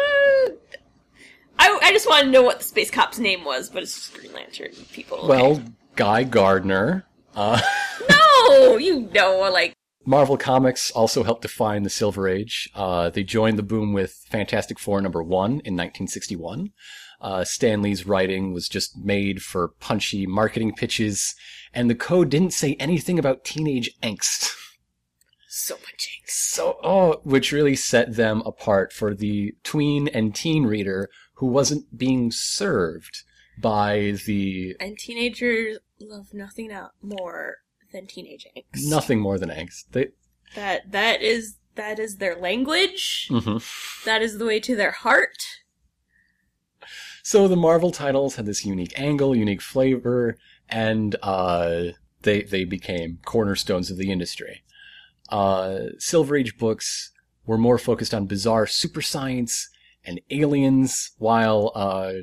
I, 1.57 1.79
I 1.81 1.91
just 1.91 2.07
wanted 2.07 2.25
to 2.25 2.31
know 2.31 2.43
what 2.43 2.59
the 2.59 2.65
space 2.65 2.91
cop's 2.91 3.17
name 3.19 3.43
was, 3.45 3.69
but 3.69 3.83
it's 3.83 3.93
just 3.95 4.13
Green 4.13 4.33
Lantern 4.33 4.71
people. 4.91 5.17
okay. 5.19 5.27
well, 5.27 5.63
Guy 5.95 6.23
Gardner. 6.23 7.05
Uh, 7.35 7.61
no, 8.09 8.77
you 8.77 9.09
know, 9.13 9.39
like 9.51 9.73
Marvel 10.05 10.37
Comics 10.37 10.91
also 10.91 11.23
helped 11.23 11.41
define 11.41 11.83
the 11.83 11.89
Silver 11.89 12.27
Age. 12.27 12.69
Uh, 12.75 13.09
they 13.09 13.23
joined 13.23 13.57
the 13.57 13.63
boom 13.63 13.91
with 13.93 14.13
Fantastic 14.29 14.77
Four 14.79 15.01
number 15.01 15.23
one 15.23 15.51
in 15.65 15.75
1961. 15.75 16.71
Uh, 17.25 17.43
Stan 17.43 17.81
Lee's 17.81 18.05
writing 18.05 18.53
was 18.53 18.69
just 18.69 18.95
made 18.97 19.41
for 19.41 19.69
punchy 19.79 20.27
marketing 20.27 20.75
pitches, 20.75 21.33
and 21.73 21.89
the 21.89 21.95
code 21.95 22.29
didn't 22.29 22.53
say 22.53 22.75
anything 22.79 23.17
about 23.17 23.43
teenage 23.43 23.89
angst. 24.03 24.51
So 25.49 25.73
much 25.75 26.07
ink. 26.15 26.25
So, 26.27 26.77
oh, 26.83 27.21
which 27.23 27.51
really 27.51 27.75
set 27.75 28.15
them 28.15 28.43
apart 28.45 28.93
for 28.93 29.15
the 29.15 29.55
tween 29.63 30.07
and 30.09 30.35
teen 30.35 30.65
reader 30.65 31.09
who 31.37 31.47
wasn't 31.47 31.97
being 31.97 32.29
served 32.31 33.23
by 33.57 34.17
the 34.27 34.75
And 34.79 34.95
teenagers 34.99 35.79
love 35.99 36.27
nothing 36.31 36.71
out 36.71 36.91
more 37.01 37.55
than 37.91 38.05
teenage 38.05 38.45
angst. 38.55 38.87
nothing 38.87 39.19
more 39.19 39.39
than 39.39 39.49
angst. 39.49 39.85
They, 39.93 40.09
That 40.53 40.91
that 40.91 41.23
is 41.23 41.55
that 41.73 41.97
is 41.97 42.17
their 42.17 42.35
language. 42.35 43.27
Mhm. 43.31 44.03
That 44.03 44.21
is 44.21 44.37
the 44.37 44.45
way 44.45 44.59
to 44.59 44.75
their 44.75 44.91
heart. 44.91 45.37
So 47.27 47.47
the 47.47 47.55
Marvel 47.55 47.89
titles 47.89 48.35
had 48.35 48.45
this 48.45 48.63
unique 48.65 48.93
angle, 48.99 49.35
unique 49.35 49.59
flavor, 49.63 50.37
and 50.69 51.15
uh, 51.23 51.85
they 52.21 52.43
they 52.43 52.65
became 52.65 53.17
cornerstones 53.25 53.89
of 53.89 53.97
the 53.97 54.11
industry. 54.11 54.61
Uh, 55.29 55.85
Silver 55.97 56.35
Age 56.35 56.55
books 56.59 57.11
were 57.47 57.57
more 57.57 57.79
focused 57.79 58.13
on 58.13 58.27
bizarre 58.27 58.67
super 58.67 59.01
science 59.01 59.69
and 60.03 60.21
aliens, 60.29 61.13
while 61.17 61.71
uh, 61.73 62.13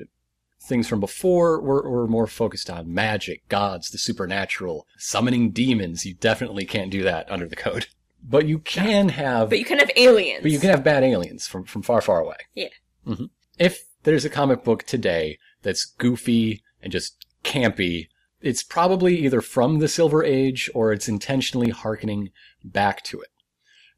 things 0.60 0.86
from 0.86 1.00
before 1.00 1.60
were, 1.60 1.90
were 1.90 2.06
more 2.06 2.28
focused 2.28 2.70
on 2.70 2.94
magic, 2.94 3.48
gods, 3.48 3.90
the 3.90 3.98
supernatural, 3.98 4.86
summoning 4.98 5.50
demons. 5.50 6.06
You 6.06 6.14
definitely 6.14 6.64
can't 6.64 6.92
do 6.92 7.02
that 7.02 7.28
under 7.28 7.48
the 7.48 7.56
code, 7.56 7.86
but 8.22 8.46
you 8.46 8.60
can 8.60 9.08
have 9.08 9.50
But 9.50 9.58
you 9.58 9.64
can 9.64 9.80
have 9.80 9.90
aliens. 9.96 10.42
but 10.42 10.52
you 10.52 10.60
can 10.60 10.70
have 10.70 10.84
bad 10.84 11.02
aliens 11.02 11.48
from, 11.48 11.64
from 11.64 11.82
far, 11.82 12.00
far 12.00 12.20
away. 12.20 12.36
Yeah. 12.54 12.68
hmm 13.04 13.24
If 13.58 13.82
there's 14.04 14.24
a 14.24 14.30
comic 14.30 14.64
book 14.64 14.84
today 14.84 15.38
that's 15.62 15.84
goofy 15.84 16.62
and 16.82 16.92
just 16.92 17.26
campy, 17.44 18.08
it's 18.40 18.62
probably 18.62 19.16
either 19.18 19.40
from 19.40 19.78
the 19.78 19.88
Silver 19.88 20.24
Age 20.24 20.68
or 20.74 20.92
it's 20.92 21.08
intentionally 21.08 21.70
harkening 21.70 22.30
back 22.64 23.02
to 23.04 23.20
it. 23.20 23.28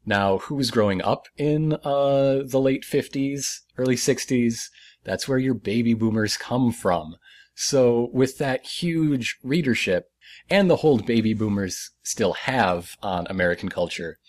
Now, 0.05 0.37
who 0.37 0.55
was 0.55 0.69
growing 0.69 1.01
up 1.01 1.27
in 1.35 1.73
uh, 1.83 2.43
the 2.45 2.61
late 2.61 2.83
50s, 2.83 3.61
early 3.77 3.95
60s? 3.95 4.69
That's 5.03 5.27
where 5.27 5.39
your 5.39 5.55
baby 5.55 5.95
boomers 5.95 6.37
come 6.37 6.71
from. 6.71 7.15
So, 7.55 8.09
with 8.13 8.37
that 8.37 8.65
huge 8.65 9.37
readership 9.41 10.11
and 10.49 10.69
the 10.69 10.77
hold 10.77 11.05
baby 11.05 11.33
boomers 11.33 11.91
still 12.03 12.33
have 12.33 12.95
on 13.01 13.25
American 13.29 13.69
culture, 13.69 14.19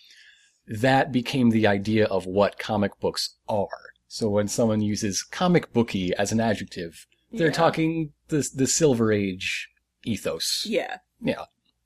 that 0.66 1.12
became 1.12 1.50
the 1.50 1.66
idea 1.66 2.06
of 2.06 2.24
what 2.24 2.58
comic 2.58 2.98
books 2.98 3.36
are. 3.48 3.92
So 4.08 4.28
when 4.28 4.48
someone 4.48 4.80
uses 4.82 5.22
comic 5.22 5.72
booky 5.72 6.14
as 6.14 6.32
an 6.32 6.40
adjective, 6.40 7.06
they're 7.32 7.48
Yeah. 7.48 7.52
talking 7.52 8.12
the 8.28 8.48
the 8.54 8.66
Silver 8.66 9.12
Age 9.12 9.68
ethos. 10.04 10.64
Yeah. 10.66 10.98
Yeah. 11.20 11.44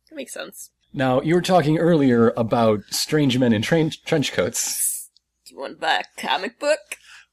That 0.08 0.16
makes 0.16 0.32
sense. 0.34 0.70
Now 0.92 1.20
you 1.22 1.34
were 1.34 1.40
talking 1.42 1.78
earlier 1.78 2.30
about 2.36 2.80
strange 2.90 3.38
men 3.38 3.52
in 3.52 3.62
train- 3.62 3.92
trench 4.04 4.32
coats. 4.32 5.08
Do 5.46 5.54
you 5.54 5.60
want 5.60 5.74
to 5.74 5.80
buy 5.80 6.02
a 6.02 6.20
comic 6.20 6.58
book? 6.58 6.78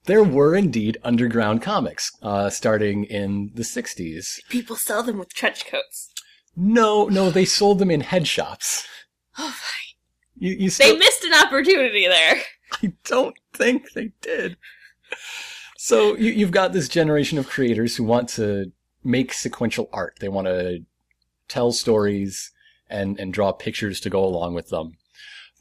There 0.05 0.23
were 0.23 0.55
indeed 0.55 0.97
underground 1.03 1.61
comics, 1.61 2.11
uh, 2.21 2.49
starting 2.49 3.03
in 3.03 3.51
the 3.55 3.63
'60s. 3.63 4.39
People 4.47 4.77
sell 4.77 5.03
them 5.03 5.17
with 5.19 5.33
trench 5.33 5.65
coats. 5.65 6.13
No, 6.55 7.05
no, 7.07 7.29
they 7.29 7.45
sold 7.45 7.79
them 7.79 7.91
in 7.91 8.01
head 8.01 8.25
shops. 8.27 8.87
Oh, 9.37 9.51
fine. 9.51 9.95
You, 10.39 10.53
you 10.53 10.69
They 10.71 10.95
missed 10.97 11.23
an 11.25 11.33
opportunity 11.33 12.07
there. 12.07 12.41
I 12.81 12.93
don't 13.03 13.37
think 13.53 13.91
they 13.93 14.11
did. 14.21 14.55
So 15.77 16.15
you, 16.15 16.31
you've 16.31 16.51
got 16.51 16.73
this 16.73 16.89
generation 16.89 17.37
of 17.37 17.47
creators 17.47 17.95
who 17.95 18.03
want 18.03 18.29
to 18.29 18.71
make 19.03 19.33
sequential 19.33 19.89
art. 19.93 20.17
They 20.19 20.29
want 20.29 20.47
to 20.47 20.79
tell 21.47 21.71
stories 21.71 22.51
and, 22.89 23.19
and 23.19 23.33
draw 23.33 23.51
pictures 23.51 23.99
to 24.01 24.09
go 24.09 24.23
along 24.23 24.53
with 24.53 24.69
them. 24.69 24.93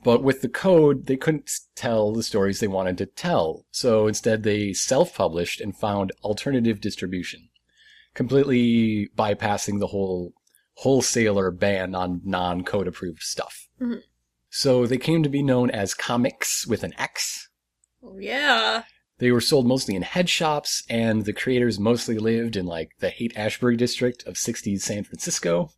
But 0.05 0.23
with 0.23 0.41
the 0.43 0.49
code, 0.49 1.07
they 1.07 1.17
couldn't 1.17 1.51
tell 1.75 2.13
the 2.13 2.23
stories 2.23 2.61
they 2.61 2.69
wanted 2.69 2.99
to 2.99 3.07
tell. 3.07 3.65
So 3.71 4.07
instead 4.07 4.43
they 4.43 4.73
self-published 4.73 5.61
and 5.61 5.77
found 5.77 6.13
alternative 6.23 6.81
distribution, 6.81 7.49
completely 8.15 9.09
bypassing 9.17 9.81
the 9.81 9.89
whole 9.89 10.33
wholesaler 10.75 11.51
ban 11.51 11.95
on 11.95 12.21
non-code 12.25 12.87
approved 12.87 13.23
stuff. 13.23 13.69
Mhm. 13.81 14.03
So 14.51 14.87
they 14.87 14.99
came 14.99 15.23
to 15.23 15.29
be 15.29 15.43
known 15.43 15.71
as 15.71 15.95
comix 15.95 16.67
with 16.67 16.85
an 16.85 16.95
X. 16.99 17.49
Oh, 18.03 18.19
yeah. 18.19 18.85
They 19.19 19.31
were 19.31 19.41
sold 19.41 19.67
mostly 19.67 19.95
in 19.95 20.03
head 20.03 20.29
shops, 20.29 20.85
and 20.91 21.25
the 21.25 21.33
creators 21.33 21.79
mostly 21.79 22.19
lived 22.19 22.57
in 22.57 22.67
like 22.67 22.91
the 23.01 23.09
Haight 23.09 23.37
Ashbury 23.37 23.77
district 23.77 24.27
of 24.27 24.35
60s 24.35 24.81
San 24.81 25.05
Francisco. 25.05 25.71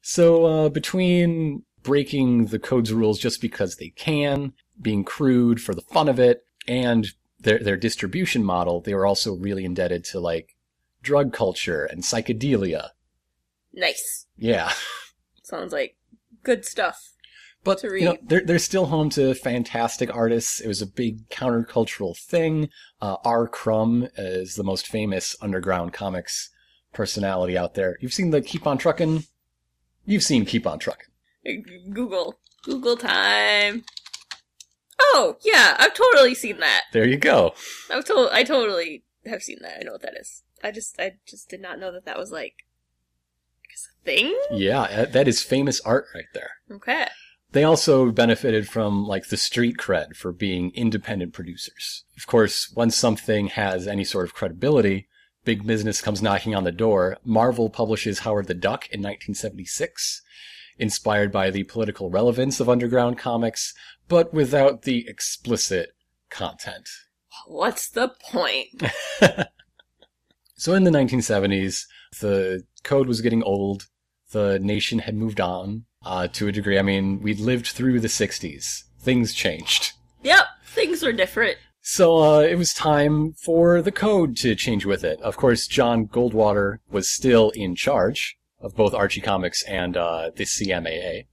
So 0.00 0.46
uh, 0.46 0.68
between 0.70 1.64
breaking 1.82 2.46
the 2.46 2.58
code's 2.58 2.92
rules 2.92 3.18
just 3.18 3.40
because 3.40 3.76
they 3.76 3.90
can, 3.90 4.54
being 4.80 5.04
crude 5.04 5.60
for 5.60 5.74
the 5.74 5.82
fun 5.82 6.08
of 6.08 6.18
it, 6.18 6.44
and 6.66 7.08
their 7.40 7.58
their 7.58 7.76
distribution 7.76 8.42
model, 8.42 8.80
they 8.80 8.94
were 8.94 9.06
also 9.06 9.34
really 9.34 9.64
indebted 9.64 10.04
to 10.04 10.20
like 10.20 10.56
drug 11.02 11.32
culture 11.32 11.84
and 11.84 12.02
psychedelia. 12.02 12.90
Nice. 13.72 14.26
Yeah. 14.36 14.72
Sounds 15.42 15.72
like 15.72 15.96
good 16.42 16.64
stuff. 16.64 17.12
But 17.68 17.82
you 17.82 18.04
know, 18.04 18.16
they're 18.22 18.40
they're 18.44 18.58
still 18.58 18.86
home 18.86 19.10
to 19.10 19.34
fantastic 19.34 20.14
artists. 20.14 20.60
It 20.60 20.68
was 20.68 20.82
a 20.82 20.86
big 20.86 21.28
countercultural 21.28 22.16
thing. 22.16 22.68
Uh, 23.00 23.16
R. 23.24 23.46
Crumb 23.46 24.08
is 24.16 24.54
the 24.54 24.64
most 24.64 24.86
famous 24.88 25.36
underground 25.40 25.92
comics 25.92 26.50
personality 26.92 27.56
out 27.56 27.74
there. 27.74 27.96
You've 28.00 28.14
seen 28.14 28.30
the 28.30 28.40
Keep 28.40 28.66
on 28.66 28.78
Truckin'. 28.78 29.26
You've 30.04 30.22
seen 30.22 30.44
Keep 30.44 30.66
on 30.66 30.78
Truckin'. 30.78 31.92
Google. 31.92 32.38
Google 32.64 32.96
time. 32.96 33.84
Oh, 35.00 35.36
yeah, 35.44 35.76
I've 35.78 35.94
totally 35.94 36.34
seen 36.34 36.58
that. 36.58 36.82
There 36.92 37.06
you 37.06 37.16
go. 37.16 37.54
I've 37.90 38.04
to- 38.06 38.28
I 38.32 38.42
totally 38.42 39.04
have 39.26 39.42
seen 39.42 39.58
that. 39.62 39.78
I 39.80 39.84
know 39.84 39.92
what 39.92 40.02
that 40.02 40.16
is. 40.20 40.42
I 40.62 40.72
just 40.72 40.98
I 40.98 41.12
just 41.26 41.48
did 41.48 41.60
not 41.60 41.78
know 41.78 41.92
that 41.92 42.04
that 42.06 42.18
was 42.18 42.32
like 42.32 42.54
I 43.62 43.66
guess 43.70 43.88
a 43.88 44.04
thing. 44.04 44.40
Yeah, 44.50 44.80
uh, 44.82 45.04
that 45.06 45.28
is 45.28 45.42
famous 45.42 45.80
art 45.82 46.06
right 46.14 46.24
there. 46.34 46.50
Okay. 46.70 47.06
They 47.52 47.64
also 47.64 48.10
benefited 48.10 48.68
from 48.68 49.06
like 49.06 49.28
the 49.28 49.36
street 49.36 49.76
cred 49.78 50.16
for 50.16 50.32
being 50.32 50.70
independent 50.74 51.32
producers. 51.32 52.04
Of 52.16 52.26
course, 52.26 52.70
once 52.74 52.96
something 52.96 53.48
has 53.48 53.86
any 53.88 54.04
sort 54.04 54.26
of 54.26 54.34
credibility, 54.34 55.08
big 55.44 55.66
business 55.66 56.02
comes 56.02 56.20
knocking 56.20 56.54
on 56.54 56.64
the 56.64 56.72
door. 56.72 57.16
Marvel 57.24 57.70
publishes 57.70 58.20
Howard 58.20 58.48
the 58.48 58.54
Duck 58.54 58.84
in 58.90 59.00
1976, 59.00 60.20
inspired 60.78 61.32
by 61.32 61.50
the 61.50 61.64
political 61.64 62.10
relevance 62.10 62.60
of 62.60 62.68
underground 62.68 63.16
comics, 63.18 63.72
but 64.08 64.32
without 64.34 64.82
the 64.82 65.06
explicit 65.08 65.90
content. 66.28 66.88
What's 67.46 67.88
the 67.88 68.12
point? 68.30 68.82
So 70.58 70.74
in 70.74 70.82
the 70.82 70.90
1970s, 70.90 71.84
the 72.20 72.64
code 72.82 73.06
was 73.06 73.20
getting 73.20 73.44
old. 73.44 73.86
The 74.30 74.58
nation 74.58 75.00
had 75.00 75.14
moved 75.14 75.40
on 75.40 75.86
uh, 76.04 76.28
to 76.28 76.48
a 76.48 76.52
degree. 76.52 76.78
I 76.78 76.82
mean, 76.82 77.20
we'd 77.20 77.40
lived 77.40 77.68
through 77.68 78.00
the 78.00 78.08
60s. 78.08 78.84
Things 79.00 79.32
changed. 79.32 79.92
Yep, 80.22 80.46
things 80.64 81.02
were 81.02 81.12
different. 81.12 81.58
So 81.80 82.18
uh, 82.18 82.40
it 82.40 82.58
was 82.58 82.74
time 82.74 83.32
for 83.32 83.80
the 83.80 83.92
code 83.92 84.36
to 84.38 84.54
change 84.54 84.84
with 84.84 85.04
it. 85.04 85.20
Of 85.22 85.36
course, 85.36 85.66
John 85.66 86.06
Goldwater 86.06 86.78
was 86.90 87.08
still 87.08 87.50
in 87.50 87.74
charge 87.74 88.36
of 88.60 88.76
both 88.76 88.92
Archie 88.92 89.22
Comics 89.22 89.62
and 89.62 89.96
uh, 89.96 90.30
the 90.36 90.44
CMAA. 90.44 91.26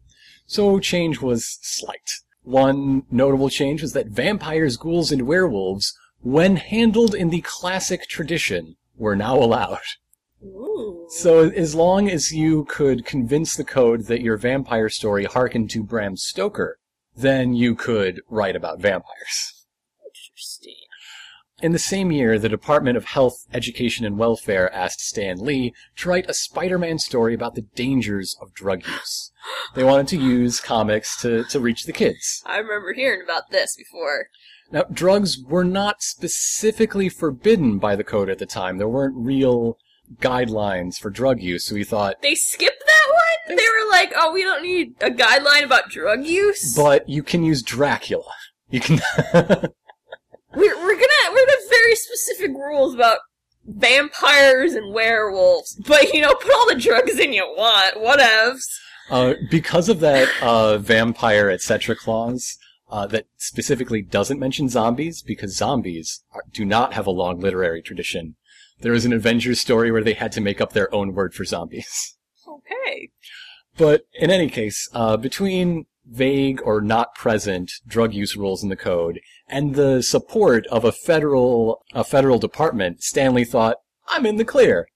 So 0.46 0.80
change 0.80 1.20
was 1.20 1.58
slight. 1.62 2.10
One 2.44 3.04
notable 3.10 3.50
change 3.50 3.82
was 3.82 3.94
that 3.94 4.08
vampires, 4.08 4.78
ghouls, 4.78 5.12
and 5.12 5.24
werewolves, 5.24 5.98
when 6.22 6.56
handled 6.56 7.16
in 7.16 7.32
the 7.32 7.42
classic 7.42 8.08
tradition, 8.08 8.78
were 8.96 9.16
now 9.16 9.36
allowed. 9.38 9.80
Ooh. 10.46 11.08
So 11.10 11.50
as 11.50 11.76
long 11.76 12.10
as 12.10 12.32
you 12.32 12.66
could 12.66 13.06
convince 13.06 13.56
the 13.56 13.64
code 13.64 14.06
that 14.08 14.22
your 14.22 14.38
vampire 14.38 14.90
story 14.90 15.26
harkened 15.26 15.70
to 15.72 15.84
Bram 15.84 16.18
Stoker, 16.18 16.80
then 17.16 17.54
you 17.54 17.76
could 17.76 18.22
write 18.30 18.56
about 18.56 18.80
vampires. 18.80 19.66
Interesting. 20.06 20.76
In 21.62 21.72
the 21.72 21.80
same 21.80 22.12
year, 22.12 22.38
the 22.38 22.50
Department 22.50 22.98
of 22.98 23.06
Health, 23.06 23.46
Education, 23.54 24.06
and 24.06 24.18
Welfare 24.18 24.72
asked 24.74 25.00
Stan 25.00 25.38
Lee 25.38 25.74
to 25.96 26.10
write 26.10 26.30
a 26.30 26.34
Spider-Man 26.34 27.00
story 27.00 27.34
about 27.34 27.56
the 27.56 27.62
dangers 27.62 28.36
of 28.42 28.54
drug 28.54 28.86
use. 28.86 29.32
They 29.74 29.84
wanted 29.86 30.10
to 30.10 30.18
use 30.18 30.60
comics 30.60 31.20
to, 31.22 31.46
to 31.46 31.60
reach 31.62 31.86
the 31.86 31.94
kids. 31.94 32.44
I 32.46 32.58
remember 32.58 32.94
hearing 32.94 33.22
about 33.24 33.52
this 33.52 33.78
before. 33.78 34.28
Now, 34.70 34.84
drugs 34.92 35.42
were 35.42 35.64
not 35.64 36.02
specifically 36.02 37.08
forbidden 37.08 37.78
by 37.80 37.96
the 37.96 38.04
code 38.04 38.30
at 38.30 38.40
the 38.40 38.46
time. 38.46 38.78
There 38.78 38.90
weren't 38.90 39.16
real 39.16 39.78
guidelines 40.20 40.98
for 40.98 41.10
drug 41.10 41.42
use, 41.42 41.66
so 41.66 41.76
we 41.76 41.84
thought, 41.84 42.22
They 42.22 42.36
skipped 42.36 42.84
that 42.86 43.14
one? 43.48 43.58
They 43.58 43.64
were 43.64 43.90
like, 43.92 44.14
oh, 44.16 44.34
we 44.34 44.44
don't 44.44 44.64
need 44.64 44.96
a 45.02 45.10
guideline 45.10 45.64
about 45.64 45.90
drug 45.90 46.26
use? 46.26 46.76
but 46.76 47.08
you 47.08 47.24
can 47.24 47.44
use 47.44 47.62
Dracula. 47.62 48.32
You 48.70 48.80
can, 48.80 49.00
We're, 49.34 50.76
we're 50.78 50.96
gonna, 50.96 51.32
we're 51.32 51.46
gonna 51.46 51.52
have 51.52 51.70
very 51.70 51.96
specific 51.96 52.52
rules 52.52 52.96
about 52.96 53.20
vampires 53.66 54.74
and 54.74 54.94
werewolves. 54.94 55.76
But, 55.88 56.14
you 56.14 56.22
know, 56.22 56.34
put 56.34 56.54
all 56.54 56.68
the 56.68 56.80
drugs 56.80 57.20
in 57.20 57.34
you 57.34 57.44
want. 57.58 57.96
Whatevs. 57.98 58.62
Uh, 59.10 59.34
because 59.52 59.90
of 59.90 60.00
that 60.00 60.30
uh, 60.42 60.78
vampire 60.78 61.50
etc. 61.50 61.96
clause 61.96 62.58
uh, 62.90 63.06
that 63.08 63.26
specifically 63.38 64.02
doesn't 64.02 64.40
mention 64.40 64.70
zombies, 64.70 65.22
because 65.22 65.56
zombies 65.56 66.24
are, 66.32 66.44
do 66.54 66.64
not 66.66 66.94
have 66.94 67.08
a 67.08 67.12
long 67.12 67.40
literary 67.40 67.82
tradition. 67.82 68.36
There 68.86 68.94
was 68.94 69.06
an 69.06 69.14
Avengers 69.14 69.60
story 69.60 69.92
where 69.92 70.04
they 70.04 70.14
had 70.14 70.32
to 70.34 70.42
make 70.42 70.62
up 70.62 70.74
their 70.74 70.94
own 70.94 71.16
word 71.16 71.34
for 71.34 71.44
zombies. 71.44 72.18
Okay. 72.48 73.10
But 73.76 74.04
in 74.14 74.30
any 74.30 74.48
case, 74.48 74.88
uh, 74.94 75.18
between 75.18 75.88
vague 76.06 76.62
or 76.64 76.82
not 76.82 77.16
present 77.16 77.72
drug 77.88 78.14
use 78.14 78.38
rules 78.38 78.62
in 78.62 78.70
the 78.70 78.76
code 78.76 79.22
and 79.48 79.74
the 79.74 80.04
support 80.04 80.68
of 80.68 80.86
a 80.86 80.92
federal 80.92 81.84
a 81.96 82.04
federal 82.04 82.38
department, 82.38 83.02
Stan 83.02 83.34
Lee 83.34 83.44
thought, 83.44 83.78
"I'm 84.08 84.24
in 84.24 84.36
the 84.36 84.46
clear." 84.46 84.88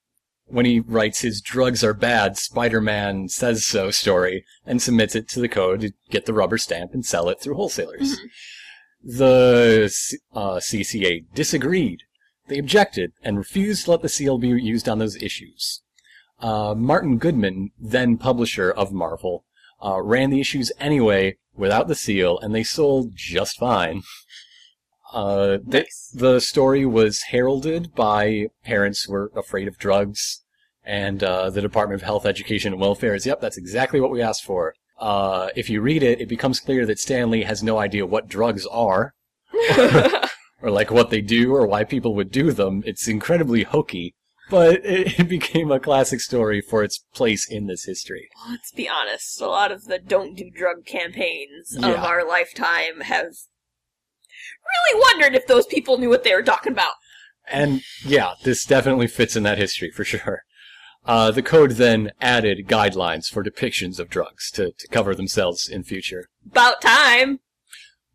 When 0.45 0.67
he 0.67 0.81
writes 0.81 1.21
his 1.21 1.41
"drugs 1.41 1.83
are 1.83 1.95
bad, 1.95 2.37
Spider-Man 2.37 3.29
says 3.29 3.65
so" 3.65 3.89
story 3.89 4.45
and 4.67 4.83
submits 4.83 5.15
it 5.15 5.27
to 5.29 5.39
the 5.39 5.49
code 5.49 5.81
to 5.81 5.93
get 6.11 6.27
the 6.27 6.33
rubber 6.35 6.59
stamp 6.59 6.93
and 6.93 7.03
sell 7.03 7.27
it 7.27 7.41
through 7.41 7.55
wholesalers. 7.55 8.19
The 9.01 9.91
uh, 10.31 10.59
CCA 10.59 11.25
disagreed. 11.33 12.03
They 12.49 12.57
objected 12.57 13.13
and 13.23 13.37
refused 13.37 13.85
to 13.85 13.91
let 13.91 14.01
the 14.01 14.09
seal 14.09 14.37
be 14.37 14.49
used 14.49 14.89
on 14.89 14.99
those 14.99 15.21
issues. 15.21 15.81
Uh, 16.39 16.73
Martin 16.75 17.17
Goodman, 17.17 17.71
then 17.79 18.17
publisher 18.17 18.71
of 18.71 18.91
Marvel, 18.91 19.45
uh, 19.83 20.01
ran 20.01 20.29
the 20.29 20.41
issues 20.41 20.71
anyway 20.79 21.37
without 21.55 21.87
the 21.87 21.95
seal, 21.95 22.39
and 22.39 22.53
they 22.53 22.63
sold 22.63 23.11
just 23.15 23.57
fine. 23.57 24.03
Uh, 25.11 25.57
the, 25.65 25.79
Nice. 25.79 26.11
the 26.13 26.39
story 26.39 26.85
was 26.85 27.23
heralded 27.31 27.95
by 27.95 28.45
parents 28.63 29.05
who 29.05 29.13
were 29.13 29.31
afraid 29.35 29.67
of 29.67 29.79
drugs, 29.79 30.43
and 30.83 31.23
uh, 31.23 31.49
the 31.49 31.63
Department 31.63 31.99
of 31.99 32.05
Health, 32.05 32.27
Education, 32.27 32.73
and 32.73 32.79
Welfare 32.79 33.15
is, 33.15 33.25
yep, 33.25 33.41
that's 33.41 33.57
exactly 33.57 33.99
what 33.99 34.11
we 34.11 34.21
asked 34.21 34.45
for. 34.45 34.75
Uh, 34.99 35.49
if 35.55 35.67
you 35.67 35.81
read 35.81 36.03
it, 36.03 36.21
it 36.21 36.29
becomes 36.29 36.59
clear 36.59 36.85
that 36.85 36.99
Stan 36.99 37.31
Lee 37.31 37.41
has 37.41 37.63
no 37.63 37.79
idea 37.79 38.05
what 38.05 38.27
drugs 38.27 38.67
are, 38.67 39.15
or 40.61 40.69
like 40.71 40.91
what 40.91 41.09
they 41.09 41.21
do, 41.21 41.53
or 41.55 41.65
why 41.67 41.83
people 41.83 42.15
would 42.15 42.31
do 42.31 42.51
them. 42.51 42.83
It's 42.85 43.07
incredibly 43.07 43.63
hokey, 43.63 44.15
but 44.49 44.75
it, 44.85 45.19
it 45.19 45.29
became 45.29 45.71
a 45.71 45.79
classic 45.79 46.19
story 46.21 46.61
for 46.61 46.83
its 46.83 46.99
place 47.13 47.49
in 47.49 47.67
this 47.67 47.85
history. 47.85 48.29
Let's 48.49 48.71
be 48.71 48.87
honest, 48.89 49.39
a 49.41 49.47
lot 49.47 49.71
of 49.71 49.85
the 49.85 49.99
don't 49.99 50.35
do 50.35 50.49
drug 50.49 50.85
campaigns 50.85 51.75
of 51.75 51.83
Yeah. 51.83 52.03
our 52.03 52.27
lifetime 52.27 53.01
have 53.01 53.33
really 54.65 55.01
wondered 55.01 55.35
if 55.35 55.47
those 55.47 55.65
people 55.65 55.97
knew 55.97 56.09
what 56.09 56.23
they 56.23 56.33
were 56.33 56.43
talking 56.43 56.71
about. 56.73 56.93
And 57.51 57.81
yeah, 58.05 58.33
this 58.43 58.65
definitely 58.65 59.07
fits 59.07 59.35
in 59.35 59.43
that 59.43 59.57
history 59.57 59.91
for 59.91 60.03
sure. 60.03 60.43
Uh, 61.05 61.31
the 61.31 61.41
code 61.41 61.71
then 61.71 62.11
added 62.21 62.67
guidelines 62.67 63.27
for 63.27 63.43
depictions 63.43 63.99
of 63.99 64.09
drugs 64.09 64.51
to, 64.51 64.73
to 64.77 64.87
cover 64.89 65.15
themselves 65.15 65.67
in 65.67 65.83
future. 65.83 66.27
About 66.51 66.81
time. 66.81 67.39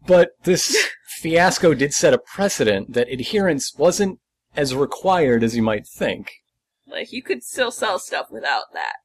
But 0.06 0.32
this 0.44 0.76
fiasco 1.24 1.72
did 1.72 1.94
set 1.94 2.12
a 2.12 2.18
precedent 2.18 2.92
that 2.92 3.08
adherence 3.08 3.74
wasn't 3.78 4.18
as 4.54 4.74
required 4.74 5.42
as 5.42 5.56
you 5.56 5.62
might 5.62 5.86
think. 5.86 6.30
Like, 6.86 7.14
you 7.14 7.22
could 7.22 7.42
still 7.42 7.70
sell 7.70 7.98
stuff 7.98 8.26
without 8.30 8.74
that. 8.74 8.96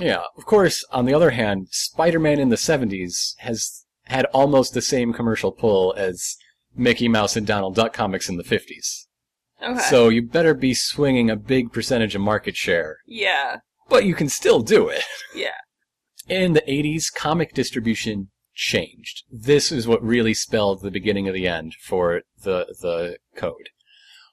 Yeah, 0.00 0.22
of 0.38 0.46
course, 0.46 0.86
on 0.90 1.04
the 1.04 1.12
other 1.12 1.32
hand, 1.32 1.68
Spider-Man 1.70 2.40
in 2.40 2.48
the 2.48 2.56
70s 2.56 3.34
has 3.40 3.84
had 4.04 4.24
almost 4.32 4.72
the 4.72 4.80
same 4.80 5.12
commercial 5.12 5.52
pull 5.52 5.92
as 5.98 6.36
Mickey 6.74 7.08
Mouse 7.08 7.36
and 7.36 7.46
Donald 7.46 7.74
Duck 7.74 7.92
comics 7.92 8.30
in 8.30 8.38
the 8.38 8.42
50s. 8.42 9.04
Okay. 9.62 9.78
So 9.90 10.08
you 10.08 10.22
better 10.22 10.54
be 10.54 10.72
swinging 10.72 11.28
a 11.28 11.36
big 11.36 11.74
percentage 11.74 12.14
of 12.14 12.22
market 12.22 12.56
share. 12.56 12.96
yeah. 13.06 13.58
But 13.88 14.04
you 14.06 14.14
can 14.14 14.30
still 14.30 14.60
do 14.60 14.88
it. 14.88 15.04
Yeah. 15.34 15.58
In 16.28 16.54
the 16.54 16.62
80s, 16.62 17.04
comic 17.14 17.54
distribution 17.54 18.30
changed. 18.56 19.22
This 19.30 19.70
is 19.70 19.86
what 19.86 20.02
really 20.02 20.34
spelled 20.34 20.82
the 20.82 20.90
beginning 20.90 21.28
of 21.28 21.34
the 21.34 21.46
end 21.46 21.74
for 21.80 22.22
the, 22.42 22.74
the 22.80 23.18
code. 23.36 23.68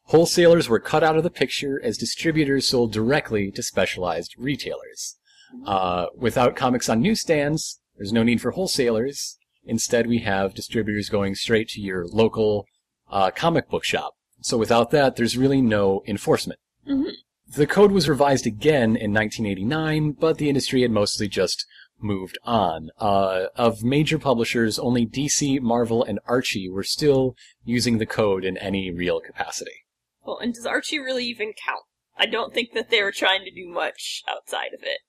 Wholesalers 0.05 0.67
were 0.67 0.79
cut 0.79 1.03
out 1.03 1.17
of 1.17 1.23
the 1.23 1.29
picture 1.29 1.79
as 1.83 1.97
distributors 1.97 2.67
sold 2.67 2.91
directly 2.91 3.51
to 3.51 3.61
specialized 3.61 4.33
retailers. 4.37 5.17
Uh, 5.65 6.07
without 6.15 6.55
comics 6.55 6.89
on 6.89 7.01
newsstands, 7.01 7.79
there's 7.97 8.11
no 8.11 8.23
need 8.23 8.41
for 8.41 8.51
wholesalers. 8.51 9.37
Instead, 9.65 10.07
we 10.07 10.19
have 10.19 10.55
distributors 10.55 11.09
going 11.09 11.35
straight 11.35 11.69
to 11.69 11.81
your 11.81 12.05
local 12.07 12.65
uh, 13.11 13.29
comic 13.31 13.69
book 13.69 13.83
shop. 13.83 14.15
So 14.41 14.57
without 14.57 14.91
that, 14.91 15.15
there's 15.15 15.37
really 15.37 15.61
no 15.61 16.03
enforcement. 16.07 16.59
Mhm. 16.87 17.11
The 17.55 17.67
code 17.67 17.91
was 17.91 18.09
revised 18.09 18.47
again 18.47 18.95
in 18.95 19.13
1989, 19.13 20.13
but 20.13 20.37
the 20.37 20.49
industry 20.49 20.81
had 20.81 20.91
mostly 20.91 21.27
just 21.27 21.65
moved 21.99 22.37
on. 22.43 22.89
Uh, 22.99 23.45
of 23.55 23.83
major 23.83 24.19
publishers, 24.19 24.77
only 24.77 25.05
DC, 25.05 25.61
Marvel, 25.61 26.03
and 26.03 26.19
Archie 26.27 26.69
were 26.69 26.83
still 26.83 27.35
using 27.63 27.97
the 27.97 28.05
code 28.05 28.43
in 28.43 28.57
any 28.57 28.91
real 28.91 29.19
capacity. 29.19 29.85
Well, 30.25 30.39
and 30.39 30.53
does 30.53 30.65
Archie 30.65 30.99
really 30.99 31.25
even 31.25 31.53
count? 31.53 31.85
I 32.17 32.25
don't 32.25 32.53
think 32.53 32.73
that 32.73 32.89
they 32.89 33.01
were 33.01 33.11
trying 33.11 33.43
to 33.43 33.51
do 33.51 33.67
much 33.67 34.23
outside 34.29 34.73
of 34.73 34.83
it. 34.83 34.99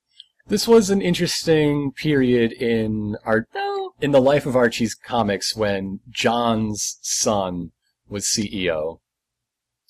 This 0.47 0.67
was 0.67 0.89
an 0.89 1.01
interesting 1.01 1.91
period 1.91 2.51
in 2.51 3.17
art 3.25 3.47
Though, 3.53 3.93
in 3.99 4.11
the 4.11 4.21
life 4.21 4.45
of 4.45 4.55
Archie's 4.55 4.93
comics 4.93 5.55
when 5.55 6.01
John's 6.09 6.99
son 7.01 7.71
was 8.07 8.25
CEO. 8.25 8.99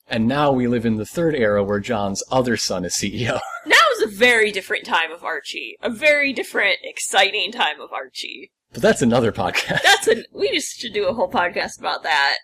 And 0.08 0.28
now 0.28 0.52
we 0.52 0.68
live 0.68 0.86
in 0.86 0.96
the 0.96 1.06
third 1.06 1.36
era 1.36 1.64
where 1.64 1.80
John's 1.80 2.24
other 2.32 2.56
son 2.56 2.86
is 2.86 2.94
CEO. 2.94 3.40
now 3.66 3.76
a 4.06 4.08
very 4.08 4.52
different 4.52 4.86
time 4.86 5.12
of 5.12 5.24
Archie. 5.24 5.78
A 5.82 5.90
very 5.90 6.34
different, 6.34 6.78
exciting 6.84 7.52
time 7.52 7.80
of 7.82 7.92
Archie. 7.94 8.52
But 8.74 8.82
that's 8.82 9.02
another 9.02 9.32
podcast. 9.32 9.82
That's 9.84 10.08
a, 10.08 10.24
we 10.34 10.52
just 10.52 10.78
should 10.80 10.94
do 10.94 11.08
a 11.08 11.14
whole 11.14 11.30
podcast 11.32 11.80
about 11.80 12.04
that. 12.04 12.36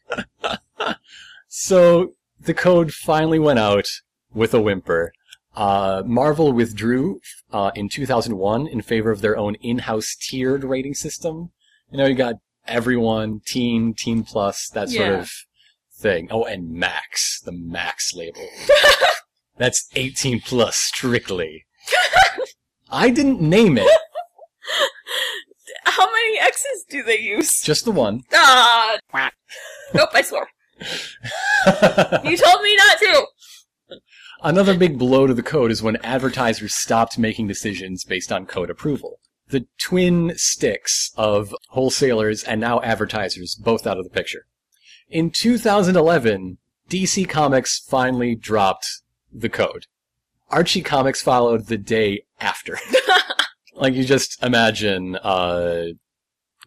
So 1.53 2.13
the 2.39 2.53
code 2.53 2.93
finally 2.93 3.37
went 3.37 3.59
out 3.59 3.87
with 4.33 4.53
a 4.53 4.61
whimper. 4.61 5.11
Uh, 5.53 6.01
Marvel 6.05 6.53
withdrew 6.53 7.19
uh, 7.51 7.71
in 7.75 7.89
2001 7.89 8.67
in 8.67 8.81
favor 8.81 9.11
of 9.11 9.19
their 9.19 9.37
own 9.37 9.55
in-house 9.55 10.15
tiered 10.15 10.63
rating 10.63 10.93
system. 10.93 11.51
You 11.91 11.97
know, 11.97 12.05
you 12.05 12.15
got 12.15 12.35
everyone, 12.65 13.41
teen, 13.45 13.93
teen 13.93 14.23
plus, 14.23 14.69
that 14.69 14.89
sort 14.89 15.07
Yeah. 15.09 15.19
of 15.19 15.31
thing. 15.93 16.29
Oh, 16.31 16.45
and 16.45 16.71
Max, 16.71 17.41
the 17.41 17.51
Max 17.51 18.13
label. 18.15 18.47
That's 19.61 19.87
18 19.95 20.39
plus 20.41 20.75
strictly. 20.75 21.67
I 22.89 23.11
didn't 23.11 23.41
name 23.41 23.77
it, 23.77 23.87
How 25.83 26.11
many 26.11 26.39
X's 26.39 26.83
do 26.89 27.03
they 27.03 27.19
use? 27.19 27.61
just 27.61 27.85
the 27.85 27.91
one. 27.91 28.23
Ah! 28.33 28.97
nope, 29.93 30.09
I 30.13 30.23
swore. 30.23 30.47
You 32.27 32.37
told 32.37 32.63
me 32.63 32.75
not 32.75 32.97
to! 33.01 33.25
Another 34.41 34.75
big 34.75 34.97
blow 34.97 35.27
to 35.27 35.33
the 35.35 35.43
code 35.43 35.69
is 35.69 35.83
when 35.83 35.97
advertisers 35.97 36.73
stopped 36.73 37.19
making 37.19 37.45
decisions 37.45 38.03
based 38.03 38.31
on 38.31 38.47
code 38.47 38.71
approval. 38.71 39.19
The 39.49 39.67
twin 39.79 40.33
sticks 40.37 41.11
of 41.17 41.53
wholesalers 41.69 42.43
and 42.43 42.59
now 42.59 42.81
advertisers 42.81 43.53
both 43.53 43.85
out 43.85 43.99
of 43.99 44.05
the 44.05 44.09
picture. 44.09 44.47
In 45.07 45.29
2011, 45.29 46.57
DC 46.89 47.29
Comics 47.29 47.77
finally 47.77 48.33
dropped 48.33 48.87
the 49.31 49.49
code. 49.49 49.85
Archie 50.49 50.81
Comics 50.81 51.21
followed 51.21 51.67
the 51.67 51.77
day 51.77 52.23
after. 52.39 52.77
like 53.73 53.93
you 53.93 54.03
just 54.03 54.41
imagine 54.43 55.15
uh, 55.17 55.85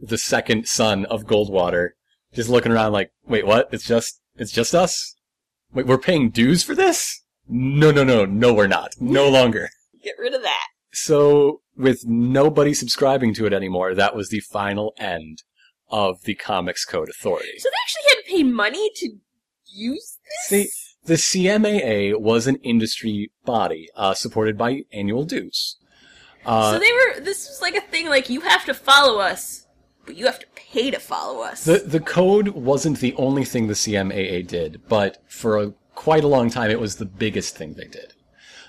the 0.01 0.19
second 0.19 0.67
son 0.67 1.05
of 1.07 1.25
Goldwater 1.25 1.91
just 2.33 2.49
looking 2.49 2.73
around 2.73 2.93
like, 2.93 3.13
wait, 3.27 3.47
what? 3.47 3.69
It's 3.73 3.85
just 3.85 4.21
it's 4.37 4.53
just 4.53 4.75
us? 4.75 5.15
Wait, 5.73 5.87
we're 5.87 5.99
paying 5.99 6.31
dues 6.31 6.63
for 6.63 6.75
this? 6.75 7.23
No, 7.49 7.91
no, 7.91 8.05
no, 8.05 8.25
no, 8.25 8.55
we're 8.55 8.67
not. 8.67 8.95
No 9.01 9.29
longer. 9.31 9.69
Get 10.03 10.15
rid 10.19 10.35
of 10.35 10.43
that. 10.43 10.67
So, 10.93 11.61
with 11.77 12.07
nobody 12.07 12.73
subscribing 12.73 13.35
to 13.35 13.47
it 13.47 13.53
anymore, 13.53 13.95
that 13.95 14.15
was 14.15 14.29
the 14.29 14.41
final 14.41 14.95
end 14.99 15.43
of 15.89 16.23
the 16.23 16.35
Comics 16.35 16.85
Code 16.85 17.09
Authority. 17.09 17.59
So 17.59 17.69
they 17.69 17.77
actually 17.83 18.09
had 18.09 18.23
to 18.23 18.37
pay 18.37 18.43
money 18.45 18.91
to 18.97 19.11
use 19.67 20.19
See, 20.47 20.65
this? 20.65 20.94
The 21.05 21.15
CMAA 21.15 22.19
was 22.19 22.47
an 22.47 22.57
industry 22.57 23.31
body, 23.45 23.89
uh, 23.97 24.15
supported 24.15 24.57
by 24.57 24.83
annual 24.93 25.25
dues. 25.25 25.77
Uh, 26.47 26.73
so 26.73 26.79
they 26.79 26.93
were, 26.93 27.21
this 27.21 27.49
was 27.49 27.61
like 27.63 27.75
a 27.75 27.81
thing 27.81 28.09
like, 28.09 28.29
you 28.29 28.41
have 28.41 28.65
to 28.67 28.75
follow 28.75 29.21
us, 29.21 29.67
but 30.07 30.17
you 30.17 30.27
have 30.27 30.39
to 30.39 30.47
pay 30.55 30.91
to 30.91 30.99
follow 30.99 31.43
us. 31.43 31.65
The 31.65 31.79
the 31.79 32.01
code 32.01 32.49
wasn't 32.49 33.01
the 33.01 33.15
only 33.15 33.45
thing 33.45 33.67
the 33.67 33.75
CMAA 33.75 34.47
did, 34.47 34.83
but 34.89 35.23
for 35.27 35.59
a, 35.59 35.73
quite 35.95 36.25
a 36.25 36.29
long 36.29 36.51
time 36.51 36.71
it 36.71 36.81
was 36.81 36.97
the 36.97 37.07
biggest 37.07 37.57
thing 37.57 37.75
they 37.75 37.87
did. 37.87 38.15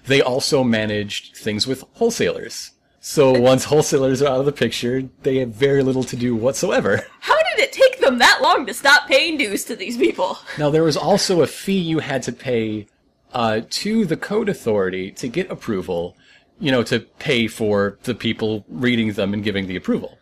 They 0.06 0.22
also 0.22 0.64
managed 0.64 1.36
things 1.36 1.66
with 1.68 1.84
wholesalers. 1.94 2.72
So 3.00 3.32
once 3.40 3.66
wholesalers 3.66 4.22
are 4.22 4.28
out 4.28 4.40
of 4.40 4.46
the 4.46 4.52
picture, 4.52 5.04
they 5.24 5.38
have 5.38 5.50
very 5.50 5.84
little 5.84 6.04
to 6.06 6.16
do 6.16 6.36
whatsoever. 6.36 7.06
How 7.20 7.38
did 7.38 7.60
it 7.60 7.72
take 7.72 7.95
them 8.06 8.20
that 8.20 8.40
long 8.42 8.66
to 8.66 8.74
stop 8.74 9.08
paying 9.08 9.38
dues 9.38 9.66
to 9.66 9.76
these 9.76 9.98
people? 9.98 10.38
Now 10.58 10.70
there 10.70 10.84
was 10.84 10.96
also 10.98 11.42
a 11.42 11.48
fee 11.48 11.80
you 11.80 12.00
had 12.00 12.24
to 12.24 12.32
pay 12.32 12.88
uh, 13.34 13.62
to 13.70 14.06
the 14.06 14.16
code 14.16 14.48
authority 14.48 15.12
to 15.12 15.28
get 15.28 15.52
approval 15.52 16.16
you 16.60 16.72
know, 16.72 16.84
to 16.84 17.00
pay 17.00 17.48
for 17.48 17.98
the 18.04 18.16
people 18.16 18.66
reading 18.70 19.12
them 19.14 19.34
and 19.34 19.44
giving 19.44 19.68
the 19.68 19.76
approval. 19.76 20.18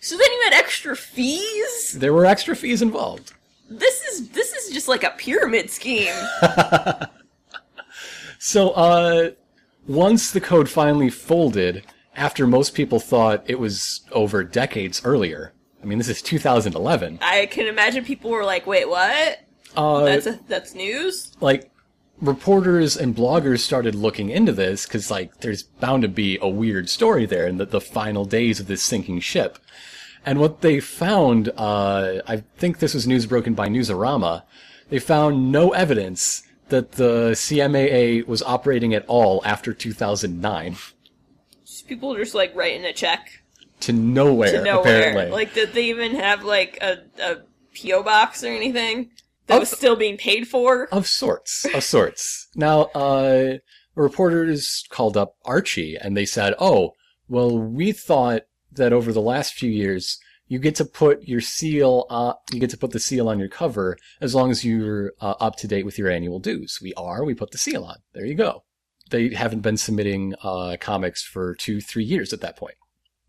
So 0.00 0.16
then 0.16 0.30
you 0.30 0.40
had 0.44 0.52
extra 0.54 0.96
fees? 0.96 1.92
There 1.92 2.12
were 2.12 2.26
extra 2.26 2.56
fees 2.56 2.82
involved. 2.82 3.32
This 3.68 4.02
is 4.02 4.28
this 4.30 4.52
is 4.52 4.72
just 4.72 4.88
like 4.88 5.04
a 5.04 5.10
pyramid 5.10 5.70
scheme. 5.70 6.14
So, 8.38 8.70
uh, 8.72 9.30
once 9.88 10.30
the 10.30 10.42
code 10.42 10.68
finally 10.68 11.10
folded, 11.10 11.84
after 12.14 12.46
most 12.46 12.74
people 12.74 13.00
thought 13.00 13.42
it 13.46 13.58
was 13.58 14.02
over 14.12 14.44
decades 14.44 15.00
earlier, 15.04 15.52
I 15.86 15.88
mean, 15.88 15.98
this 15.98 16.08
is 16.08 16.20
2011, 16.20 17.20
I 17.22 17.46
can 17.46 17.68
imagine 17.68 18.04
people 18.04 18.32
were 18.32 18.44
like, 18.44 18.66
"Wait, 18.66 18.88
what? 18.88 19.38
uh, 19.76 20.04
That's 20.04 20.26
a, 20.26 20.40
that's 20.48 20.74
news." 20.74 21.32
like, 21.38 21.70
reporters 22.20 22.96
and 22.96 23.14
bloggers 23.14 23.60
started 23.60 23.94
looking 23.94 24.28
into 24.28 24.50
this 24.50 24.84
because, 24.84 25.12
like, 25.12 25.42
there's 25.42 25.62
bound 25.62 26.02
to 26.02 26.08
be 26.08 26.40
a 26.42 26.48
weird 26.48 26.90
story 26.90 27.24
there 27.24 27.46
in 27.46 27.58
the, 27.58 27.66
the 27.66 27.80
final 27.80 28.24
days 28.24 28.58
of 28.58 28.66
this 28.66 28.82
sinking 28.82 29.20
ship. 29.20 29.60
And 30.24 30.40
what 30.40 30.60
they 30.60 30.80
found, 30.80 31.52
uh, 31.56 32.20
I 32.26 32.38
think 32.56 32.80
this 32.80 32.94
was 32.94 33.06
news 33.06 33.26
broken 33.26 33.54
by 33.54 33.68
Newsarama, 33.68 34.42
they 34.88 34.98
found 34.98 35.52
no 35.52 35.70
evidence 35.70 36.42
that 36.68 36.92
the 36.92 37.30
CMAA 37.30 38.26
was 38.26 38.42
operating 38.42 38.92
at 38.92 39.06
all 39.06 39.40
after 39.44 39.72
2009 39.72 40.76
Just 41.64 41.86
people 41.86 42.16
just 42.16 42.34
like 42.34 42.56
writing 42.56 42.84
a 42.84 42.92
check 42.92 43.44
to 43.80 43.92
nowhere, 43.92 44.52
to 44.52 44.62
nowhere. 44.64 44.80
apparently. 45.00 45.30
Like, 45.30 45.54
did 45.54 45.72
they 45.72 45.84
even 45.86 46.14
have 46.16 46.44
like 46.44 46.78
a, 46.80 46.98
a 47.22 47.36
PO 47.80 48.02
box 48.02 48.42
or 48.44 48.48
anything 48.48 49.10
that 49.46 49.56
Oh. 49.56 49.60
was 49.60 49.70
still 49.70 49.96
being 49.96 50.16
paid 50.16 50.48
for? 50.48 50.88
Of 50.92 51.06
sorts, 51.06 51.64
of 51.74 51.84
sorts. 51.84 52.48
Now, 52.54 52.82
uh, 52.94 53.58
reporters 53.94 54.84
called 54.90 55.16
up 55.16 55.36
Archie 55.44 55.96
and 56.00 56.16
they 56.16 56.24
said, 56.26 56.54
"Oh, 56.58 56.92
well, 57.28 57.58
we 57.58 57.92
thought 57.92 58.42
that 58.72 58.92
over 58.92 59.12
the 59.12 59.20
last 59.22 59.54
few 59.54 59.70
years, 59.70 60.18
you 60.48 60.58
get 60.58 60.74
to 60.76 60.84
put 60.84 61.22
your 61.24 61.40
seal, 61.40 62.06
uh, 62.08 62.34
you 62.52 62.60
get 62.60 62.70
to 62.70 62.76
put 62.78 62.92
the 62.92 63.00
seal 63.00 63.28
on 63.28 63.38
your 63.38 63.48
cover 63.48 63.96
as 64.20 64.34
long 64.34 64.50
as 64.50 64.64
you're 64.64 65.12
uh, 65.20 65.34
up 65.40 65.56
to 65.56 65.66
date 65.68 65.84
with 65.84 65.98
your 65.98 66.08
annual 66.10 66.38
dues. 66.38 66.78
We 66.80 66.94
are. 66.94 67.24
We 67.24 67.34
put 67.34 67.50
the 67.50 67.58
seal 67.58 67.84
on. 67.84 67.96
There 68.12 68.24
you 68.24 68.34
go. 68.34 68.62
They 69.10 69.34
haven't 69.34 69.60
been 69.60 69.76
submitting 69.76 70.34
uh, 70.42 70.76
comics 70.80 71.22
for 71.22 71.54
two, 71.54 71.80
three 71.80 72.04
years 72.04 72.32
at 72.32 72.40
that 72.42 72.56
point. 72.56 72.74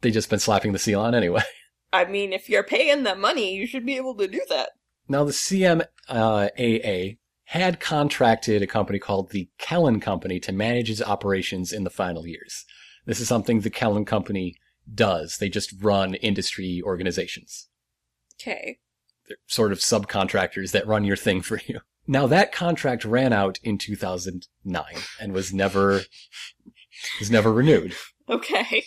They 0.02 0.12
just 0.12 0.30
been 0.30 0.40
slapping 0.40 0.74
the 0.74 0.80
seal 0.80 1.02
on 1.02 1.16
anyway." 1.16 1.44
I 1.94 2.06
mean, 2.06 2.34
if 2.34 2.50
you're 2.50 2.64
paying 2.64 3.04
them 3.04 3.22
money, 3.22 3.56
you 3.56 3.66
should 3.66 3.86
be 3.86 3.96
able 3.96 4.16
to 4.16 4.28
do 4.28 4.42
that. 4.50 4.70
Now, 5.08 5.24
the 5.24 5.32
CMAA 5.32 5.86
uh, 6.10 7.16
had 7.46 7.80
contracted 7.80 8.62
a 8.62 8.68
company 8.68 9.00
called 9.00 9.32
the 9.32 9.50
Kellen 9.58 10.02
Company 10.02 10.40
to 10.42 10.52
manage 10.52 10.90
its 10.90 11.02
operations 11.02 11.72
in 11.72 11.86
the 11.86 11.90
final 11.90 12.28
years. 12.28 12.66
This 13.06 13.22
is 13.22 13.28
something 13.30 13.62
the 13.62 13.70
Kellen 13.70 14.04
Company 14.04 14.56
does. 14.94 15.38
They 15.38 15.48
just 15.48 15.74
run 15.82 16.16
industry 16.16 16.82
organizations. 16.84 17.70
Okay. 18.36 18.80
They're 19.28 19.38
sort 19.48 19.72
of 19.72 19.80
subcontractors 19.80 20.72
that 20.72 20.88
run 20.88 21.06
your 21.06 21.16
thing 21.16 21.42
for 21.42 21.62
you. 21.66 21.80
Now, 22.06 22.28
that 22.28 22.52
contract 22.52 23.06
ran 23.06 23.34
out 23.34 23.60
in 23.64 23.78
2009 23.78 24.84
and 25.20 25.34
was 25.34 25.54
never, 25.54 26.02
was 27.20 27.32
never 27.32 27.52
renewed. 27.52 27.96
Okay. 28.30 28.84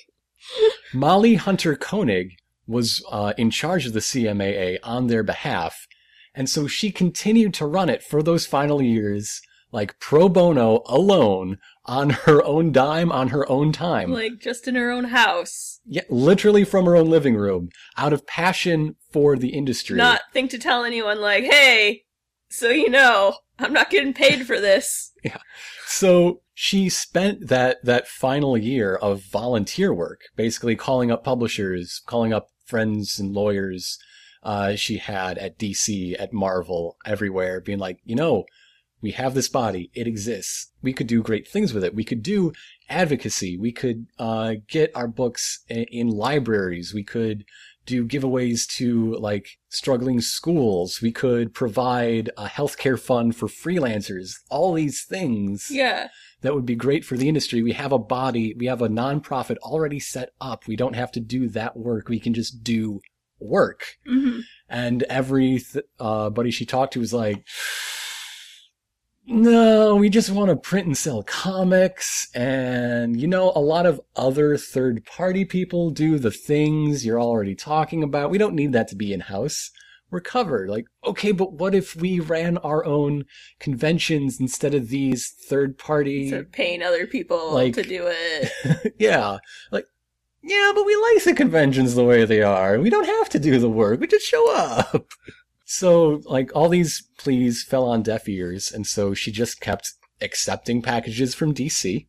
Holly 0.92 1.36
Munter 1.44 1.76
Koenig 1.76 2.36
was 2.66 3.04
uh, 3.10 3.32
in 3.36 3.50
charge 3.50 3.86
of 3.86 3.92
the 3.92 4.00
CMAA 4.00 4.78
on 4.82 5.06
their 5.06 5.22
behalf, 5.22 5.86
and 6.34 6.48
so 6.48 6.66
she 6.66 6.90
continued 6.92 7.54
to 7.54 7.66
run 7.66 7.88
it 7.88 8.02
for 8.02 8.22
those 8.22 8.46
final 8.46 8.80
years, 8.80 9.40
like 9.72 9.98
pro 10.00 10.28
bono, 10.28 10.82
alone, 10.86 11.58
on 11.86 12.10
her 12.10 12.42
own 12.44 12.70
dime, 12.72 13.10
on 13.10 13.28
her 13.28 13.48
own 13.50 13.72
time. 13.72 14.12
Like 14.12 14.38
just 14.40 14.68
in 14.68 14.74
her 14.76 14.90
own 14.90 15.04
house. 15.04 15.80
yeah, 15.84 16.02
literally 16.08 16.64
from 16.64 16.84
her 16.86 16.94
own 16.96 17.08
living 17.10 17.34
room, 17.34 17.70
out 17.96 18.12
of 18.12 18.26
passion 18.26 18.94
for 19.12 19.36
the 19.36 19.48
industry. 19.50 19.96
Not 19.96 20.20
think 20.32 20.50
to 20.50 20.58
tell 20.58 20.84
anyone 20.84 21.20
like, 21.20 21.44
hey, 21.44 22.04
so 22.48 22.68
you 22.68 22.90
know, 22.90 23.36
I'm 23.58 23.72
not 23.72 23.90
getting 23.90 24.14
paid 24.14 24.46
for 24.46 24.60
this. 24.60 25.12
Yeah. 25.22 25.36
So 25.86 26.40
she 26.62 26.90
spent 26.90 27.48
that 27.48 27.82
that 27.82 28.06
final 28.06 28.54
year 28.54 28.94
of 28.94 29.22
volunteer 29.22 29.94
work, 29.94 30.20
basically 30.36 30.76
calling 30.76 31.10
up 31.10 31.24
publishers, 31.24 32.02
calling 32.04 32.34
up 32.34 32.48
friends 32.66 33.18
and 33.18 33.32
lawyers 33.32 33.98
uh, 34.42 34.74
she 34.76 34.98
had 34.98 35.38
at 35.38 35.58
DC, 35.58 36.14
at 36.20 36.34
Marvel, 36.34 36.98
everywhere, 37.06 37.62
being 37.62 37.78
like, 37.78 37.96
you 38.04 38.14
know, 38.14 38.44
we 39.00 39.12
have 39.12 39.32
this 39.32 39.48
body, 39.48 39.90
it 39.94 40.06
exists. 40.06 40.70
We 40.82 40.92
could 40.92 41.06
do 41.06 41.22
great 41.22 41.48
things 41.48 41.72
with 41.72 41.82
it. 41.82 41.94
We 41.94 42.04
could 42.04 42.22
do 42.22 42.52
advocacy. 42.90 43.56
We 43.56 43.72
could 43.72 44.04
uh, 44.18 44.56
get 44.68 44.94
our 44.94 45.08
books 45.08 45.60
in, 45.70 45.84
in 45.84 46.08
libraries. 46.08 46.92
We 46.92 47.04
could 47.04 47.46
do 47.86 48.06
giveaways 48.06 48.66
to 48.76 49.14
like 49.14 49.48
struggling 49.70 50.20
schools. 50.20 51.00
We 51.00 51.10
could 51.10 51.54
provide 51.54 52.28
a 52.36 52.48
healthcare 52.48 52.98
fund 53.00 53.34
for 53.34 53.48
freelancers. 53.48 54.34
All 54.50 54.74
these 54.74 55.02
things 55.04 55.68
Yeah. 55.70 56.08
That 56.42 56.54
would 56.54 56.66
be 56.66 56.74
great 56.74 57.04
for 57.04 57.16
the 57.16 57.28
industry. 57.28 57.62
We 57.62 57.72
have 57.72 57.92
a 57.92 57.98
body, 57.98 58.54
we 58.54 58.66
have 58.66 58.82
a 58.82 58.88
nonprofit 58.88 59.56
already 59.58 60.00
set 60.00 60.30
up. 60.40 60.66
We 60.66 60.76
don't 60.76 60.96
have 60.96 61.12
to 61.12 61.20
do 61.20 61.48
that 61.50 61.76
work. 61.76 62.08
We 62.08 62.20
can 62.20 62.34
just 62.34 62.62
do 62.64 63.00
work. 63.38 63.96
hmm 64.06 64.40
And 64.68 65.02
every 65.04 65.60
th- 65.60 65.84
uh, 65.98 66.30
buddy 66.30 66.50
she 66.50 66.66
talked 66.66 66.94
to 66.94 67.00
was 67.00 67.12
like, 67.12 67.44
no, 69.26 69.94
we 69.94 70.08
just 70.08 70.30
want 70.30 70.48
to 70.48 70.56
print 70.56 70.86
and 70.86 70.96
sell 70.96 71.22
comics. 71.22 72.28
And, 72.34 73.20
you 73.20 73.28
know, 73.28 73.52
a 73.54 73.60
lot 73.60 73.86
of 73.86 74.00
other 74.16 74.56
third 74.56 75.04
party 75.04 75.44
people 75.44 75.90
do 75.90 76.18
the 76.18 76.32
things 76.32 77.06
you're 77.06 77.20
already 77.20 77.54
talking 77.54 78.02
about. 78.02 78.30
We 78.30 78.38
don't 78.38 78.54
need 78.54 78.72
that 78.72 78.88
to 78.88 78.96
be 78.96 79.12
in 79.12 79.20
house. 79.20 79.70
We're 80.10 80.20
covered. 80.20 80.68
Like, 80.68 80.86
okay, 81.04 81.32
but 81.32 81.52
what 81.52 81.74
if 81.74 81.94
we 81.94 82.18
ran 82.20 82.58
our 82.58 82.84
own 82.84 83.24
conventions 83.60 84.40
instead 84.40 84.74
of 84.74 84.88
these 84.88 85.28
third 85.48 85.78
party? 85.78 86.32
Of 86.32 86.50
paying 86.52 86.82
other 86.82 87.06
people 87.06 87.52
Like- 87.54 87.74
to 87.74 87.82
do 87.82 88.04
it. 88.08 88.94
yeah. 88.98 89.38
Like, 89.70 89.86
yeah, 90.42 90.72
but 90.74 90.84
we 90.86 90.96
like 91.14 91.24
the 91.24 91.34
conventions 91.34 91.94
the 91.94 92.04
way 92.04 92.24
they 92.24 92.42
are. 92.42 92.80
We 92.80 92.90
don't 92.90 93.06
have 93.06 93.28
to 93.30 93.38
do 93.38 93.58
the 93.58 93.68
work. 93.70 94.00
We 94.00 94.06
just 94.06 94.26
show 94.26 94.54
up. 94.54 95.06
So, 95.72 96.20
like, 96.24 96.50
all 96.52 96.68
these 96.68 97.04
pleas 97.16 97.62
fell 97.62 97.84
on 97.84 98.02
deaf 98.02 98.28
ears, 98.28 98.72
and 98.72 98.84
so 98.84 99.14
she 99.14 99.30
just 99.30 99.60
kept 99.60 99.92
accepting 100.20 100.82
packages 100.82 101.32
from 101.32 101.54
DC. 101.54 102.08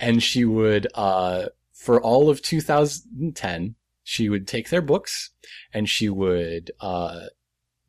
And 0.00 0.20
she 0.20 0.44
would, 0.44 0.88
uh, 0.96 1.44
for 1.72 2.02
all 2.02 2.28
of 2.28 2.42
2010, 2.42 3.76
she 4.06 4.28
would 4.28 4.46
take 4.46 4.70
their 4.70 4.80
books 4.80 5.30
and 5.74 5.88
she 5.88 6.08
would, 6.08 6.70
uh, 6.80 7.22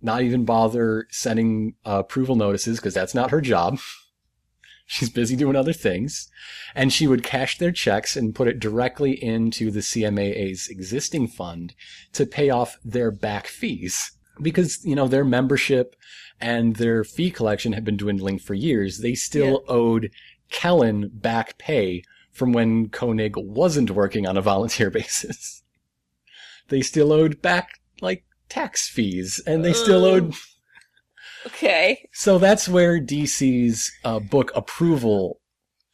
not 0.02 0.24
even 0.24 0.46
bother 0.46 1.06
sending 1.12 1.76
uh, 1.86 2.00
approval 2.00 2.36
notices 2.36 2.80
because 2.80 2.96
that's 2.96 3.14
not 3.14 3.30
her 3.30 3.40
job. 3.40 3.78
She's 4.88 5.12
busy 5.12 5.36
doing 5.36 5.56
other 5.56 5.74
things 5.74 6.28
and 6.74 6.92
she 6.92 7.06
would 7.06 7.24
cash 7.24 7.60
their 7.60 7.72
checks 7.72 8.16
and 8.16 8.34
put 8.34 8.48
it 8.48 8.60
directly 8.60 9.12
into 9.12 9.70
the 9.70 9.82
CMAA's 9.82 10.70
existing 10.70 11.28
fund 11.28 11.76
to 12.14 12.26
pay 12.26 12.50
off 12.50 12.78
their 12.84 13.12
back 13.12 13.46
fees. 13.46 14.12
Because, 14.42 14.84
you 14.84 14.96
know, 14.96 15.08
their 15.08 15.26
membership 15.26 15.96
and 16.42 16.78
their 16.78 17.04
fee 17.04 17.30
collection 17.30 17.74
had 17.74 17.84
been 17.84 17.98
dwindling 17.98 18.40
for 18.40 18.56
years. 18.56 19.00
They 19.00 19.14
still 19.14 19.64
owed 19.68 20.10
Kellen 20.50 21.12
back 21.14 21.58
pay 21.60 22.04
from 22.32 22.54
when 22.54 22.90
Koenig 22.90 23.36
wasn't 23.36 23.92
working 23.92 24.26
on 24.26 24.38
a 24.38 24.42
volunteer 24.42 24.90
basis. 24.92 25.57
They 26.70 26.82
still 26.82 27.12
owed 27.14 27.42
back, 27.42 27.80
like, 28.02 28.24
tax 28.50 28.88
fees, 28.90 29.42
and 29.46 29.64
they 29.64 29.74
still 29.74 30.06
owed 30.06 30.34
Okay. 31.46 32.10
so 32.14 32.38
that's 32.38 32.68
where 32.68 33.00
DC's 33.00 33.92
uh, 34.04 34.20
book 34.20 34.52
approval 34.56 35.40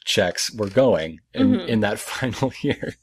checks 0.05 0.51
were 0.53 0.69
going 0.69 1.19
in, 1.33 1.51
Mhm. 1.53 1.67
in 1.67 1.79
that 1.81 1.99
final 2.11 2.51
year. 2.61 2.95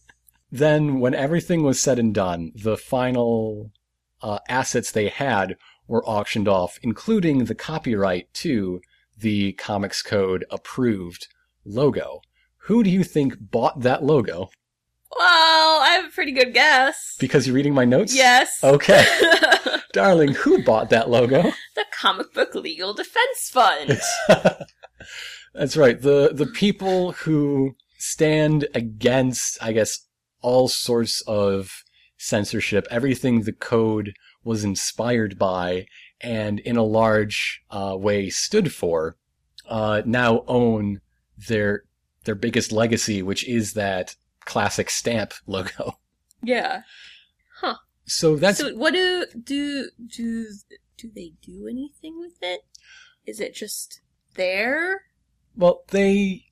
Then, 0.50 0.98
when 0.98 1.14
everything 1.14 1.62
was 1.62 1.80
said 1.80 1.98
and 1.98 2.12
done, 2.14 2.52
the 2.54 2.76
final 2.76 3.70
uh, 4.22 4.40
assets 4.48 4.90
they 4.90 5.08
had 5.08 5.56
were 5.86 6.04
auctioned 6.04 6.48
off, 6.48 6.78
including 6.82 7.44
the 7.44 7.54
copyright 7.54 8.32
to 8.34 8.80
the 9.16 9.52
Comics 9.54 10.02
Code 10.02 10.44
approved 10.50 11.28
logo. 11.64 12.20
Who 12.64 12.82
do 12.82 12.90
you 12.90 13.04
think 13.04 13.36
bought 13.40 13.80
that 13.80 14.02
logo? 14.02 14.50
Well, 15.18 15.80
I 15.80 15.98
have 16.00 16.06
a 16.06 16.14
pretty 16.14 16.32
good 16.32 16.54
guess. 16.54 17.16
Because 17.18 17.46
you're 17.46 17.56
reading 17.56 17.74
my 17.74 17.84
notes? 17.84 18.14
yes. 18.14 18.58
Okay. 18.62 19.04
Darling, 19.92 20.34
who 20.34 20.62
bought 20.62 20.90
that 20.90 21.10
logo? 21.10 21.42
the 21.74 21.84
Comic 21.92 22.32
Book 22.32 22.54
Legal 22.54 22.94
Defense 22.94 23.50
Fund. 23.50 24.00
That's 25.54 25.76
right. 25.76 26.00
The 26.00 26.30
the 26.32 26.46
people 26.46 27.12
who 27.12 27.74
stand 27.98 28.68
against, 28.74 29.58
I 29.62 29.72
guess, 29.72 30.06
all 30.42 30.68
sorts 30.68 31.22
of 31.26 31.82
censorship, 32.16 32.86
everything 32.90 33.42
the 33.42 33.52
code 33.52 34.12
was 34.44 34.62
inspired 34.62 35.38
by, 35.38 35.86
and 36.20 36.60
in 36.60 36.76
a 36.76 36.82
large 36.84 37.62
uh, 37.70 37.96
way 37.98 38.30
stood 38.30 38.72
for, 38.72 39.16
uh, 39.68 40.02
now 40.06 40.44
own 40.46 41.00
their 41.48 41.82
their 42.24 42.34
biggest 42.34 42.70
legacy, 42.70 43.22
which 43.22 43.46
is 43.48 43.72
that 43.72 44.14
classic 44.44 44.90
stamp 44.90 45.32
logo. 45.46 45.98
Yeah. 46.42 46.82
Huh. 47.56 47.76
So 48.06 48.36
that's 48.36 48.58
so 48.58 48.74
what 48.74 48.94
do 48.94 49.26
do 49.42 49.90
do 50.06 50.46
do 50.96 51.10
they 51.14 51.32
do 51.42 51.66
anything 51.68 52.18
with 52.18 52.38
it? 52.42 52.62
Is 53.26 53.40
it 53.40 53.54
just 53.54 54.00
there 54.34 55.02
well, 55.56 55.82
they 55.88 56.44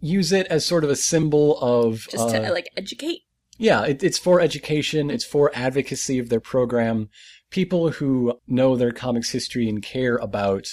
use 0.00 0.32
it 0.32 0.46
as 0.48 0.66
sort 0.66 0.84
of 0.84 0.90
a 0.90 0.96
symbol 0.96 1.58
of 1.60 2.06
just 2.10 2.30
to 2.30 2.48
uh, 2.48 2.52
like 2.52 2.70
educate? 2.76 3.22
Yeah, 3.58 3.84
it, 3.84 4.02
it's 4.02 4.18
for 4.18 4.40
education. 4.40 5.10
It's 5.10 5.24
for 5.24 5.50
advocacy 5.54 6.18
of 6.18 6.28
their 6.28 6.40
program. 6.40 7.08
People 7.50 7.90
who 7.90 8.40
know 8.46 8.76
their 8.76 8.92
comics 8.92 9.30
history 9.30 9.68
and 9.68 9.82
care 9.82 10.16
about 10.16 10.68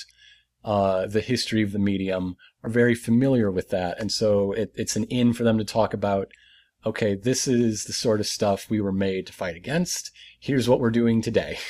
uh, 0.63 1.07
the 1.07 1.21
history 1.21 1.61
of 1.61 1.71
the 1.71 1.79
medium 1.79 2.35
are 2.63 2.69
very 2.69 2.95
familiar 2.95 3.51
with 3.51 3.69
that, 3.69 3.99
and 3.99 4.11
so 4.11 4.51
it, 4.53 4.71
it's 4.75 4.95
an 4.95 5.05
in 5.05 5.33
for 5.33 5.43
them 5.43 5.57
to 5.57 5.65
talk 5.65 5.93
about. 5.93 6.29
Okay, 6.85 7.15
this 7.15 7.47
is 7.47 7.85
the 7.85 7.93
sort 7.93 8.19
of 8.19 8.27
stuff 8.27 8.69
we 8.69 8.79
were 8.81 8.91
made 8.91 9.27
to 9.27 9.33
fight 9.33 9.55
against. 9.55 10.11
Here's 10.39 10.69
what 10.69 10.79
we're 10.79 10.91
doing 10.91 11.21
today. 11.21 11.57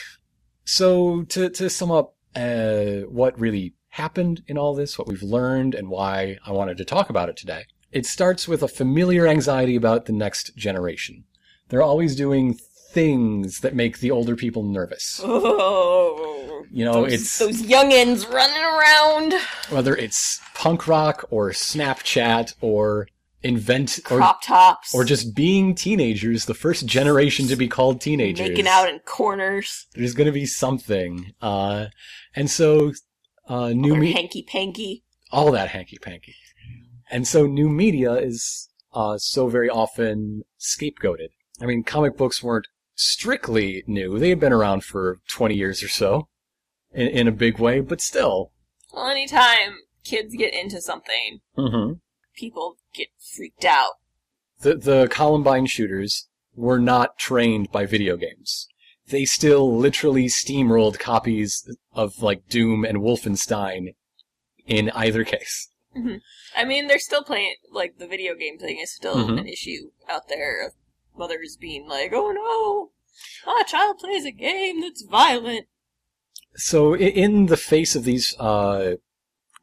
So 0.66 1.24
to 1.30 1.50
to 1.50 1.68
sum 1.68 1.90
up, 1.90 2.14
uh, 2.36 3.08
what 3.10 3.40
really 3.40 3.74
happened 3.88 4.44
in 4.46 4.56
all 4.56 4.76
this, 4.76 5.00
what 5.00 5.08
we've 5.08 5.24
learned, 5.24 5.74
and 5.74 5.90
why 5.90 6.38
I 6.46 6.52
wanted 6.52 6.78
to 6.78 6.86
talk 6.86 7.10
about 7.10 7.28
it 7.28 7.38
today. 7.38 7.64
It 7.92 8.06
starts 8.06 8.48
with 8.48 8.62
a 8.62 8.68
familiar 8.68 9.26
anxiety 9.26 9.76
about 9.76 10.06
the 10.06 10.14
next 10.14 10.56
generation. 10.56 11.24
They're 11.70 11.82
always 11.82 12.16
doing 12.16 12.60
things 12.92 13.62
that 13.62 13.74
make 13.74 13.98
the 13.98 14.12
older 14.12 14.36
people 14.36 14.62
nervous. 14.62 15.20
Oh, 16.62 16.66
You 16.70 16.86
know, 16.86 17.04
those, 17.06 17.14
it's 17.14 17.40
those 17.40 17.62
youngins 17.64 18.30
running 18.32 18.64
around, 18.64 19.34
whether 19.70 19.96
it's 19.96 20.40
punk 20.54 20.88
rock 20.88 21.26
or 21.32 21.50
Snapchat 21.50 22.54
or 22.62 23.08
invent 23.42 24.00
or 24.12 24.18
crop 24.18 24.42
tops, 24.42 24.94
or 24.94 25.04
just 25.04 25.34
being 25.36 25.74
teenagers, 25.76 26.46
the 26.46 26.54
first 26.54 26.86
generation 26.86 27.48
to 27.48 27.56
be 27.56 27.68
called 27.68 28.02
teenagers. 28.02 28.50
making 28.50 28.68
out 28.68 28.90
in 28.90 29.00
corners, 29.00 29.88
There's 29.94 30.14
going 30.14 30.28
to 30.28 30.32
be 30.34 30.46
something. 30.46 31.34
Uh, 31.42 31.88
and 32.36 32.50
so, 32.52 32.92
uh, 33.48 33.70
new 33.70 33.96
or 33.96 33.98
me- 33.98 34.12
hanky 34.14 34.44
panky. 34.44 35.04
all 35.32 35.52
that 35.52 35.70
hanky 35.70 35.98
panky. 35.98 36.36
And 37.10 37.28
so 37.28 37.46
new 37.48 37.70
media 37.70 38.14
is 38.14 38.70
uh, 38.94 39.18
so 39.18 39.48
very 39.48 39.70
often 39.70 40.44
scapegoated. 40.60 41.30
I 41.62 41.66
mean, 41.66 41.84
comic 41.84 42.18
books 42.18 42.44
weren't 42.44 42.68
strictly 42.96 43.84
new. 43.88 44.20
They 44.20 44.30
had 44.30 44.40
been 44.40 44.54
around 44.54 44.84
for 44.84 45.20
20 45.30 45.56
years 45.56 45.82
or 45.82 45.88
so 45.88 46.28
in, 46.92 47.08
in 47.08 47.28
a 47.28 47.32
big 47.32 47.58
way, 47.58 47.80
but 47.80 48.02
still. 48.02 48.52
Well, 48.94 49.08
anytime 49.08 49.78
kids 50.04 50.36
get 50.36 50.54
into 50.54 50.82
something, 50.82 51.40
Mm-hmm. 51.58 51.94
people 52.36 52.78
get 53.00 53.08
freaked 53.36 53.66
out. 53.66 53.94
The, 54.62 54.76
the 54.76 55.08
Columbine 55.10 55.66
shooters 55.66 56.28
were 56.56 56.80
not 56.80 57.18
trained 57.18 57.72
by 57.72 57.86
video 57.86 58.18
games. 58.18 58.68
They 59.08 59.26
still 59.26 59.76
literally 59.76 60.26
steamrolled 60.28 61.00
copies 61.00 61.68
of 61.94 62.22
like 62.22 62.48
Doom 62.50 62.84
and 62.86 63.00
Wolfenstein 63.00 63.96
in 64.68 64.90
either 64.92 65.24
case. 65.24 65.70
I 66.56 66.64
mean, 66.66 66.88
they're 66.88 67.00
still 67.00 67.24
playing, 67.24 67.56
like, 67.72 67.98
the 67.98 68.08
video 68.08 68.36
game 68.36 68.60
thing 68.60 68.78
is 68.80 68.94
still 68.94 69.16
Mhm. 69.16 69.40
an 69.40 69.48
issue 69.48 69.90
out 70.08 70.28
there 70.30 70.66
of 70.66 70.74
mothers 71.18 71.58
being 71.60 71.88
like, 71.88 72.12
oh 72.14 72.32
no, 72.32 72.92
my 73.52 73.64
child 73.64 73.98
plays 73.98 74.24
a 74.26 74.32
game 74.32 74.82
that's 74.82 75.02
violent. 75.02 75.68
So 76.56 76.96
in 76.96 77.48
the 77.48 77.58
face 77.58 77.96
of 77.96 78.04
these 78.04 78.36
uh, 78.40 78.96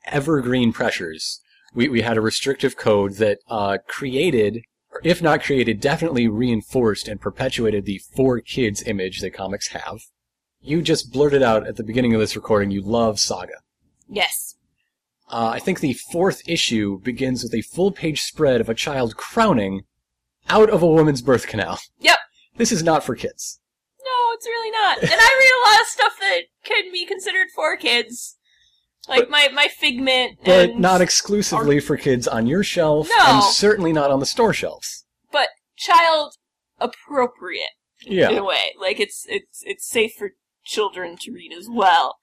evergreen 0.06 0.72
pressures, 0.72 1.40
we, 1.76 1.88
we 1.88 2.00
had 2.00 2.16
a 2.16 2.22
restrictive 2.22 2.76
code 2.76 3.16
that 3.16 3.38
uh, 3.48 3.78
created, 3.86 4.62
or 4.90 5.00
if 5.04 5.22
not 5.22 5.42
created, 5.42 5.78
definitely 5.78 6.26
reinforced 6.26 7.06
and 7.06 7.20
perpetuated 7.20 7.84
the 7.84 8.00
for 8.16 8.40
kids 8.40 8.82
image 8.82 9.20
that 9.20 9.34
comics 9.34 9.68
have. 9.68 10.00
You 10.60 10.80
just 10.82 11.12
blurted 11.12 11.42
out 11.42 11.66
at 11.66 11.76
the 11.76 11.84
beginning 11.84 12.14
of 12.14 12.20
this 12.20 12.34
recording 12.34 12.70
you 12.70 12.80
love 12.80 13.20
Saga. 13.20 13.60
Yes. 14.08 14.56
Uh, 15.28 15.50
I 15.52 15.58
think 15.58 15.80
the 15.80 15.92
fourth 16.10 16.42
issue 16.48 16.98
begins 17.00 17.42
with 17.42 17.54
a 17.54 17.60
full 17.60 17.92
page 17.92 18.22
spread 18.22 18.60
of 18.60 18.68
a 18.68 18.74
child 18.74 19.16
crowning 19.16 19.82
out 20.48 20.70
of 20.70 20.82
a 20.82 20.88
woman's 20.88 21.20
birth 21.20 21.46
canal. 21.46 21.78
Yep. 21.98 22.18
This 22.56 22.72
is 22.72 22.82
not 22.82 23.04
for 23.04 23.14
kids. 23.14 23.60
No, 24.02 24.32
it's 24.32 24.46
really 24.46 24.70
not. 24.70 25.02
And 25.02 25.10
I 25.12 25.14
read 25.14 25.52
a 25.52 25.66
lot 25.68 25.80
of 25.82 25.86
stuff 25.88 26.12
that 26.20 26.40
can 26.64 26.90
be 26.90 27.04
considered 27.04 27.48
for 27.54 27.76
kids. 27.76 28.38
Like 29.08 29.20
But- 29.22 29.30
my, 29.30 29.48
my 29.52 29.68
figment 29.68 30.38
But 30.44 30.70
and 30.70 30.80
not 30.80 31.00
exclusively 31.00 31.80
for 31.80 31.96
kids 31.96 32.26
on 32.26 32.46
your 32.46 32.62
shelf, 32.64 33.08
No. 33.08 33.24
and 33.26 33.42
certainly 33.44 33.92
not 33.92 34.10
on 34.10 34.20
the 34.20 34.26
store 34.26 34.52
shelves. 34.52 35.04
but 35.30 35.48
child 35.76 36.34
appropriate 36.80 37.70
yeah. 38.02 38.30
in 38.30 38.38
a 38.38 38.44
way. 38.44 38.74
Like 38.80 38.98
it's 39.00 39.24
it's 39.28 39.62
it's 39.64 39.86
safe 39.86 40.12
for 40.18 40.30
children 40.64 41.16
to 41.20 41.32
read 41.32 41.52
as 41.52 41.68
well. 41.70 42.16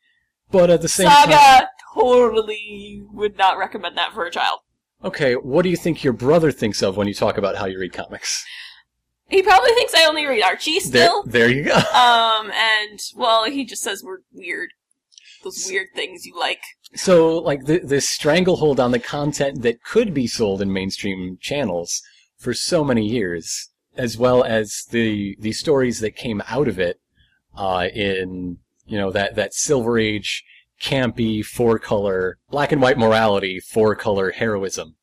But 0.51 0.69
at 0.69 0.81
the 0.81 0.89
same 0.89 1.07
Saga 1.09 1.33
time, 1.33 1.63
totally 1.95 3.01
would 3.11 3.37
not 3.37 3.57
recommend 3.57 3.97
that 3.97 4.13
for 4.13 4.25
a 4.25 4.31
child. 4.31 4.59
okay, 5.03 5.33
what 5.35 5.63
do 5.63 5.69
you 5.69 5.77
think 5.77 6.03
your 6.03 6.13
brother 6.13 6.51
thinks 6.51 6.81
of 6.83 6.95
when 6.97 7.07
you 7.07 7.13
talk 7.13 7.37
about 7.37 7.55
how 7.57 7.65
you 7.65 7.79
read 7.79 7.93
comics? 7.93 8.45
He 9.29 9.41
probably 9.41 9.71
thinks 9.73 9.93
I 9.95 10.05
only 10.05 10.25
read 10.25 10.43
Archie 10.43 10.73
There, 10.79 11.07
still. 11.07 11.23
there 11.23 11.49
you 11.49 11.63
go. 11.63 11.75
Um, 11.75 12.51
and 12.51 12.99
well, 13.15 13.45
he 13.45 13.65
just 13.65 13.81
says 13.81 14.03
we're 14.03 14.19
weird. 14.31 14.69
Those 15.43 15.67
weird 15.69 15.87
things 15.95 16.25
you 16.25 16.37
like. 16.39 16.61
So, 16.95 17.37
like, 17.37 17.65
th- 17.65 17.83
this 17.83 18.09
stranglehold 18.09 18.79
on 18.79 18.91
the 18.91 18.99
content 18.99 19.61
that 19.63 19.83
could 19.83 20.13
be 20.13 20.27
sold 20.27 20.61
in 20.61 20.71
mainstream 20.71 21.37
channels 21.41 22.01
for 22.37 22.53
so 22.53 22.83
many 22.83 23.05
years, 23.05 23.69
as 23.97 24.17
well 24.17 24.43
as 24.43 24.83
the 24.91 25.35
the 25.39 25.51
stories 25.51 25.99
that 25.99 26.15
came 26.15 26.41
out 26.47 26.67
of 26.67 26.79
it 26.79 26.99
uh, 27.55 27.87
in 27.93 28.57
you 28.85 28.97
know 28.97 29.11
that 29.11 29.35
that 29.35 29.53
Silver 29.53 29.97
Age 29.97 30.43
campy 30.81 31.43
four 31.43 31.79
color 31.79 32.37
black 32.49 32.71
and 32.71 32.81
white 32.81 32.97
morality 32.97 33.59
four 33.59 33.95
color 33.95 34.31
heroism 34.31 34.95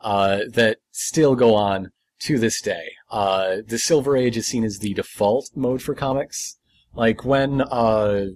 uh, 0.00 0.40
that 0.48 0.78
still 0.92 1.34
go 1.34 1.54
on 1.54 1.90
to 2.20 2.38
this 2.38 2.60
day. 2.60 2.92
Uh, 3.10 3.56
the 3.66 3.78
Silver 3.78 4.16
Age 4.16 4.36
is 4.36 4.46
seen 4.46 4.64
as 4.64 4.78
the 4.78 4.94
default 4.94 5.50
mode 5.54 5.82
for 5.82 5.94
comics. 5.94 6.58
Like 6.94 7.24
when 7.24 7.60
uh, 7.60 8.26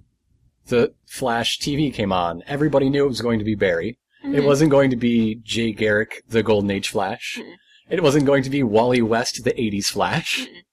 the 0.69 0.93
Flash 1.07 1.59
TV 1.59 1.93
came 1.93 2.11
on, 2.11 2.43
everybody 2.47 2.89
knew 2.89 3.05
it 3.05 3.09
was 3.09 3.21
going 3.21 3.39
to 3.39 3.45
be 3.45 3.55
Barry. 3.55 3.99
It 4.23 4.27
Mhm. 4.41 4.45
wasn't 4.45 4.71
going 4.71 4.89
to 4.89 4.95
be 4.95 5.35
Jay 5.43 5.71
Garrick, 5.71 6.23
the 6.27 6.43
Golden 6.43 6.71
Age 6.71 6.89
Flash. 6.89 7.37
Mhm. 7.39 7.55
It 7.89 8.03
wasn't 8.03 8.25
going 8.25 8.43
to 8.43 8.49
be 8.49 8.63
Wally 8.63 9.01
West, 9.01 9.43
the 9.43 9.59
80s 9.59 9.89
Flash. 9.89 10.39
Mhm. 10.39 10.63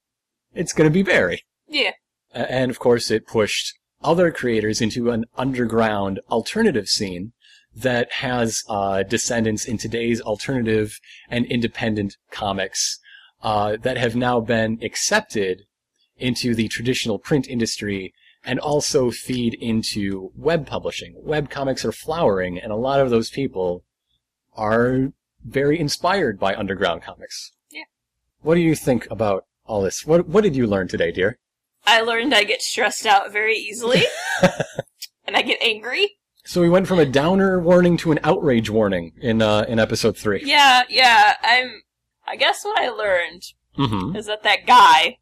It's 0.55 0.73
going 0.73 0.89
to 0.89 0.93
be 0.93 1.03
Barry. 1.03 1.45
Yeah. 1.69 1.93
And 2.33 2.71
of 2.71 2.79
course, 2.79 3.11
it 3.11 3.27
pushed 3.27 3.75
other 4.03 4.31
creators 4.31 4.81
into 4.81 5.11
an 5.11 5.25
underground 5.37 6.21
alternative 6.31 6.89
scene 6.89 7.33
that 7.75 8.11
has 8.13 8.63
uh, 8.69 9.03
descendants 9.03 9.65
in 9.65 9.79
today's 9.79 10.21
alternative 10.21 10.99
and 11.29 11.45
independent 11.47 12.17
comics 12.31 12.99
uh, 13.43 13.77
that 13.83 13.97
have 13.97 14.17
now 14.17 14.41
been 14.41 14.79
accepted 14.83 15.63
into 16.19 16.55
the 16.55 16.69
traditional 16.69 17.19
print 17.19 17.47
industry 17.47 18.13
and 18.47 18.59
also 18.61 19.11
feed 19.11 19.53
into 19.55 20.31
web 20.37 20.67
publishing. 20.67 21.15
Web 21.19 21.51
comics 21.51 21.85
are 21.85 21.93
flowering, 21.93 22.59
and 22.59 22.73
a 22.73 22.77
lot 22.77 23.01
of 23.01 23.11
those 23.11 23.29
people 23.29 23.85
are 24.55 25.13
very 25.45 25.79
inspired 25.79 26.39
by 26.41 26.55
underground 26.55 27.03
comics. 27.03 27.53
Yeah. 27.71 27.83
What 28.41 28.55
do 28.55 28.61
you 28.61 28.75
think 28.75 29.07
about 29.11 29.45
all 29.67 29.83
this? 29.83 30.07
What 30.07 30.27
What 30.29 30.45
did 30.45 30.57
you 30.57 30.67
learn 30.67 30.89
today, 30.89 31.11
dear? 31.13 31.39
I 31.85 32.01
learned 32.01 32.35
I 32.35 32.45
get 32.45 32.63
stressed 32.63 33.05
out 33.07 33.33
very 33.33 33.57
easily, 33.57 34.03
and 35.27 35.37
I 35.37 35.43
get 35.43 35.63
angry. 35.63 36.17
So 36.45 36.61
we 36.61 36.69
went 36.71 36.87
from 36.87 36.99
a 37.01 37.05
downer 37.07 37.61
warning 37.61 37.97
to 37.99 38.13
an 38.13 38.21
outrage 38.23 38.71
warning 38.71 39.13
in 39.21 39.43
uh, 39.43 39.65
in 39.69 39.79
episode 39.79 40.17
three. 40.17 40.43
Yeah, 40.45 40.85
yeah. 40.89 41.35
I'm. 41.43 41.83
I 42.29 42.35
guess 42.37 42.65
what 42.65 42.79
I 42.81 42.89
learned 42.89 43.43
Mm-hmm. 43.79 44.17
is 44.17 44.25
that 44.27 44.43
that 44.43 44.67
guy, 44.67 45.19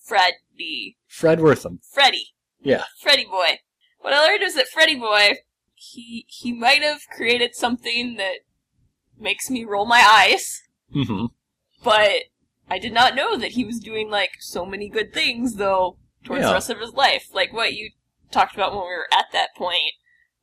Fred 0.00 0.34
B. 0.56 0.96
Fred 1.08 1.40
Wertham. 1.40 1.80
Freddy, 1.92 2.34
Yeah. 2.66 2.84
Freddy 3.00 3.24
boy. 3.24 3.60
What 4.00 4.12
I 4.12 4.24
learned 4.24 4.42
is 4.42 4.54
that 4.54 4.68
Freddy 4.68 4.96
boy, 4.96 5.36
he 5.74 6.26
he 6.28 6.52
might 6.52 6.82
have 6.82 7.00
created 7.14 7.54
something 7.54 8.16
that 8.16 8.38
makes 9.18 9.48
me 9.50 9.64
roll 9.64 9.86
my 9.86 10.00
eyes, 10.06 10.62
Mm-hmm. 10.94 11.26
but 11.82 12.24
I 12.68 12.78
did 12.78 12.92
not 12.92 13.14
know 13.14 13.36
that 13.36 13.52
he 13.52 13.64
was 13.64 13.78
doing 13.80 14.10
like 14.10 14.32
so 14.40 14.64
many 14.66 14.88
good 14.88 15.12
things 15.12 15.54
though 15.56 15.98
towards 16.24 16.42
Yeah. 16.42 16.48
the 16.48 16.54
rest 16.54 16.70
of 16.70 16.80
his 16.80 16.92
life. 16.92 17.28
Like 17.32 17.52
what 17.52 17.74
you 17.74 17.90
talked 18.30 18.54
about 18.54 18.72
when 18.72 18.82
we 18.82 18.88
were 18.88 19.06
at 19.12 19.26
that 19.32 19.54
point 19.56 19.92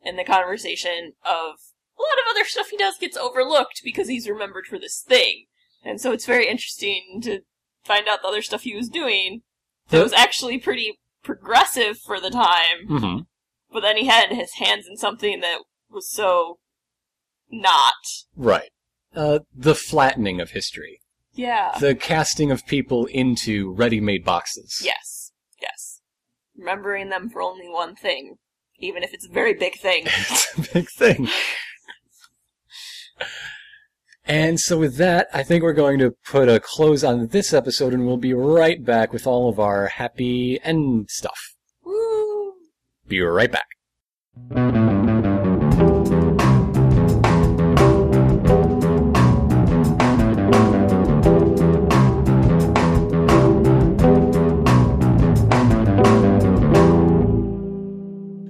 in 0.02 0.16
the 0.16 0.24
conversation 0.24 1.14
of 1.26 1.56
a 1.98 2.02
lot 2.02 2.18
of 2.20 2.30
other 2.30 2.46
stuff 2.46 2.70
he 2.70 2.78
does 2.78 2.98
gets 2.98 3.18
overlooked 3.18 3.82
because 3.84 4.08
he's 4.08 4.28
remembered 4.30 4.66
for 4.66 4.80
this 4.80 5.02
thing. 5.02 5.46
And 5.84 6.00
so 6.02 6.12
it's 6.12 6.26
very 6.26 6.48
interesting 6.48 7.20
to 7.24 7.42
find 7.84 8.08
out 8.08 8.22
the 8.22 8.28
other 8.30 8.42
stuff 8.42 8.64
he 8.64 8.76
was 8.76 8.88
doing 8.90 9.42
that 9.90 10.02
was 10.02 10.14
actually 10.14 10.58
pretty 10.58 11.00
progressive 11.24 11.98
for 12.00 12.20
the 12.20 12.30
time, 12.30 12.88
Mm-hmm. 12.90 13.20
but 13.72 13.80
then 13.82 13.98
he 13.98 14.06
had 14.08 14.30
his 14.32 14.54
hands 14.56 14.86
in 14.88 14.98
something 14.98 15.40
that 15.42 15.60
was 15.90 16.10
so 16.10 16.60
not. 17.50 17.94
Right. 18.36 18.70
uh, 19.16 19.40
the 19.56 19.76
flattening 19.76 20.42
of 20.42 20.52
history, 20.52 21.00
Yeah. 21.34 21.78
the 21.80 21.96
casting 21.96 22.52
of 22.52 22.66
people 22.66 23.06
into 23.06 23.72
ready-made 23.74 24.24
boxes. 24.26 24.82
yes. 24.84 25.32
Yes. 25.62 26.02
Remembering 26.58 27.10
them 27.10 27.30
for 27.30 27.42
only 27.42 27.70
one 27.70 27.96
thing, 27.96 28.36
even 28.80 29.02
if 29.04 29.14
it's 29.14 29.26
a 29.28 29.32
very 29.32 29.54
big 29.54 29.78
thing. 29.80 30.04
it's 30.06 30.58
a 30.58 30.74
big 30.74 30.90
thing. 30.90 31.28
And 34.26 34.58
so 34.58 34.80
with 34.80 34.96
that, 34.98 35.28
I 35.34 35.44
think 35.44 35.64
we're 35.64 35.74
going 35.74 36.00
to 36.00 36.12
put 36.12 36.48
a 36.48 36.60
close 36.60 37.04
on 37.04 37.28
this 37.28 37.54
episode 37.54 37.94
and 37.94 38.06
we'll 38.06 38.16
be 38.16 38.34
right 38.34 38.84
back 38.84 39.12
with 39.12 39.28
all 39.28 39.50
of 39.50 39.60
our 39.60 39.88
happy 39.88 40.60
end 40.64 41.10
stuff. 41.10 41.56
Woo! 41.84 42.54
Be 43.06 43.20
right 43.20 43.52
back. 43.52 43.68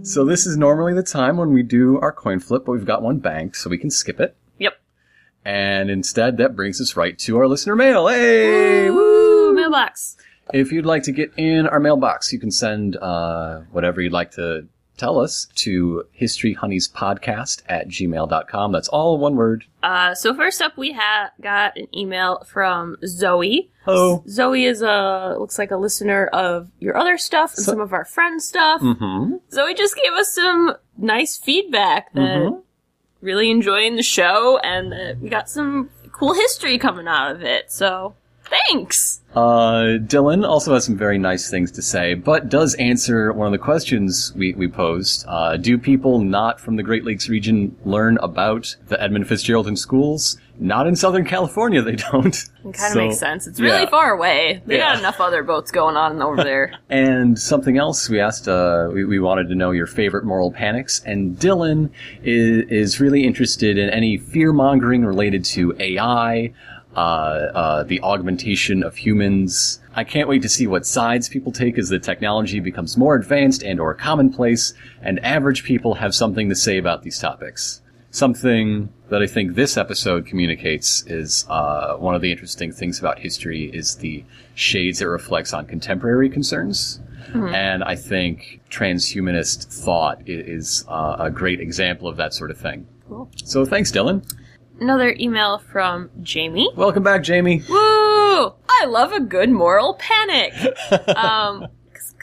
So 0.06 0.24
this 0.24 0.46
is 0.46 0.56
normally 0.56 0.94
the 0.94 1.02
time 1.02 1.38
when 1.38 1.52
we 1.52 1.64
do 1.64 2.00
our 2.00 2.12
coin 2.12 2.40
flip, 2.40 2.66
but 2.66 2.74
we've 2.74 2.86
got 2.86 3.02
one 3.02 3.18
bank, 3.18 3.56
so 3.56 3.72
we 3.72 3.80
can 3.80 3.90
skip 3.90 4.20
it. 4.20 4.38
And 5.46 5.90
instead, 5.90 6.38
that 6.38 6.56
brings 6.56 6.80
us 6.80 6.96
right 6.96 7.18
to 7.20 7.38
our 7.38 7.48
listener 7.48 7.76
mail. 7.76 8.08
Hey! 8.08 8.90
Woo! 8.90 9.54
Mailbox. 9.54 10.18
If 10.54 10.72
you'd 10.72 10.86
like 10.86 11.04
to 11.04 11.12
get 11.12 11.32
in 11.38 11.68
our 11.68 11.80
mailbox, 11.80 12.32
you 12.34 12.40
can 12.40 12.52
send 12.52 12.98
uh, 12.98 13.62
whatever 13.72 14.02
you'd 14.02 14.12
like 14.14 14.32
to 14.32 14.68
tell 14.98 15.20
us 15.20 15.48
to 15.56 16.04
historyhoneyspodcast 16.20 17.64
at 17.68 17.88
gmail.com. 17.88 18.72
That's 18.72 18.88
all 18.88 19.18
one 19.18 19.36
word. 19.36 19.66
Uh, 19.82 20.14
so 20.16 20.34
first 20.34 20.62
up, 20.62 20.78
we 20.78 20.92
have 20.94 21.32
got 21.42 21.78
an 21.78 21.88
email 21.96 22.44
from 22.48 22.98
Zoe. 23.06 23.70
Hello. 23.86 24.24
Zoe 24.28 24.66
is 24.66 24.82
a 24.82 25.36
looks 25.40 25.58
like 25.58 25.72
a 25.72 25.78
listener 25.78 26.28
of 26.28 26.70
your 26.80 26.96
other 26.98 27.18
stuff 27.18 27.54
and 27.56 27.66
So- 27.66 27.72
some 27.74 27.82
of 27.82 27.92
our 27.94 28.06
friends' 28.06 28.48
stuff. 28.48 28.82
Mm-hmm. 28.82 29.36
Zoe 29.52 29.74
just 29.74 29.96
gave 29.96 30.14
us 30.14 30.34
some 30.34 30.74
nice 30.98 31.38
feedback 31.38 32.14
that 32.14 32.22
Mhm. 32.42 32.63
Really 33.24 33.50
enjoying 33.50 33.96
the 33.96 34.04
show 34.04 34.60
and 34.60 34.92
that 34.92 35.18
we 35.20 35.30
got 35.30 35.50
some 35.50 35.90
cool 36.12 36.34
history 36.34 36.78
coming 36.78 37.08
out 37.08 37.32
of 37.32 37.42
it. 37.42 37.72
So 37.72 38.14
thanks. 38.44 39.22
Uh, 39.34 39.98
Dylan 39.98 40.48
also 40.48 40.74
has 40.74 40.86
some 40.86 40.98
very 40.98 41.18
nice 41.18 41.50
things 41.50 41.72
to 41.72 41.82
say, 41.82 42.14
but 42.14 42.50
does 42.50 42.76
answer 42.76 43.34
one 43.34 43.48
of 43.48 43.52
the 43.52 43.58
questions 43.58 44.32
we, 44.36 44.54
we 44.54 44.68
posed. 44.68 45.26
Uh, 45.28 45.58
do 45.58 45.78
people 45.78 46.20
not 46.20 46.60
from 46.60 46.76
the 46.76 46.84
Great 46.84 47.04
Lakes 47.04 47.30
region 47.30 47.76
learn 47.84 48.18
about 48.22 48.76
the 48.90 49.02
Edmund 49.02 49.28
Fitzgerald 49.28 49.68
in 49.68 49.76
schools? 49.76 50.38
Not 50.60 50.86
in 50.88 50.96
Southern 50.96 51.26
California, 51.26 51.82
they 51.82 51.96
don't. 51.96 52.28
It 52.36 52.50
kind 52.62 52.74
of 52.74 52.76
So, 52.76 52.96
makes 53.00 53.18
sense. 53.18 53.48
It's 53.48 53.60
really 53.60 53.82
yeah. 53.84 53.90
far 53.90 54.12
away. 54.12 54.62
They 54.66 54.78
Yeah. 54.78 54.92
got 54.92 55.00
enough 55.00 55.20
other 55.20 55.42
boats 55.44 55.72
going 55.72 55.98
on 55.98 56.22
over 56.22 56.44
there. 56.44 56.74
And 56.90 57.38
something 57.40 57.78
else 57.78 58.08
we 58.08 58.20
asked, 58.20 58.48
uh, 58.48 58.90
we, 58.94 59.04
we 59.04 59.20
wanted 59.20 59.50
to 59.50 59.56
know 59.56 59.72
your 59.72 59.88
favorite 59.88 60.26
moral 60.26 60.52
panics, 60.52 61.02
and 61.06 61.36
Dylan 61.38 61.90
is, 62.24 62.70
is 62.70 63.00
really 63.00 63.26
interested 63.26 63.78
in 63.78 63.90
any 63.90 64.18
fear 64.18 64.54
mongering 64.54 65.04
related 65.04 65.44
to 65.46 65.76
AI, 65.80 66.54
uh, 66.96 67.00
uh, 67.00 67.84
the 67.84 68.00
augmentation 68.02 68.84
of 68.84 68.96
humans. 68.96 69.80
I 69.96 70.04
can't 70.04 70.28
wait 70.30 70.44
to 70.44 70.50
see 70.50 70.68
what 70.68 70.86
sides 70.86 71.28
people 71.30 71.52
take 71.52 71.78
as 71.80 71.90
the 71.90 71.98
technology 72.00 72.60
becomes 72.60 72.96
more 72.96 73.16
advanced 73.16 73.64
and 73.64 73.80
or 73.80 73.96
commonplace, 73.96 74.76
and 75.02 75.20
average 75.26 75.64
people 75.64 75.96
have 75.96 76.14
something 76.14 76.50
to 76.50 76.56
say 76.56 76.78
about 76.78 77.02
these 77.02 77.18
topics. 77.20 77.82
Something 78.14 78.94
that 79.10 79.24
I 79.24 79.26
think 79.26 79.56
this 79.56 79.76
episode 79.76 80.28
communicates 80.28 81.04
is 81.08 81.48
uh, 81.50 81.96
one 81.96 82.14
of 82.14 82.22
the 82.22 82.32
interesting 82.32 82.72
things 82.72 83.00
about 83.00 83.18
history 83.18 83.72
is 83.74 83.96
the 83.96 84.24
shades 84.54 85.02
it 85.02 85.06
reflects 85.06 85.52
on 85.52 85.66
contemporary 85.66 86.30
concerns. 86.30 87.02
And 87.34 87.84
I 87.84 87.96
think 87.96 88.62
transhumanist 88.70 89.66
thought 89.66 90.22
is 90.28 90.86
uh, 90.88 91.16
a 91.18 91.32
great 91.32 91.60
example 91.60 92.08
of 92.08 92.18
that 92.18 92.36
sort 92.36 92.52
of 92.52 92.60
thing. 92.60 92.86
Cool. 93.10 93.32
So 93.46 93.66
thanks, 93.66 93.92
Dylan. 93.92 94.24
Another 94.80 95.16
email 95.20 95.58
from 95.58 96.12
Jamie. 96.22 96.70
Welcome 96.76 97.02
back, 97.02 97.24
Jamie. 97.24 97.64
Woo! 97.68 97.76
I 97.76 98.86
love 98.86 99.12
a 99.12 99.22
good 99.22 99.50
moral 99.50 99.96
panic. 99.96 100.54
um, 101.18 101.66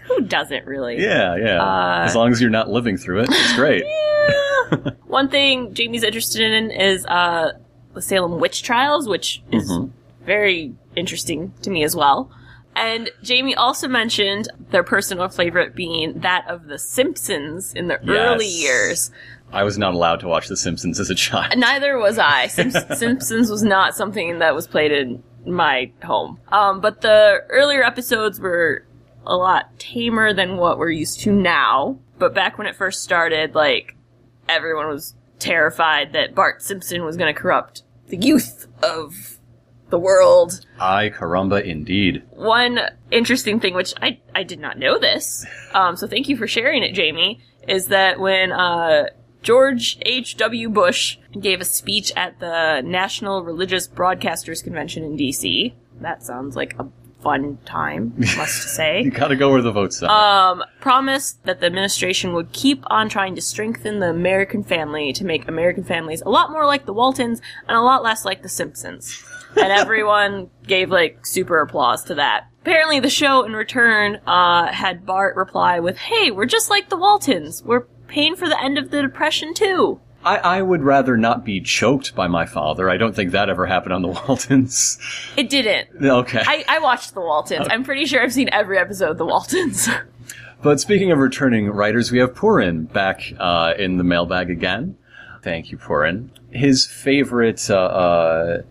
who 0.05 0.21
doesn't 0.21 0.67
really? 0.67 1.03
Yeah, 1.03 1.35
yeah. 1.35 1.61
Uh, 1.61 2.05
as 2.05 2.15
long 2.15 2.31
as 2.31 2.41
you're 2.41 2.49
not 2.49 2.69
living 2.69 2.97
through 2.97 3.23
it, 3.23 3.29
it's 3.33 3.57
great. 3.57 3.83
Yeah. 4.29 4.50
One 5.07 5.29
thing 5.29 5.75
Jamie's 5.75 6.03
interested 6.03 6.43
in 6.53 6.71
is 6.71 7.05
uh, 7.07 7.53
the 7.95 8.03
Salem 8.03 8.41
witch 8.41 8.63
trials, 8.63 9.09
which 9.09 9.43
is 9.51 9.71
Mhm. 9.71 9.91
very 10.25 10.75
interesting 10.97 11.53
to 11.63 11.71
me 11.71 11.83
as 11.85 11.95
well. 11.97 12.31
And 12.77 13.11
Jamie 13.23 13.55
also 13.57 13.89
mentioned 13.89 14.49
their 14.71 14.85
personal 14.85 15.29
favorite 15.29 15.75
being 15.75 16.21
that 16.21 16.45
of 16.49 16.67
The 16.67 16.79
Simpsons 16.79 17.75
in 17.75 17.89
the 17.89 17.99
early 18.09 18.47
years. 18.47 19.11
I 19.53 19.65
was 19.65 19.77
not 19.77 19.95
allowed 19.95 20.21
to 20.21 20.29
watch 20.29 20.47
The 20.47 20.57
Simpsons 20.57 21.01
as 21.01 21.11
a 21.11 21.15
child. 21.17 21.59
Neither 21.59 21.99
was 21.99 22.19
I. 22.19 22.47
Sim- 22.49 22.71
Simpsons 22.71 23.51
was 23.51 23.65
not 23.65 23.97
something 23.97 24.39
that 24.39 24.55
was 24.55 24.69
played 24.69 24.93
in 24.93 25.23
my 25.45 25.91
home. 26.05 26.39
Um, 26.53 26.81
but 26.81 27.01
the 27.01 27.45
earlier 27.49 27.83
episodes 27.83 28.39
were 28.39 28.85
a 29.27 29.35
lot 29.37 29.77
tamer 29.79 30.33
than 30.33 30.57
what 30.57 30.79
we're 30.79 30.91
used 30.91 31.21
to 31.23 31.33
now. 31.33 31.99
But 32.21 32.35
back 32.35 32.57
when 32.57 32.69
it 32.69 32.77
first 32.77 33.03
started, 33.03 33.55
like, 33.57 33.97
everyone 34.51 34.89
was 34.89 35.15
terrified 35.39 36.13
that 36.13 36.35
Bart 36.35 36.63
Simpson 36.63 37.05
was 37.05 37.17
going 37.17 37.33
to 37.33 37.41
corrupt 37.41 37.83
the 38.09 38.17
youth 38.17 38.67
of 38.83 39.39
the 39.89 39.99
world. 39.99 40.65
Ay 40.79 41.11
caramba, 41.15 41.65
indeed. 41.65 42.23
One 42.31 42.81
interesting 43.11 43.61
thing, 43.61 43.75
which 43.75 43.95
I, 44.01 44.21
I 44.35 44.43
did 44.43 44.61
not 44.61 44.79
know 44.79 44.99
this, 44.99 45.45
um, 45.75 45.97
so 45.97 46.07
thank 46.07 46.29
you 46.29 46.37
for 46.37 46.47
sharing 46.47 46.83
it, 46.83 46.95
Jamie, 46.95 47.41
is 47.69 47.87
that 47.89 48.21
when 48.21 48.53
uh, 48.53 49.07
George 49.43 49.99
H.W. 50.03 50.69
Bush 50.69 51.19
gave 51.39 51.61
a 51.61 51.65
speech 51.65 52.13
at 52.17 52.39
the 52.41 52.83
National 52.85 53.43
Religious 53.43 53.89
Broadcasters 53.89 54.63
Convention 54.63 55.03
in 55.03 55.17
D.C., 55.17 55.75
that 56.01 56.23
sounds 56.23 56.57
like 56.57 56.75
a 56.79 56.87
fun 57.23 57.59
time, 57.65 58.15
must 58.37 58.75
say. 58.75 59.03
You 59.03 59.11
gotta 59.11 59.37
go 59.37 59.51
where 59.51 59.63
the 59.63 59.73
votes 59.73 60.03
are. 60.03 60.53
um, 60.53 60.65
promised 60.81 61.45
that 61.45 61.61
the 61.61 61.67
administration 61.67 62.33
would 62.33 62.53
keep 62.53 62.83
on 62.89 63.09
trying 63.09 63.35
to 63.35 63.41
strengthen 63.41 64.01
the 64.01 64.09
American 64.11 64.65
family 64.65 65.13
to 65.13 65.25
make 65.25 65.47
American 65.49 65.85
families 65.85 66.23
a 66.23 66.31
lot 66.31 66.51
more 66.51 66.67
like 66.67 66.87
the 66.87 66.93
Waltons 66.93 67.41
and 67.69 67.77
a 67.77 67.81
lot 67.83 68.03
less 68.03 68.25
like 68.25 68.43
the 68.43 68.49
Simpsons. 68.49 69.23
And 69.57 69.73
everyone 69.73 70.51
gave 70.67 70.91
like 70.91 71.27
super 71.27 71.61
applause 71.61 72.05
to 72.05 72.15
that. 72.17 72.47
Apparently, 72.63 73.01
the 73.01 73.11
show 73.11 73.43
in 73.45 73.53
return 73.55 74.21
uh, 74.27 74.67
had 74.73 75.07
Bart 75.07 75.35
reply 75.37 75.81
with, 75.81 75.97
"Hey, 75.97 76.31
we're 76.31 76.45
just 76.45 76.69
like 76.69 76.89
the 76.91 76.97
Waltons. 76.97 77.63
We're 77.65 77.87
paying 78.07 78.37
for 78.37 78.49
the 78.49 78.63
end 78.63 78.77
of 78.79 78.91
the 78.91 79.01
Depression 79.03 79.55
too." 79.55 80.01
I, 80.25 80.37
I 80.37 80.63
would 80.63 80.83
rather 80.83 81.17
not 81.17 81.45
be 81.45 81.61
choked 81.61 82.15
by 82.15 82.27
my 82.29 82.45
father. 82.45 82.91
I 82.91 82.97
don't 82.99 83.15
think 83.15 83.33
that 83.33 83.49
ever 83.49 83.67
happened 83.67 83.95
on 83.95 84.03
the 84.03 84.09
Waltons. 84.29 84.99
It 85.37 85.49
didn't. 85.49 85.89
okay. 86.05 86.43
I, 86.47 86.65
I 86.69 86.79
watched 86.81 87.15
the 87.15 87.21
Waltons. 87.21 87.67
I'm 87.71 87.85
pretty 87.85 88.05
sure 88.05 88.23
I've 88.23 88.33
seen 88.33 88.51
every 88.53 88.79
episode 88.79 89.11
of 89.13 89.19
the 89.19 89.27
Waltons. 89.27 89.89
But 90.63 90.79
speaking 90.79 91.11
of 91.11 91.19
returning 91.19 91.71
writers, 91.71 92.13
we 92.13 92.19
have 92.19 92.35
Purin 92.35 92.93
back 92.93 93.33
uh, 93.39 93.73
in 93.79 93.97
the 93.97 94.05
mailbag 94.05 94.51
again. 94.51 94.99
Thank 95.43 95.73
you, 95.73 95.79
Purin. 95.79 96.29
His 96.51 96.85
favorite 96.87 97.71
uh, 97.71 97.77
uh, 97.77 98.63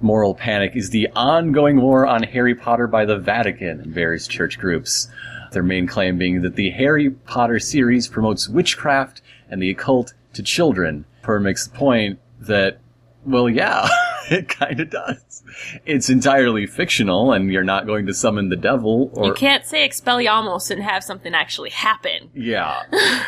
moral 0.00 0.34
panic 0.34 0.74
is 0.74 0.88
the 0.88 1.08
ongoing 1.14 1.82
war 1.82 2.06
on 2.06 2.22
Harry 2.22 2.54
Potter 2.54 2.86
by 2.86 3.04
the 3.04 3.18
Vatican 3.18 3.80
and 3.82 3.92
various 3.92 4.26
church 4.26 4.58
groups. 4.58 5.08
Their 5.52 5.62
main 5.62 5.86
claim 5.86 6.16
being 6.16 6.40
that 6.40 6.56
the 6.56 6.70
Harry 6.70 7.10
Potter 7.10 7.58
series 7.58 8.08
promotes 8.08 8.48
witchcraft 8.48 9.20
and 9.50 9.60
the 9.60 9.68
occult 9.70 10.14
to 10.34 10.42
children. 10.42 11.04
Purin 11.22 11.42
makes 11.42 11.66
the 11.66 11.76
point 11.76 12.18
that, 12.40 12.78
well, 13.24 13.48
yeah, 13.48 13.88
it 14.30 14.48
kind 14.48 14.80
of 14.80 14.90
does. 14.90 15.42
It's 15.86 16.10
entirely 16.10 16.66
fictional, 16.66 17.32
and 17.32 17.52
you're 17.52 17.64
not 17.64 17.86
going 17.86 18.06
to 18.06 18.14
summon 18.14 18.48
the 18.48 18.56
devil 18.56 19.10
or 19.14 19.26
you 19.26 19.34
can't 19.34 19.64
say 19.64 19.88
Expelliarmus 19.88 20.70
and 20.70 20.82
have 20.82 21.04
something 21.04 21.34
actually 21.34 21.70
happen. 21.70 22.30
yeah. 22.34 22.82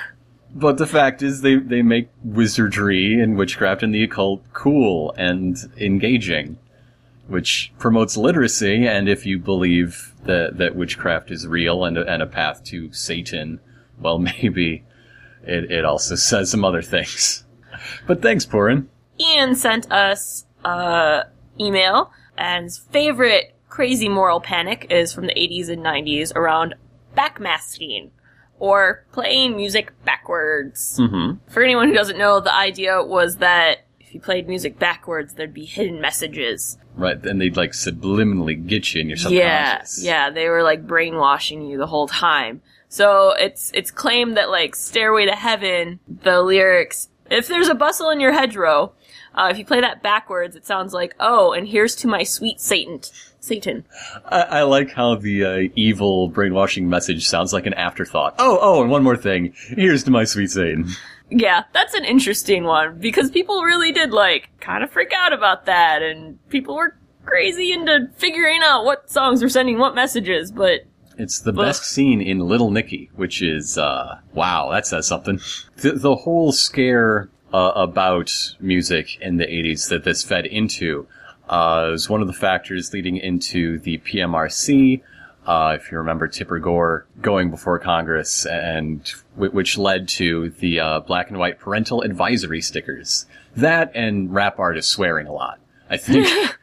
but 0.55 0.79
the 0.79 0.87
fact 0.87 1.23
is, 1.23 1.43
they, 1.43 1.57
they 1.57 1.83
make 1.83 2.09
wizardry 2.25 3.21
and 3.21 3.37
witchcraft 3.37 3.83
and 3.83 3.95
the 3.95 4.03
occult 4.03 4.43
cool 4.53 5.15
and 5.17 5.57
engaging, 5.77 6.59
which 7.27 7.73
promotes 7.79 8.17
literacy. 8.17 8.87
And 8.87 9.09
if 9.09 9.27
you 9.27 9.39
believe 9.39 10.15
that, 10.25 10.57
that 10.59 10.75
witchcraft 10.75 11.31
is 11.31 11.47
real 11.47 11.85
and 11.85 11.99
a, 11.99 12.11
and 12.11 12.23
a 12.23 12.27
path 12.27 12.65
to 12.65 12.93
Satan, 12.93 13.61
well, 13.99 14.19
maybe 14.41 14.85
it, 15.47 15.71
it 15.71 15.85
also 15.85 16.15
says 16.31 16.51
some 16.51 16.65
other 16.65 16.83
things. 16.83 17.45
But 18.07 18.23
thanks, 18.23 18.45
Purin. 18.47 18.87
Ian 19.21 19.55
sent 19.55 19.91
us 19.93 20.45
a 20.65 21.25
email, 21.59 22.11
and 22.37 22.65
his 22.65 22.79
favorite 22.79 23.55
crazy 23.69 24.09
moral 24.09 24.41
panic 24.41 24.87
is 24.91 25.13
from 25.13 25.27
the 25.27 25.35
80s 25.35 25.69
and 25.69 25.83
90s 25.85 26.35
around 26.35 26.75
backmasking, 27.17 28.11
or 28.59 29.05
playing 29.13 29.57
music 29.57 29.93
backwards. 30.05 30.99
Mm-hmm. 31.01 31.51
For 31.53 31.63
anyone 31.63 31.89
who 31.89 31.95
doesn't 31.95 32.19
know, 32.19 32.41
the 32.41 32.55
idea 32.55 33.03
was 33.03 33.37
that 33.37 33.87
if 34.01 34.15
you 34.15 34.21
played 34.21 34.49
music 34.49 34.79
backwards, 34.79 35.35
there'd 35.35 35.53
be 35.55 35.65
hidden 35.65 36.01
messages. 36.01 36.79
Right, 36.97 37.23
and 37.27 37.41
they'd 37.41 37.57
like 37.57 37.73
subliminally 37.73 38.67
get 38.67 38.95
you 38.95 39.01
in 39.03 39.09
your 39.09 39.19
Yeah, 39.19 39.79
subconscious. 39.83 40.05
yeah, 40.05 40.31
they 40.31 40.49
were 40.49 40.63
like 40.63 40.87
brainwashing 40.87 41.63
you 41.67 41.77
the 41.79 41.87
whole 41.87 42.09
time. 42.09 42.63
So 42.89 43.31
it's 43.33 43.71
it's 43.75 43.91
claimed 43.91 44.37
that 44.37 44.51
like 44.51 44.75
Stairway 44.75 45.27
to 45.27 45.35
Heaven, 45.35 46.01
the 46.09 46.43
lyrics, 46.43 47.09
if 47.31 47.49
there's 47.49 47.69
a 47.69 47.75
bustle 47.75 48.11
in 48.11 48.21
your 48.21 48.33
hedgerow, 48.33 48.93
uh, 49.35 49.49
if 49.51 49.59
you 49.59 49.65
play 49.65 49.81
that 49.81 50.03
backwards, 50.03 50.57
it 50.57 50.67
sounds 50.67 50.95
like, 50.95 51.15
oh, 51.21 51.53
and 51.53 51.69
here's 51.69 51.95
to 51.97 52.09
my 52.09 52.23
sweet 52.23 52.61
Satan. 52.61 53.01
Satan. 53.41 53.85
I, 54.25 54.41
I 54.43 54.63
like 54.63 54.91
how 54.91 55.15
the 55.15 55.45
uh, 55.45 55.69
evil 55.77 56.29
brainwashing 56.29 56.89
message 56.89 57.29
sounds 57.29 57.53
like 57.53 57.67
an 57.67 57.75
afterthought. 57.75 58.35
Oh, 58.39 58.59
oh, 58.61 58.83
and 58.83 58.91
one 58.91 59.05
more 59.05 59.17
thing. 59.17 59.55
Here's 59.69 60.03
to 60.05 60.11
my 60.11 60.25
sweet 60.25 60.51
Satan. 60.51 60.89
Yeah, 61.31 61.65
that's 61.73 61.95
an 61.95 62.05
interesting 62.05 62.65
one 62.65 62.99
because 62.99 63.31
people 63.31 63.63
really 63.63 63.93
did 63.93 64.11
like 64.13 64.49
kind 64.61 64.83
of 64.83 64.91
freak 64.91 65.13
out 65.13 65.33
about 65.33 65.67
that, 65.67 66.03
and 66.03 66.39
people 66.49 66.77
were 66.77 66.97
crazy 67.25 67.73
into 67.73 68.09
figuring 68.17 68.61
out 68.65 68.85
what 68.85 69.11
songs 69.11 69.43
were 69.43 69.49
sending 69.49 69.79
what 69.79 69.95
messages. 69.95 70.51
But 70.51 70.81
It's 71.19 71.41
the 71.41 71.53
best 71.53 71.85
scene 71.85 72.21
in 72.21 72.41
Little 72.41 72.71
Nicky, 72.71 73.11
which 73.15 73.43
is, 73.43 73.79
uh, 73.79 74.19
wow, 74.35 74.71
that 74.71 74.87
says 74.87 75.07
something. 75.07 75.41
The, 75.77 75.93
the 75.93 76.15
whole 76.15 76.53
scare 76.53 77.31
uh, 77.55 77.73
about 77.75 78.31
music 78.61 79.19
in 79.21 79.39
the 79.39 79.47
80s 79.47 79.89
that 79.89 80.05
this 80.05 80.23
fed 80.23 80.47
into 80.47 81.07
uh, 81.49 81.89
was 81.91 82.11
one 82.11 82.21
of 82.21 82.27
the 82.27 82.33
factors 82.33 82.93
leading 82.93 83.17
into 83.17 83.79
the 83.79 83.99
PMRC. 83.99 85.01
Uh, 85.47 85.77
if 85.81 85.91
you 85.91 85.99
remember 85.99 86.27
Tipper 86.27 86.59
Gore 86.59 87.07
going 87.23 87.51
before 87.51 87.79
Congress, 87.79 88.45
and 88.45 89.09
w- 89.37 89.53
which 89.53 89.79
led 89.79 90.09
to 90.09 90.51
the 90.51 90.81
uh, 90.81 91.01
black 91.01 91.31
and 91.31 91.39
white 91.39 91.61
parental 91.61 92.03
advisory 92.03 92.61
stickers. 92.61 93.27
That 93.57 93.93
and 93.95 94.35
rap 94.35 94.59
artists 94.59 94.91
swearing 94.91 95.29
a 95.29 95.33
lot. 95.33 95.61
I 95.89 95.97
think. 95.97 96.27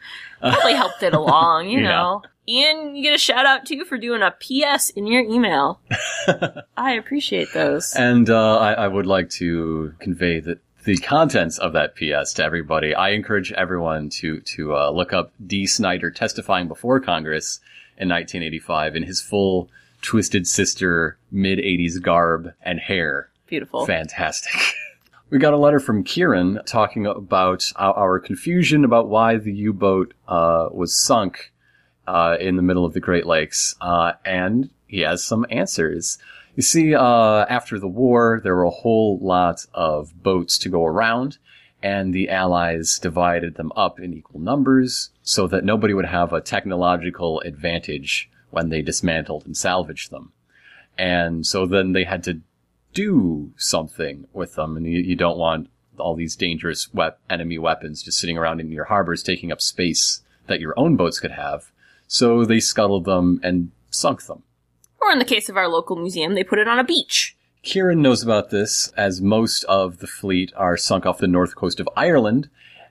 probably 0.51 0.73
helped 0.73 1.01
it 1.03 1.13
along, 1.13 1.69
you 1.69 1.79
Yeah. 1.81 1.89
know. 1.89 2.21
Ian, 2.47 2.95
you 2.95 3.03
get 3.03 3.13
a 3.15 3.17
shout 3.17 3.45
out 3.45 3.65
too 3.65 3.85
for 3.85 3.97
doing 3.97 4.21
a 4.21 4.31
PS 4.31 4.89
in 4.89 5.07
your 5.07 5.21
email. 5.21 5.79
I 6.77 6.93
appreciate 6.93 7.47
those. 7.53 7.93
And 7.95 8.29
uh, 8.29 8.57
I, 8.57 8.73
I 8.73 8.87
would 8.89 9.05
like 9.05 9.29
to 9.31 9.93
convey 9.99 10.41
that 10.41 10.59
the 10.83 10.97
contents 10.97 11.57
of 11.57 11.71
that 11.71 11.95
PS 11.95 12.33
to 12.33 12.43
everybody. 12.43 12.93
I 12.93 13.11
encourage 13.11 13.53
everyone 13.53 14.09
to 14.19 14.41
to 14.41 14.75
uh, 14.75 14.89
look 14.89 15.13
up 15.13 15.31
Dee 15.47 15.65
Snider 15.65 16.11
testifying 16.11 16.67
before 16.67 16.99
Congress 16.99 17.61
in 17.97 18.09
1985 18.09 18.97
in 18.97 19.03
his 19.03 19.21
full 19.21 19.69
Twisted 20.01 20.45
Sister 20.45 21.17
mid 21.31 21.59
80s 21.59 22.01
garb 22.01 22.53
and 22.61 22.77
hair. 22.79 23.29
Beautiful. 23.47 23.85
Fantastic. 23.85 24.51
We 25.33 25.39
got 25.39 25.55
a 25.55 25.57
letter 25.57 25.79
from 25.79 26.03
Kieran 26.03 26.59
talking 26.67 27.07
about 27.07 27.71
our, 27.75 28.19
confusion 28.19 28.85
about 28.85 29.09
why 29.09 29.37
the 29.37 29.51
U-boat 29.51 30.13
uh, 30.27 30.69
was 30.71 30.95
sunk 30.95 31.51
uh, 32.05 32.37
in 32.39 32.55
the 32.55 32.61
middle 32.61 32.85
of 32.85 32.93
the 32.93 32.99
Great 32.99 33.25
Lakes, 33.25 33.73
uh, 33.81 34.11
and 34.23 34.69
he 34.85 34.99
has 34.99 35.25
some 35.25 35.47
answers. 35.49 36.19
You 36.55 36.61
see, 36.61 36.93
uh, 36.93 37.47
after 37.49 37.79
the 37.79 37.87
war, 37.87 38.41
there 38.43 38.55
were 38.55 38.65
a 38.65 38.69
whole 38.69 39.17
lot 39.23 39.65
of 39.73 40.21
boats 40.21 40.59
to 40.59 40.69
go 40.69 40.85
around, 40.85 41.39
and 41.81 42.13
the 42.13 42.29
Allies 42.29 42.99
divided 42.99 43.55
them 43.55 43.71
up 43.75 43.99
in 43.99 44.13
equal 44.13 44.39
numbers 44.39 45.09
so 45.23 45.47
that 45.47 45.65
nobody 45.65 45.95
would 45.95 46.05
have 46.05 46.31
a 46.31 46.41
technological 46.41 47.39
advantage 47.39 48.29
when 48.51 48.69
they 48.69 48.83
dismantled 48.83 49.47
and 49.47 49.57
salvaged 49.57 50.11
them. 50.11 50.31
And 50.95 51.43
so 51.43 51.65
then 51.65 51.93
they 51.93 52.03
had 52.03 52.23
to 52.25 52.41
do 52.93 53.51
something 53.57 54.27
with 54.33 54.55
them, 54.55 54.77
and 54.77 54.85
you, 54.85 54.99
you 54.99 55.15
don't 55.15 55.37
want 55.37 55.69
all 55.97 56.15
these 56.15 56.35
dangerous 56.35 56.93
wep- 56.93 57.19
enemy 57.29 57.57
weapons 57.57 58.03
just 58.03 58.17
sitting 58.17 58.37
around 58.37 58.59
in 58.59 58.71
your 58.71 58.85
harbors 58.85 59.23
taking 59.23 59.51
up 59.51 59.61
space 59.61 60.21
that 60.47 60.59
your 60.59 60.73
own 60.77 60.95
boats 60.95 61.19
could 61.19 61.31
have. 61.31 61.71
So 62.07 62.45
they 62.45 62.59
scuttled 62.59 63.05
them 63.05 63.39
and 63.43 63.71
sunk 63.89 64.25
them. 64.25 64.43
Or 65.01 65.11
in 65.11 65.19
the 65.19 65.25
case 65.25 65.49
of 65.49 65.57
our 65.57 65.67
local 65.67 65.95
museum, 65.95 66.33
they 66.33 66.43
put 66.43 66.59
it 66.59 66.67
on 66.67 66.79
a 66.79 66.83
beach. 66.83 67.35
Kieran 67.61 68.01
knows 68.01 68.23
about 68.23 68.49
this, 68.49 68.91
as 68.97 69.21
most 69.21 69.63
of 69.65 69.99
the 69.99 70.07
fleet 70.07 70.51
are 70.55 70.75
sunk 70.75 71.05
off 71.05 71.19
the 71.19 71.27
north 71.27 71.55
coast 71.55 71.79
of 71.79 71.89
Ireland, 71.95 72.49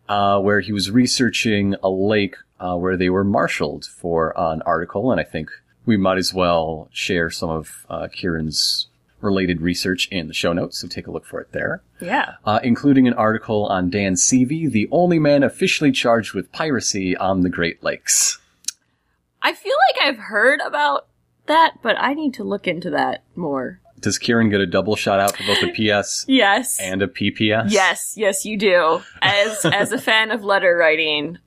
uh, 0.08 0.40
where 0.40 0.60
he 0.60 0.72
was 0.72 0.90
researching 0.90 1.74
a 1.82 1.90
lake 1.90 2.36
uh, 2.58 2.76
where 2.76 2.96
they 2.96 3.10
were 3.10 3.24
marshaled 3.24 3.84
for 3.84 4.38
uh, 4.38 4.52
an 4.52 4.62
article, 4.62 5.10
and 5.10 5.20
I 5.20 5.24
think 5.24 5.50
we 5.84 5.96
might 5.96 6.16
as 6.16 6.32
well 6.32 6.88
share 6.92 7.28
some 7.28 7.50
of 7.50 7.86
uh, 7.90 8.08
Kieran's 8.08 8.88
related 9.22 9.60
research 9.60 10.08
in 10.10 10.28
the 10.28 10.34
show 10.34 10.52
notes, 10.52 10.78
so 10.78 10.88
take 10.88 11.06
a 11.06 11.10
look 11.10 11.24
for 11.26 11.40
it 11.40 11.52
there. 11.52 11.82
Yeah. 12.00 12.34
Uh, 12.44 12.60
including 12.62 13.06
an 13.06 13.14
article 13.14 13.66
on 13.66 13.90
Dan 13.90 14.14
Seavey, 14.14 14.70
the 14.70 14.88
only 14.90 15.18
man 15.18 15.42
officially 15.42 15.92
charged 15.92 16.34
with 16.34 16.52
piracy 16.52 17.16
on 17.16 17.40
the 17.42 17.48
Great 17.50 17.82
Lakes. 17.82 18.38
I 19.40 19.52
feel 19.52 19.76
like 19.88 20.06
I've 20.08 20.18
heard 20.18 20.60
about 20.60 21.06
that, 21.46 21.74
but 21.82 21.96
I 21.98 22.14
need 22.14 22.34
to 22.34 22.44
look 22.44 22.66
into 22.66 22.90
that 22.90 23.24
more. 23.34 23.80
Does 24.00 24.18
Kieran 24.18 24.50
get 24.50 24.60
a 24.60 24.66
double 24.66 24.96
shout 24.96 25.20
out 25.20 25.36
for 25.36 25.44
both 25.44 25.62
a 25.62 25.68
PS 25.72 26.24
Yes. 26.28 26.78
and 26.80 27.02
a 27.02 27.06
PPS? 27.06 27.66
Yes, 27.70 28.14
yes, 28.16 28.44
you 28.44 28.56
do. 28.56 29.00
As 29.20 29.64
as 29.64 29.92
a 29.92 29.98
fan 29.98 30.30
of 30.32 30.42
letter 30.42 30.76
writing, 30.76 31.38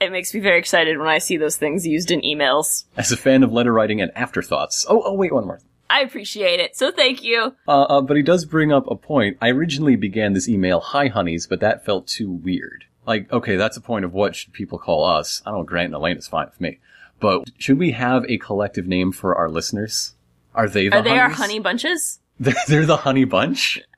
it 0.00 0.12
makes 0.12 0.32
me 0.32 0.40
very 0.40 0.58
excited 0.58 0.98
when 0.98 1.08
I 1.08 1.18
see 1.18 1.36
those 1.36 1.56
things 1.56 1.86
used 1.86 2.10
in 2.12 2.20
emails. 2.20 2.84
As 2.96 3.10
a 3.10 3.16
fan 3.16 3.42
of 3.42 3.52
letter 3.52 3.72
writing 3.72 4.00
and 4.00 4.12
afterthoughts. 4.16 4.84
Oh, 4.88 5.02
oh, 5.04 5.14
wait, 5.14 5.32
one 5.32 5.46
more. 5.46 5.60
I 5.88 6.00
appreciate 6.00 6.60
it. 6.60 6.76
So 6.76 6.90
thank 6.90 7.22
you. 7.22 7.54
Uh, 7.68 7.82
uh, 7.82 8.00
but 8.00 8.16
he 8.16 8.22
does 8.22 8.44
bring 8.44 8.72
up 8.72 8.86
a 8.90 8.96
point. 8.96 9.36
I 9.40 9.48
originally 9.50 9.96
began 9.96 10.32
this 10.32 10.48
email, 10.48 10.80
hi 10.80 11.08
honeys, 11.08 11.46
but 11.46 11.60
that 11.60 11.84
felt 11.84 12.06
too 12.06 12.30
weird. 12.30 12.84
Like, 13.06 13.32
okay, 13.32 13.56
that's 13.56 13.76
a 13.76 13.80
point 13.80 14.04
of 14.04 14.12
what 14.12 14.34
should 14.34 14.52
people 14.52 14.78
call 14.78 15.04
us. 15.04 15.42
I 15.46 15.50
don't 15.50 15.60
know, 15.60 15.64
Grant 15.64 15.86
and 15.86 15.94
Elaine 15.94 16.16
is 16.16 16.26
fine 16.26 16.46
with 16.46 16.60
me. 16.60 16.80
But 17.20 17.44
should 17.58 17.78
we 17.78 17.92
have 17.92 18.24
a 18.28 18.38
collective 18.38 18.86
name 18.86 19.12
for 19.12 19.34
our 19.36 19.48
listeners? 19.48 20.14
Are 20.54 20.68
they 20.68 20.88
the 20.88 20.96
Are 20.96 21.02
they 21.02 21.18
our 21.18 21.30
honey 21.30 21.60
bunches? 21.60 22.20
They're, 22.40 22.54
they're 22.68 22.86
the 22.86 22.98
honey 22.98 23.24
bunch? 23.24 23.80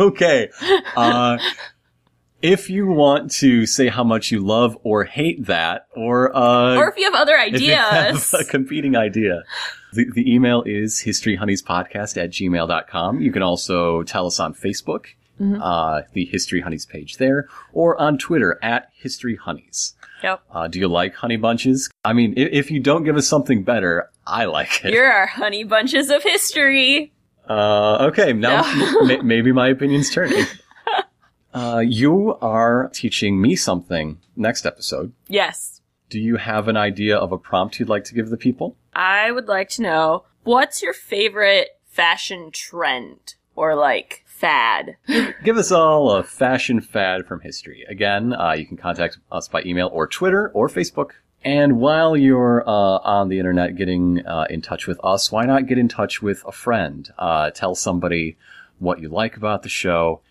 Okay. 0.00 0.50
Uh, 0.96 1.38
if 2.42 2.68
you 2.68 2.88
want 2.88 3.30
to 3.32 3.66
say 3.66 3.86
how 3.86 4.02
much 4.02 4.32
you 4.32 4.40
love 4.40 4.76
or 4.82 5.04
hate 5.04 5.46
that, 5.46 5.86
or, 5.94 6.36
uh, 6.36 6.76
Or 6.76 6.88
if 6.90 6.96
you 6.96 7.04
have 7.04 7.14
other 7.14 7.36
you 7.46 7.72
have 7.74 8.16
ideas. 8.16 8.34
a 8.34 8.44
competing 8.44 8.96
idea. 8.96 9.44
The, 9.96 10.06
the 10.14 10.32
email 10.32 10.62
is 10.64 11.02
historyhoneyspodcast 11.04 12.16
at 12.22 12.30
gmail.com. 12.30 13.20
You 13.20 13.32
can 13.32 13.42
also 13.42 14.02
tell 14.04 14.26
us 14.26 14.38
on 14.38 14.54
Facebook, 14.54 15.06
uh, 15.40 16.02
the 16.12 16.24
History 16.26 16.60
Honeys 16.60 16.86
page 16.86 17.16
there, 17.16 17.48
or 17.72 18.00
on 18.00 18.18
Twitter 18.18 18.58
at 18.62 18.90
History 18.94 19.36
Honeys. 19.36 19.94
Yep. 20.22 20.42
Uh, 20.50 20.68
do 20.68 20.78
you 20.78 20.88
like 20.88 21.14
honey 21.14 21.36
bunches? 21.36 21.90
I 22.04 22.12
mean, 22.12 22.34
if, 22.36 22.48
if 22.52 22.70
you 22.70 22.80
don't 22.80 23.04
give 23.04 23.16
us 23.16 23.28
something 23.28 23.62
better, 23.64 24.10
I 24.26 24.46
like 24.46 24.84
it. 24.84 24.92
You're 24.94 25.10
our 25.10 25.26
honey 25.26 25.64
bunches 25.64 26.10
of 26.10 26.22
history. 26.22 27.12
Uh, 27.48 28.08
okay, 28.10 28.32
now 28.32 28.64
m- 28.64 29.26
maybe 29.26 29.52
my 29.52 29.68
opinion's 29.68 30.10
turning. 30.10 30.44
Uh, 31.54 31.78
you 31.78 32.34
are 32.42 32.90
teaching 32.92 33.40
me 33.40 33.56
something 33.56 34.18
next 34.36 34.66
episode. 34.66 35.12
Yes. 35.28 35.80
Do 36.10 36.20
you 36.20 36.36
have 36.36 36.68
an 36.68 36.76
idea 36.76 37.16
of 37.16 37.32
a 37.32 37.38
prompt 37.38 37.78
you'd 37.80 37.88
like 37.88 38.04
to 38.04 38.14
give 38.14 38.28
the 38.30 38.36
people? 38.36 38.76
I 38.96 39.30
would 39.30 39.46
like 39.46 39.68
to 39.70 39.82
know 39.82 40.24
what's 40.44 40.82
your 40.82 40.94
favorite 40.94 41.68
fashion 41.84 42.50
trend 42.50 43.34
or 43.54 43.74
like 43.74 44.24
fad? 44.24 44.96
Give 45.44 45.58
us 45.58 45.70
all 45.70 46.12
a 46.12 46.22
fashion 46.22 46.80
fad 46.80 47.26
from 47.26 47.40
history. 47.40 47.84
Again, 47.90 48.32
uh, 48.32 48.52
you 48.52 48.64
can 48.64 48.78
contact 48.78 49.18
us 49.30 49.48
by 49.48 49.62
email 49.64 49.90
or 49.92 50.06
Twitter 50.06 50.50
or 50.54 50.70
Facebook. 50.70 51.10
And 51.44 51.78
while 51.78 52.16
you're 52.16 52.66
uh, 52.66 52.98
on 53.04 53.28
the 53.28 53.38
internet 53.38 53.76
getting 53.76 54.26
uh, 54.26 54.46
in 54.48 54.62
touch 54.62 54.86
with 54.86 54.98
us, 55.04 55.30
why 55.30 55.44
not 55.44 55.66
get 55.66 55.76
in 55.76 55.88
touch 55.88 56.22
with 56.22 56.42
a 56.46 56.52
friend? 56.52 57.10
Uh, 57.18 57.50
tell 57.50 57.74
somebody 57.74 58.38
what 58.78 59.02
you 59.02 59.10
like 59.10 59.36
about 59.36 59.62
the 59.62 59.68
show. 59.68 60.22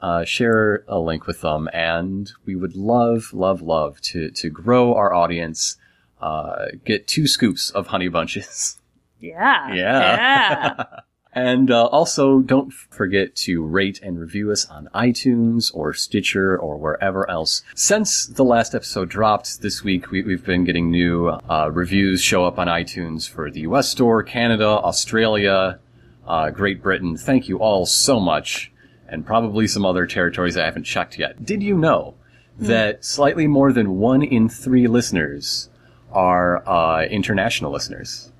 Uh, 0.00 0.24
share 0.24 0.82
a 0.88 0.98
link 0.98 1.28
with 1.28 1.40
them, 1.42 1.68
and 1.72 2.32
we 2.44 2.56
would 2.56 2.74
love, 2.74 3.32
love, 3.32 3.62
love 3.62 4.00
to 4.00 4.28
to 4.32 4.50
grow 4.50 4.94
our 4.94 5.14
audience. 5.14 5.76
Uh, 6.20 6.66
get 6.84 7.06
two 7.06 7.26
scoops 7.26 7.70
of 7.70 7.88
honey 7.88 8.08
bunches. 8.08 8.76
Yeah. 9.20 9.74
Yeah. 9.74 9.74
Yeah. 9.74 10.84
And 11.32 11.70
uh, 11.70 11.86
also, 11.86 12.40
don't 12.40 12.72
forget 12.72 13.36
to 13.36 13.62
rate 13.62 14.00
and 14.02 14.18
review 14.18 14.50
us 14.50 14.66
on 14.66 14.88
iTunes 14.94 15.70
or 15.72 15.92
Stitcher 15.92 16.58
or 16.58 16.76
wherever 16.78 17.30
else. 17.30 17.62
Since 17.74 18.26
the 18.26 18.44
last 18.44 18.74
episode 18.74 19.08
dropped 19.08 19.60
this 19.60 19.84
week, 19.84 20.10
we, 20.10 20.22
we've 20.22 20.44
been 20.44 20.64
getting 20.64 20.90
new 20.90 21.28
uh, 21.28 21.70
reviews 21.72 22.22
show 22.22 22.44
up 22.44 22.58
on 22.58 22.66
iTunes 22.66 23.28
for 23.28 23.50
the 23.50 23.60
US 23.60 23.88
store, 23.88 24.22
Canada, 24.22 24.66
Australia, 24.66 25.78
uh, 26.26 26.50
Great 26.50 26.82
Britain. 26.82 27.16
Thank 27.16 27.48
you 27.48 27.58
all 27.58 27.86
so 27.86 28.18
much. 28.18 28.72
And 29.06 29.24
probably 29.24 29.68
some 29.68 29.86
other 29.86 30.06
territories 30.06 30.56
I 30.56 30.64
haven't 30.64 30.84
checked 30.84 31.18
yet. 31.18 31.44
Did 31.44 31.62
you 31.62 31.76
know 31.76 32.14
that 32.58 33.04
slightly 33.04 33.46
more 33.46 33.72
than 33.72 33.98
one 33.98 34.22
in 34.22 34.48
three 34.48 34.88
listeners 34.88 35.70
are 36.12 36.66
uh, 36.68 37.04
international 37.04 37.70
listeners? 37.72 38.30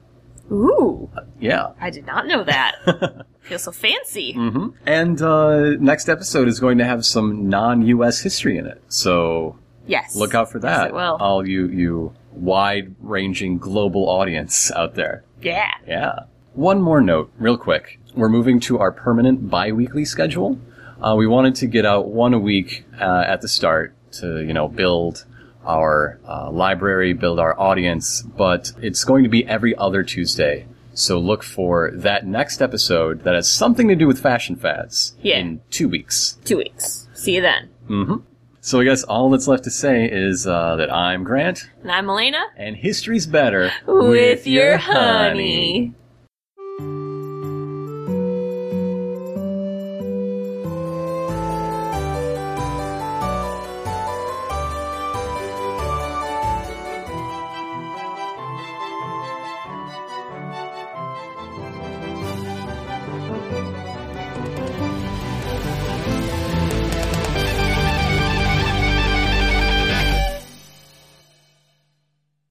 Ooh. 0.50 1.10
Yeah. 1.38 1.72
I 1.80 1.90
did 1.90 2.06
not 2.06 2.26
know 2.26 2.42
that. 2.44 3.26
Feel 3.42 3.58
so 3.58 3.72
fancy. 3.72 4.32
hmm 4.32 4.68
And 4.86 5.20
uh, 5.20 5.70
next 5.78 6.08
episode 6.08 6.48
is 6.48 6.58
going 6.60 6.78
to 6.78 6.84
have 6.84 7.04
some 7.04 7.48
non-U.S. 7.48 8.20
history 8.20 8.56
in 8.58 8.66
it, 8.66 8.82
so 8.88 9.58
Yes. 9.86 10.16
look 10.16 10.34
out 10.34 10.50
for 10.50 10.58
that. 10.60 10.88
it 10.88 10.94
will. 10.94 11.16
All 11.20 11.46
you 11.46 11.66
you 11.68 12.12
wide-ranging 12.32 13.58
global 13.58 14.08
audience 14.08 14.70
out 14.72 14.94
there. 14.94 15.24
Yeah. 15.42 15.70
Yeah. 15.86 16.20
One 16.54 16.80
more 16.80 17.00
note, 17.00 17.30
real 17.38 17.56
quick. 17.56 17.98
We're 18.14 18.28
moving 18.28 18.58
to 18.60 18.78
our 18.78 18.90
permanent 18.92 19.48
bi-weekly 19.50 20.04
schedule. 20.04 20.58
Uh, 21.00 21.14
we 21.16 21.26
wanted 21.26 21.54
to 21.56 21.66
get 21.66 21.86
out 21.86 22.08
one 22.08 22.34
a 22.34 22.38
week 22.38 22.84
uh, 23.00 23.24
at 23.26 23.40
the 23.40 23.48
start 23.48 23.94
to, 24.12 24.40
you 24.40 24.52
know, 24.52 24.66
build 24.68 25.24
our 25.68 26.18
uh, 26.26 26.50
library, 26.50 27.12
build 27.12 27.38
our 27.38 27.58
audience, 27.60 28.22
but 28.22 28.72
it's 28.80 29.04
going 29.04 29.22
to 29.22 29.28
be 29.28 29.46
every 29.46 29.76
other 29.76 30.02
Tuesday. 30.02 30.66
So 30.94 31.18
look 31.20 31.44
for 31.44 31.92
that 31.94 32.26
next 32.26 32.60
episode 32.60 33.22
that 33.22 33.34
has 33.34 33.48
something 33.52 33.86
to 33.88 33.94
do 33.94 34.06
with 34.08 34.18
fashion 34.20 34.56
fads 34.56 35.14
Yeah. 35.22 35.38
in 35.38 35.60
two 35.70 35.88
weeks. 35.88 36.38
Two 36.44 36.56
weeks. 36.56 37.06
See 37.14 37.36
you 37.36 37.42
then. 37.42 38.24
So 38.60 38.80
I 38.80 38.84
guess 38.84 39.02
all 39.04 39.30
that's 39.30 39.46
left 39.46 39.64
to 39.64 39.70
say 39.70 40.06
is 40.10 40.46
uh, 40.46 40.76
that 40.76 40.92
I'm 40.92 41.22
Grant, 41.24 41.70
And 41.82 41.92
I'm 41.92 42.08
Elena. 42.10 42.42
and 42.56 42.76
history's 42.76 43.26
better 43.26 43.70
With, 43.86 44.46
your 44.46 44.76
honey. 44.78 45.94